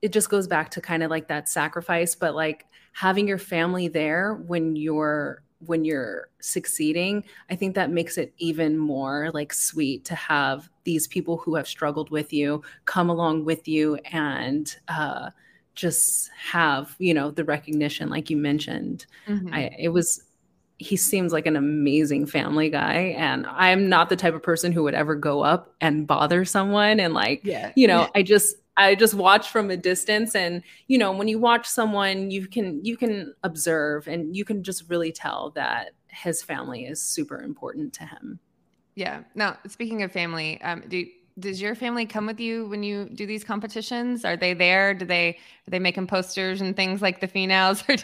it 0.00 0.12
just 0.12 0.30
goes 0.30 0.46
back 0.46 0.70
to 0.70 0.80
kind 0.80 1.02
of 1.02 1.10
like 1.10 1.28
that 1.28 1.48
sacrifice 1.48 2.14
but 2.14 2.34
like 2.34 2.66
having 2.92 3.26
your 3.26 3.38
family 3.38 3.88
there 3.88 4.34
when 4.46 4.76
you're 4.76 5.42
when 5.60 5.84
you're 5.84 6.28
succeeding 6.40 7.24
i 7.50 7.56
think 7.56 7.74
that 7.74 7.90
makes 7.90 8.16
it 8.16 8.32
even 8.38 8.76
more 8.76 9.30
like 9.34 9.52
sweet 9.52 10.04
to 10.04 10.14
have 10.14 10.68
these 10.84 11.06
people 11.06 11.36
who 11.36 11.54
have 11.54 11.66
struggled 11.66 12.10
with 12.10 12.32
you 12.32 12.62
come 12.84 13.08
along 13.08 13.44
with 13.44 13.66
you 13.66 13.96
and 14.12 14.76
uh 14.88 15.30
just 15.74 16.30
have 16.36 16.94
you 16.98 17.14
know 17.14 17.30
the 17.30 17.44
recognition 17.44 18.08
like 18.08 18.30
you 18.30 18.36
mentioned 18.36 19.06
mm-hmm. 19.28 19.54
I, 19.54 19.70
it 19.78 19.88
was 19.90 20.22
he 20.78 20.96
seems 20.96 21.32
like 21.32 21.46
an 21.46 21.56
amazing 21.56 22.26
family 22.26 22.68
guy 22.68 23.14
and 23.16 23.46
i'm 23.46 23.88
not 23.88 24.08
the 24.08 24.16
type 24.16 24.34
of 24.34 24.42
person 24.42 24.72
who 24.72 24.82
would 24.84 24.94
ever 24.94 25.14
go 25.14 25.42
up 25.42 25.74
and 25.80 26.06
bother 26.06 26.44
someone 26.44 27.00
and 27.00 27.14
like 27.14 27.40
yeah. 27.44 27.72
you 27.76 27.86
know 27.86 28.08
i 28.14 28.22
just 28.22 28.56
i 28.78 28.94
just 28.94 29.12
watch 29.12 29.50
from 29.50 29.70
a 29.70 29.76
distance 29.76 30.34
and 30.34 30.62
you 30.86 30.96
know 30.96 31.12
when 31.12 31.28
you 31.28 31.38
watch 31.38 31.66
someone 31.66 32.30
you 32.30 32.46
can 32.46 32.82
you 32.84 32.96
can 32.96 33.34
observe 33.42 34.08
and 34.08 34.34
you 34.34 34.44
can 34.44 34.62
just 34.62 34.88
really 34.88 35.12
tell 35.12 35.50
that 35.50 35.90
his 36.08 36.42
family 36.42 36.84
is 36.84 37.00
super 37.00 37.42
important 37.42 37.92
to 37.94 38.04
him. 38.04 38.38
Yeah. 38.94 39.22
Now 39.34 39.58
speaking 39.68 40.02
of 40.02 40.10
family 40.10 40.60
um 40.62 40.82
do 40.88 41.06
does 41.38 41.60
your 41.60 41.74
family 41.74 42.06
come 42.06 42.26
with 42.26 42.40
you 42.40 42.66
when 42.66 42.82
you 42.82 43.08
do 43.14 43.26
these 43.26 43.44
competitions? 43.44 44.24
Are 44.24 44.36
they 44.36 44.54
there? 44.54 44.94
Do 44.94 45.04
they 45.04 45.30
are 45.30 45.70
they 45.70 45.78
making 45.78 46.06
posters 46.06 46.60
and 46.60 46.74
things 46.74 47.00
like 47.00 47.20
the 47.20 47.28
Finaus 47.28 47.84
are 47.88 47.96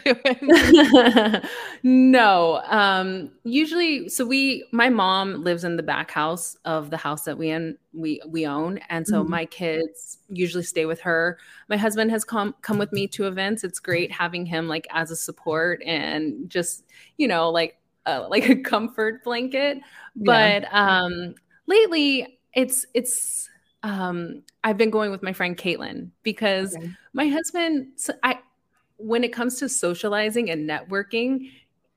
doing? 1.32 1.43
no. 1.82 2.62
Um, 2.66 3.30
usually 3.45 4.09
so 4.09 4.24
we 4.24 4.64
my 4.72 4.89
mom 4.89 5.43
lives 5.43 5.64
in 5.64 5.76
the 5.76 5.82
back 5.82 6.11
house 6.11 6.57
of 6.64 6.91
the 6.91 6.97
house 6.97 7.24
that 7.24 7.37
we 7.39 7.51
in 7.51 7.76
we 7.93 8.20
we 8.26 8.47
own. 8.47 8.78
And 8.89 9.07
so 9.07 9.22
mm-hmm. 9.22 9.30
my 9.30 9.47
kids 9.47 10.18
usually 10.28 10.64
stay 10.64 10.87
with 10.87 11.01
her. 11.01 11.39
My 11.68 11.76
husband 11.76 12.11
has 12.11 12.24
come 12.24 12.55
come 12.62 12.78
with 12.78 12.93
me 12.93 13.09
to 13.09 13.26
events. 13.26 13.64
It's 13.64 13.80
great 13.80 14.12
having 14.12 14.47
him 14.47 14.68
like 14.68 14.87
as 14.91 15.11
a 15.11 15.16
support 15.16 15.82
and 15.85 16.49
just, 16.49 16.85
you 17.16 17.26
know, 17.26 17.51
like 17.51 17.78
uh, 18.07 18.26
like 18.30 18.49
a 18.49 18.57
comfort 18.57 19.24
blanket. 19.24 19.78
Yeah. 20.14 20.62
But 20.64 20.74
um 20.74 21.35
lately 21.66 22.34
it's 22.55 22.87
it's 22.95 23.49
um 23.83 24.43
I've 24.63 24.79
been 24.79 24.91
going 24.91 25.11
with 25.11 25.23
my 25.23 25.33
friend 25.33 25.57
Caitlin 25.57 26.11
because 26.23 26.77
okay. 26.77 26.91
my 27.13 27.29
husband 27.29 27.89
so 27.97 28.15
I 28.23 28.39
when 28.97 29.25
it 29.25 29.33
comes 29.33 29.59
to 29.59 29.69
socializing 29.69 30.51
and 30.51 30.69
networking, 30.69 31.51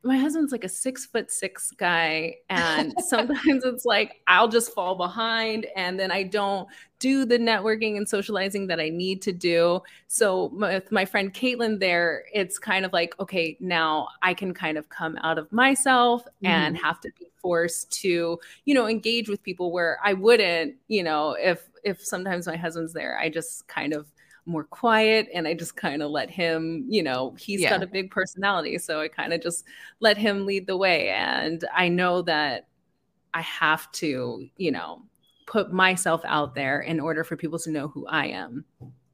my 0.04 0.18
husband's 0.18 0.52
like 0.52 0.64
a 0.64 0.70
six 0.70 1.06
foot 1.06 1.32
six 1.32 1.72
guy 1.72 2.36
and 2.50 2.94
sometimes 3.08 3.64
it's 3.66 3.86
like 3.86 4.22
i'll 4.28 4.48
just 4.48 4.74
fall 4.74 4.96
behind 4.96 5.66
and 5.76 6.00
then 6.00 6.12
i 6.12 6.24
don't 6.24 6.68
do 7.00 7.26
the 7.26 7.38
networking 7.38 7.98
and 7.98 8.08
socializing 8.08 8.68
that 8.68 8.80
i 8.80 8.90
need 8.90 9.22
to 9.22 9.32
do 9.32 9.82
so 10.08 10.46
with 10.54 10.92
my 10.92 11.04
friend 11.04 11.34
caitlin 11.34 11.80
there 11.80 12.24
it's 12.34 12.60
kind 12.60 12.86
of 12.86 12.94
like 12.94 13.16
okay 13.20 13.58
now 13.60 14.08
i 14.22 14.34
can 14.34 14.54
kind 14.54 14.78
of 14.78 14.88
come 14.90 15.18
out 15.24 15.38
of 15.38 15.52
myself 15.52 16.24
mm-hmm. 16.24 16.48
and 16.48 16.78
have 16.78 17.00
to 17.00 17.10
be 17.20 17.28
forced 17.42 17.92
to 17.92 18.40
you 18.66 18.74
know 18.74 18.88
engage 18.88 19.30
with 19.30 19.42
people 19.44 19.72
where 19.72 20.00
i 20.04 20.14
wouldn't 20.14 20.76
you 20.88 21.04
know 21.04 21.36
if 21.40 21.70
if 21.84 22.04
sometimes 22.04 22.48
my 22.48 22.56
husband's 22.56 22.94
there 22.94 23.18
i 23.20 23.30
just 23.30 23.68
kind 23.68 23.94
of 23.94 24.08
more 24.48 24.64
quiet 24.64 25.28
and 25.34 25.48
I 25.48 25.54
just 25.54 25.76
kind 25.76 26.02
of 26.02 26.10
let 26.10 26.30
him, 26.30 26.86
you 26.88 27.04
know, 27.04 27.36
he's 27.38 27.62
yeah. 27.62 27.70
got 27.70 27.84
a 27.84 27.88
big 27.88 28.10
personality. 28.10 28.78
So 28.78 29.02
I 29.02 29.10
kind 29.10 29.34
of 29.34 29.42
just 29.42 29.66
let 30.00 30.18
him 30.18 30.46
lead 30.46 30.68
the 30.68 30.78
way. 30.78 31.10
And 31.10 31.64
I 31.76 31.90
know 31.90 32.22
that 32.24 32.68
I 33.34 33.42
have 33.42 33.92
to, 33.94 34.48
you 34.56 34.72
know, 34.72 35.04
put 35.46 35.72
myself 35.72 36.22
out 36.26 36.56
there 36.56 36.82
in 36.82 37.00
order 37.00 37.24
for 37.24 37.36
people 37.36 37.60
to 37.60 37.72
know 37.72 37.88
who 37.90 38.08
I 38.08 38.28
am. 38.28 38.66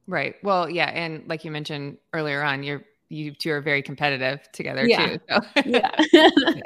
Right. 0.07 0.35
Well, 0.43 0.69
yeah. 0.69 0.89
And 0.89 1.27
like 1.27 1.43
you 1.43 1.51
mentioned 1.51 1.97
earlier 2.13 2.43
on, 2.43 2.63
you're, 2.63 2.83
you 3.09 3.33
two 3.33 3.51
are 3.51 3.61
very 3.61 3.81
competitive 3.81 4.51
together 4.51 4.87
yeah. 4.87 5.07
too. 5.07 5.19
So. 5.29 5.39
yeah. 5.65 5.91
yeah. 6.11 6.61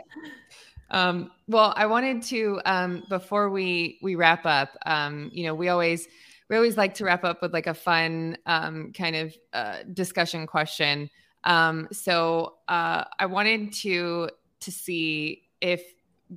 Um, 0.89 1.31
well, 1.47 1.73
I 1.75 1.85
wanted 1.85 2.21
to, 2.23 2.61
um, 2.65 3.03
before 3.09 3.49
we, 3.49 3.99
we 4.01 4.15
wrap 4.15 4.45
up, 4.45 4.77
um, 4.85 5.29
you 5.33 5.43
know, 5.43 5.53
we 5.53 5.67
always, 5.67 6.07
we 6.49 6.55
always 6.55 6.77
like 6.77 6.93
to 6.95 7.05
wrap 7.05 7.23
up 7.23 7.41
with 7.41 7.53
like 7.53 7.67
a 7.67 7.73
fun 7.73 8.37
um, 8.45 8.91
kind 8.93 9.15
of 9.15 9.35
uh, 9.53 9.77
discussion 9.93 10.47
question. 10.47 11.09
Um, 11.43 11.87
so 11.91 12.55
uh, 12.67 13.03
I 13.19 13.25
wanted 13.25 13.73
to 13.73 14.29
to 14.59 14.71
see 14.71 15.43
if 15.61 15.83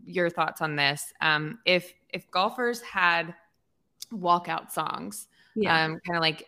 your 0.05 0.31
thoughts 0.31 0.61
on 0.61 0.77
this. 0.77 1.13
Um, 1.21 1.59
if 1.65 1.93
if 2.11 2.31
golfers 2.31 2.81
had 2.81 3.35
walkout 4.13 4.71
songs, 4.71 5.29
yeah. 5.55 5.85
um, 5.85 6.01
kind 6.07 6.17
of 6.17 6.21
like 6.21 6.47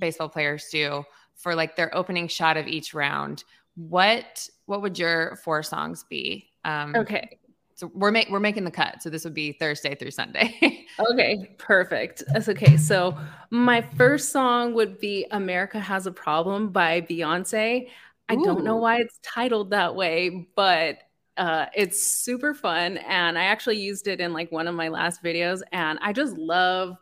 baseball 0.00 0.28
players 0.28 0.68
do 0.70 1.04
for 1.34 1.54
like 1.54 1.76
their 1.76 1.94
opening 1.96 2.28
shot 2.28 2.56
of 2.56 2.66
each 2.66 2.94
round, 2.94 3.44
what 3.74 4.48
what 4.66 4.82
would 4.82 4.98
your 4.98 5.36
four 5.36 5.62
songs 5.62 6.04
be? 6.08 6.50
Um, 6.64 6.94
okay. 6.96 7.38
So 7.82 7.90
we're 7.94 8.12
make 8.12 8.30
we're 8.30 8.38
making 8.38 8.62
the 8.62 8.70
cut. 8.70 9.02
So 9.02 9.10
this 9.10 9.24
would 9.24 9.34
be 9.34 9.50
Thursday 9.50 9.96
through 9.96 10.12
Sunday. 10.12 10.86
okay, 11.10 11.52
perfect. 11.58 12.22
That's 12.28 12.48
okay. 12.48 12.76
So 12.76 13.18
my 13.50 13.82
first 13.82 14.30
song 14.30 14.72
would 14.74 15.00
be 15.00 15.26
"America 15.32 15.80
Has 15.80 16.06
a 16.06 16.12
Problem" 16.12 16.68
by 16.68 17.00
Beyonce. 17.00 17.88
I 18.28 18.34
Ooh. 18.34 18.44
don't 18.44 18.62
know 18.62 18.76
why 18.76 19.00
it's 19.00 19.18
titled 19.24 19.70
that 19.70 19.96
way, 19.96 20.46
but 20.54 20.98
uh, 21.36 21.66
it's 21.74 22.06
super 22.06 22.54
fun, 22.54 22.98
and 22.98 23.36
I 23.36 23.46
actually 23.46 23.78
used 23.78 24.06
it 24.06 24.20
in 24.20 24.32
like 24.32 24.52
one 24.52 24.68
of 24.68 24.76
my 24.76 24.86
last 24.86 25.20
videos, 25.20 25.62
and 25.72 25.98
I 26.02 26.12
just 26.12 26.38
love. 26.38 26.96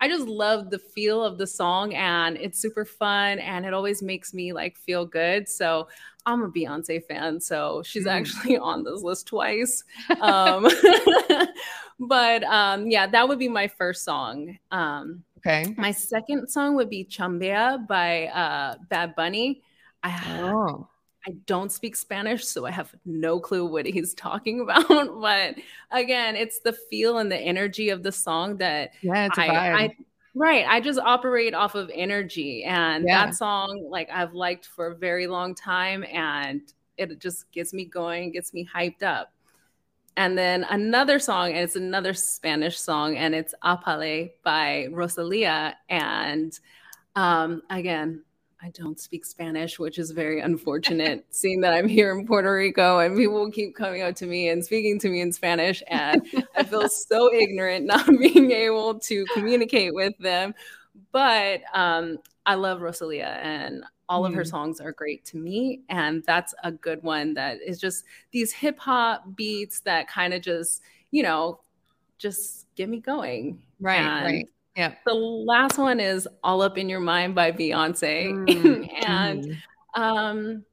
I 0.00 0.08
just 0.08 0.26
love 0.26 0.70
the 0.70 0.78
feel 0.78 1.24
of 1.24 1.38
the 1.38 1.46
song 1.46 1.94
and 1.94 2.36
it's 2.36 2.58
super 2.58 2.84
fun 2.84 3.38
and 3.38 3.64
it 3.64 3.72
always 3.72 4.02
makes 4.02 4.34
me 4.34 4.52
like 4.52 4.76
feel 4.76 5.06
good. 5.06 5.48
So 5.48 5.88
I'm 6.26 6.42
a 6.42 6.50
Beyonce 6.50 7.02
fan, 7.04 7.40
so 7.40 7.82
she's 7.84 8.04
mm. 8.04 8.10
actually 8.10 8.58
on 8.58 8.84
this 8.84 9.02
list 9.02 9.26
twice. 9.26 9.84
Um, 10.20 10.68
but 12.00 12.42
um, 12.44 12.90
yeah, 12.90 13.06
that 13.06 13.28
would 13.28 13.38
be 13.38 13.48
my 13.48 13.68
first 13.68 14.04
song. 14.04 14.58
Um, 14.70 15.22
okay. 15.38 15.74
My 15.76 15.92
second 15.92 16.48
song 16.48 16.74
would 16.76 16.90
be 16.90 17.04
Chambea 17.04 17.86
by 17.86 18.26
uh, 18.26 18.76
Bad 18.88 19.14
Bunny. 19.14 19.62
I, 20.02 20.40
oh. 20.40 20.88
I 21.26 21.32
don't 21.46 21.72
speak 21.72 21.96
Spanish, 21.96 22.46
so 22.46 22.66
I 22.66 22.70
have 22.70 22.94
no 23.04 23.40
clue 23.40 23.66
what 23.66 23.86
he's 23.86 24.14
talking 24.14 24.60
about. 24.62 24.88
but 24.88 25.56
again, 25.90 26.36
it's 26.36 26.60
the 26.60 26.72
feel 26.72 27.18
and 27.18 27.30
the 27.30 27.38
energy 27.38 27.88
of 27.88 28.02
the 28.02 28.12
song 28.12 28.58
that 28.58 28.92
yeah, 29.02 29.26
it's. 29.26 29.38
I, 29.38 29.46
I 29.46 29.96
Right. 30.36 30.66
I 30.68 30.80
just 30.82 30.98
operate 30.98 31.54
off 31.54 31.74
of 31.74 31.90
energy. 31.94 32.62
And 32.62 33.06
yeah. 33.08 33.24
that 33.24 33.34
song, 33.34 33.88
like, 33.90 34.10
I've 34.12 34.34
liked 34.34 34.66
for 34.66 34.88
a 34.88 34.94
very 34.94 35.26
long 35.26 35.54
time. 35.54 36.04
And 36.12 36.60
it 36.98 37.18
just 37.20 37.50
gets 37.52 37.72
me 37.72 37.86
going, 37.86 38.32
gets 38.32 38.52
me 38.52 38.68
hyped 38.72 39.02
up. 39.02 39.32
And 40.18 40.36
then 40.36 40.64
another 40.68 41.18
song, 41.18 41.52
and 41.52 41.60
it's 41.60 41.76
another 41.76 42.12
Spanish 42.12 42.78
song, 42.78 43.16
and 43.16 43.34
it's 43.34 43.54
A 43.62 43.78
Palé 43.78 44.32
by 44.44 44.88
Rosalia. 44.90 45.74
And 45.88 46.58
um, 47.14 47.62
again, 47.70 48.22
I 48.66 48.70
don't 48.70 48.98
speak 48.98 49.24
Spanish, 49.24 49.78
which 49.78 49.96
is 49.96 50.10
very 50.10 50.40
unfortunate, 50.40 51.24
seeing 51.30 51.60
that 51.60 51.72
I'm 51.72 51.86
here 51.86 52.10
in 52.10 52.26
Puerto 52.26 52.52
Rico 52.52 52.98
and 52.98 53.16
people 53.16 53.48
keep 53.52 53.76
coming 53.76 54.02
up 54.02 54.16
to 54.16 54.26
me 54.26 54.48
and 54.48 54.64
speaking 54.64 54.98
to 55.00 55.08
me 55.08 55.20
in 55.20 55.30
Spanish. 55.30 55.84
And 55.86 56.26
I 56.56 56.64
feel 56.64 56.88
so 56.88 57.32
ignorant 57.32 57.86
not 57.86 58.08
being 58.08 58.50
able 58.50 58.98
to 58.98 59.24
communicate 59.34 59.94
with 59.94 60.18
them. 60.18 60.52
But 61.12 61.60
um, 61.74 62.18
I 62.44 62.56
love 62.56 62.80
Rosalia 62.80 63.38
and 63.40 63.84
all 64.08 64.24
mm. 64.24 64.28
of 64.28 64.34
her 64.34 64.42
mm. 64.42 64.50
songs 64.50 64.80
are 64.80 64.92
great 64.92 65.24
to 65.26 65.36
me. 65.36 65.82
And 65.88 66.24
that's 66.26 66.52
a 66.64 66.72
good 66.72 67.04
one 67.04 67.34
that 67.34 67.58
is 67.64 67.78
just 67.78 68.02
these 68.32 68.52
hip 68.52 68.80
hop 68.80 69.36
beats 69.36 69.78
that 69.80 70.08
kind 70.08 70.34
of 70.34 70.42
just, 70.42 70.82
you 71.12 71.22
know, 71.22 71.60
just 72.18 72.66
get 72.74 72.88
me 72.88 72.98
going. 72.98 73.62
Right. 73.78 74.00
And 74.00 74.24
right. 74.24 74.48
Yeah. 74.76 74.94
The 75.06 75.14
last 75.14 75.78
one 75.78 76.00
is 76.00 76.28
All 76.44 76.60
Up 76.60 76.76
in 76.76 76.88
Your 76.88 77.00
Mind 77.00 77.34
by 77.34 77.50
Beyonce. 77.50 78.26
Mm. 78.32 78.90
and 79.06 79.44
mm. 79.44 80.00
um 80.00 80.64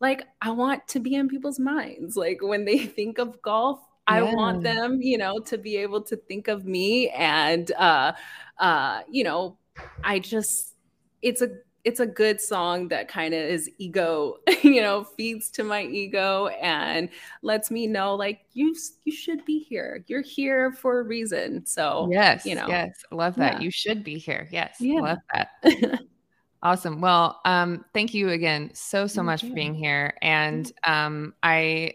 like 0.00 0.26
I 0.42 0.50
want 0.50 0.86
to 0.88 1.00
be 1.00 1.14
in 1.14 1.28
people's 1.28 1.60
minds. 1.60 2.16
Like 2.16 2.38
when 2.42 2.64
they 2.64 2.78
think 2.86 3.18
of 3.18 3.40
golf, 3.42 3.78
yeah. 4.08 4.16
I 4.16 4.22
want 4.34 4.62
them, 4.62 5.00
you 5.00 5.18
know, 5.18 5.38
to 5.46 5.56
be 5.56 5.76
able 5.76 6.02
to 6.02 6.16
think 6.16 6.48
of 6.48 6.64
me 6.66 7.10
and 7.10 7.70
uh 7.78 8.12
uh 8.58 9.02
you 9.08 9.22
know, 9.22 9.56
I 10.02 10.18
just 10.18 10.74
it's 11.22 11.40
a 11.40 11.50
it's 11.84 12.00
a 12.00 12.06
good 12.06 12.40
song 12.40 12.88
that 12.88 13.08
kind 13.08 13.34
of 13.34 13.40
is 13.40 13.70
ego, 13.78 14.38
you 14.62 14.80
know, 14.80 15.04
feeds 15.04 15.50
to 15.50 15.62
my 15.62 15.82
ego 15.82 16.46
and 16.60 17.10
lets 17.42 17.70
me 17.70 17.86
know 17.86 18.14
like 18.14 18.40
you 18.54 18.74
you 19.04 19.12
should 19.12 19.44
be 19.44 19.58
here. 19.58 20.02
You're 20.06 20.22
here 20.22 20.72
for 20.72 21.00
a 21.00 21.02
reason. 21.02 21.64
So 21.66 22.08
yes, 22.10 22.46
you 22.46 22.54
know, 22.54 22.66
yes, 22.66 23.04
love 23.10 23.36
that. 23.36 23.54
Yeah. 23.54 23.60
You 23.60 23.70
should 23.70 24.02
be 24.02 24.18
here. 24.18 24.48
Yes, 24.50 24.76
yeah. 24.80 25.00
love 25.00 25.18
that. 25.32 26.00
awesome. 26.62 27.00
Well, 27.00 27.40
um, 27.44 27.84
thank 27.92 28.14
you 28.14 28.30
again 28.30 28.70
so 28.72 29.06
so 29.06 29.22
much 29.22 29.42
for 29.42 29.52
being 29.52 29.74
here, 29.74 30.14
and 30.22 30.70
um, 30.84 31.34
I 31.42 31.92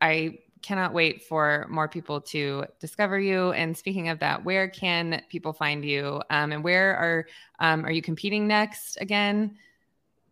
I 0.00 0.38
cannot 0.64 0.94
wait 0.94 1.22
for 1.22 1.66
more 1.68 1.88
people 1.88 2.20
to 2.22 2.64
discover 2.80 3.18
you. 3.18 3.52
And 3.52 3.76
speaking 3.76 4.08
of 4.08 4.18
that, 4.20 4.44
where 4.44 4.68
can 4.68 5.22
people 5.28 5.52
find 5.52 5.84
you? 5.84 6.22
Um, 6.30 6.52
and 6.52 6.64
where 6.64 6.96
are 6.96 7.26
um, 7.60 7.84
are 7.84 7.92
you 7.92 8.02
competing 8.02 8.46
next 8.48 8.96
again? 9.00 9.56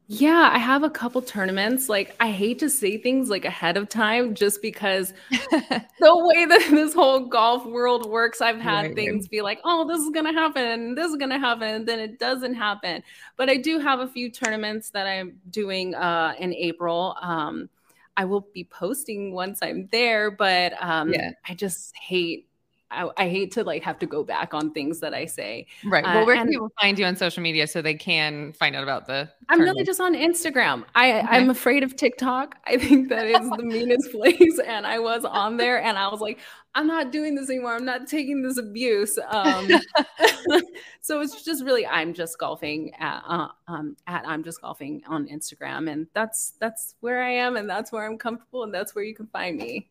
Yeah, 0.08 0.50
I 0.52 0.58
have 0.58 0.82
a 0.82 0.90
couple 0.90 1.22
tournaments. 1.22 1.88
Like, 1.88 2.14
I 2.20 2.30
hate 2.30 2.58
to 2.58 2.68
say 2.68 2.98
things 2.98 3.30
like 3.30 3.44
ahead 3.44 3.76
of 3.76 3.88
time 3.88 4.34
just 4.34 4.60
because 4.60 5.14
the 5.30 5.86
way 6.00 6.44
that 6.44 6.66
this 6.70 6.92
whole 6.92 7.20
golf 7.20 7.64
world 7.64 8.10
works, 8.10 8.40
I've 8.40 8.60
had 8.60 8.86
right. 8.86 8.94
things 8.94 9.28
be 9.28 9.42
like, 9.42 9.60
oh, 9.64 9.86
this 9.86 10.00
is 10.00 10.10
going 10.10 10.26
to 10.26 10.32
happen, 10.32 10.94
this 10.96 11.10
is 11.10 11.16
going 11.16 11.30
to 11.30 11.38
happen, 11.38 11.68
and 11.68 11.88
then 11.88 11.98
it 11.98 12.18
doesn't 12.18 12.54
happen. 12.54 13.02
But 13.36 13.48
I 13.48 13.56
do 13.56 13.78
have 13.78 14.00
a 14.00 14.08
few 14.08 14.30
tournaments 14.30 14.90
that 14.90 15.06
I'm 15.06 15.38
doing 15.50 15.94
uh, 15.94 16.34
in 16.38 16.52
April. 16.52 17.16
Um, 17.22 17.70
I 18.16 18.24
will 18.24 18.46
be 18.52 18.64
posting 18.64 19.32
once 19.32 19.60
I'm 19.62 19.88
there, 19.90 20.30
but 20.30 20.74
um, 20.82 21.12
yeah. 21.12 21.30
I 21.48 21.54
just 21.54 21.96
hate 21.96 22.48
I, 22.92 23.10
I, 23.16 23.28
hate 23.28 23.52
to 23.52 23.64
like 23.64 23.82
have 23.82 23.98
to 24.00 24.06
go 24.06 24.22
back 24.22 24.54
on 24.54 24.70
things 24.72 25.00
that 25.00 25.14
I 25.14 25.26
say. 25.26 25.66
Right. 25.84 26.04
Well, 26.04 26.26
where 26.26 26.36
uh, 26.36 26.40
can 26.40 26.48
people 26.48 26.72
find 26.80 26.98
you 26.98 27.04
on 27.04 27.16
social 27.16 27.42
media 27.42 27.66
so 27.66 27.82
they 27.82 27.94
can 27.94 28.52
find 28.52 28.76
out 28.76 28.82
about 28.82 29.06
the? 29.06 29.28
I'm 29.48 29.60
really 29.60 29.84
just 29.84 30.00
on 30.00 30.14
Instagram. 30.14 30.84
I 30.94 31.18
okay. 31.18 31.26
I'm 31.30 31.50
afraid 31.50 31.82
of 31.82 31.96
TikTok. 31.96 32.56
I 32.66 32.76
think 32.76 33.08
that 33.08 33.26
is 33.26 33.48
the 33.50 33.62
meanest 33.62 34.10
place, 34.12 34.58
and 34.64 34.86
I 34.86 34.98
was 34.98 35.24
on 35.24 35.56
there, 35.56 35.82
and 35.82 35.98
I 35.98 36.08
was 36.08 36.20
like, 36.20 36.38
I'm 36.74 36.86
not 36.86 37.12
doing 37.12 37.34
this 37.34 37.50
anymore. 37.50 37.74
I'm 37.74 37.84
not 37.84 38.06
taking 38.06 38.42
this 38.42 38.58
abuse. 38.58 39.18
Um, 39.28 39.68
so 41.00 41.20
it's 41.20 41.44
just 41.44 41.64
really 41.64 41.86
I'm 41.86 42.14
just 42.14 42.38
golfing 42.38 42.94
at, 42.94 43.22
uh, 43.26 43.48
um, 43.68 43.96
at 44.06 44.26
I'm 44.26 44.42
just 44.42 44.60
golfing 44.60 45.02
on 45.06 45.26
Instagram, 45.28 45.90
and 45.90 46.06
that's 46.14 46.54
that's 46.60 46.94
where 47.00 47.22
I 47.22 47.30
am, 47.30 47.56
and 47.56 47.68
that's 47.68 47.92
where 47.92 48.06
I'm 48.06 48.18
comfortable, 48.18 48.64
and 48.64 48.72
that's 48.72 48.94
where 48.94 49.04
you 49.04 49.14
can 49.14 49.26
find 49.26 49.58
me. 49.58 49.88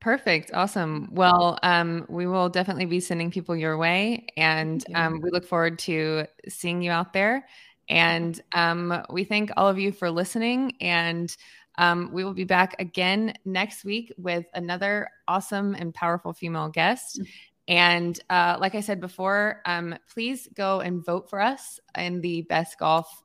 Perfect. 0.00 0.52
Awesome. 0.54 1.08
Well, 1.10 1.58
um, 1.62 2.06
we 2.08 2.26
will 2.26 2.48
definitely 2.48 2.86
be 2.86 3.00
sending 3.00 3.30
people 3.30 3.56
your 3.56 3.76
way, 3.76 4.28
and 4.36 4.84
um, 4.94 5.20
we 5.20 5.30
look 5.30 5.44
forward 5.44 5.78
to 5.80 6.26
seeing 6.48 6.82
you 6.82 6.92
out 6.92 7.12
there. 7.12 7.46
And 7.88 8.40
um, 8.52 9.02
we 9.10 9.24
thank 9.24 9.50
all 9.56 9.68
of 9.68 9.78
you 9.78 9.92
for 9.92 10.10
listening. 10.10 10.76
And 10.80 11.34
um, 11.78 12.10
we 12.12 12.24
will 12.24 12.34
be 12.34 12.44
back 12.44 12.76
again 12.78 13.34
next 13.44 13.84
week 13.84 14.12
with 14.18 14.46
another 14.54 15.08
awesome 15.26 15.74
and 15.74 15.94
powerful 15.94 16.32
female 16.32 16.68
guest. 16.68 17.20
Mm-hmm. 17.20 17.30
And 17.68 18.20
uh, 18.30 18.56
like 18.60 18.74
I 18.74 18.80
said 18.80 19.00
before, 19.00 19.62
um, 19.66 19.94
please 20.12 20.48
go 20.54 20.80
and 20.80 21.04
vote 21.04 21.28
for 21.28 21.40
us 21.40 21.78
in 21.96 22.20
the 22.20 22.42
best 22.42 22.78
golf 22.78 23.22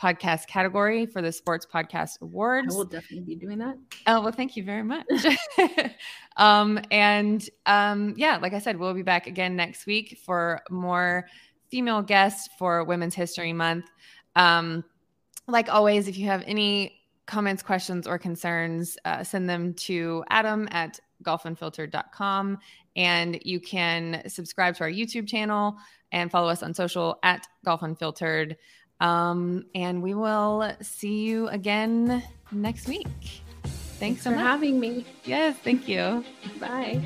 podcast 0.00 0.46
category 0.46 1.06
for 1.06 1.22
the 1.22 1.32
Sports 1.32 1.66
Podcast 1.66 2.20
Awards. 2.20 2.74
I 2.74 2.76
will 2.76 2.84
definitely 2.84 3.20
be 3.20 3.36
doing 3.36 3.58
that. 3.58 3.76
Oh, 4.06 4.20
well, 4.20 4.32
thank 4.32 4.56
you 4.56 4.64
very 4.64 4.82
much. 4.82 5.06
um, 6.36 6.80
and 6.90 7.48
um, 7.66 8.14
yeah, 8.16 8.38
like 8.38 8.52
I 8.52 8.58
said, 8.58 8.78
we'll 8.78 8.94
be 8.94 9.02
back 9.02 9.26
again 9.26 9.56
next 9.56 9.86
week 9.86 10.18
for 10.24 10.60
more 10.70 11.26
female 11.70 12.02
guests 12.02 12.48
for 12.58 12.84
Women's 12.84 13.14
History 13.14 13.52
Month. 13.52 13.86
Um, 14.36 14.84
like 15.46 15.68
always, 15.68 16.08
if 16.08 16.18
you 16.18 16.26
have 16.26 16.42
any 16.46 17.00
comments, 17.26 17.62
questions, 17.62 18.06
or 18.06 18.18
concerns, 18.18 18.98
uh, 19.04 19.24
send 19.24 19.48
them 19.48 19.74
to 19.74 20.24
Adam 20.30 20.68
at 20.70 21.00
golfunfiltered.com. 21.22 22.58
And 22.96 23.38
you 23.42 23.60
can 23.60 24.22
subscribe 24.28 24.76
to 24.76 24.84
our 24.84 24.90
YouTube 24.90 25.28
channel 25.28 25.76
and 26.12 26.30
follow 26.30 26.48
us 26.48 26.62
on 26.62 26.74
social 26.74 27.18
at 27.22 27.46
Golf 27.64 27.82
Unfiltered. 27.82 28.56
Um, 29.00 29.66
and 29.74 30.02
we 30.02 30.14
will 30.14 30.72
see 30.80 31.24
you 31.24 31.48
again 31.48 32.22
next 32.52 32.88
week. 32.88 33.06
Thanks, 33.64 33.98
Thanks 33.98 34.22
so 34.22 34.30
for 34.30 34.36
much. 34.36 34.44
having 34.44 34.80
me. 34.80 35.04
Yes, 35.24 35.56
thank 35.62 35.88
you. 35.88 36.24
Bye. 36.60 37.00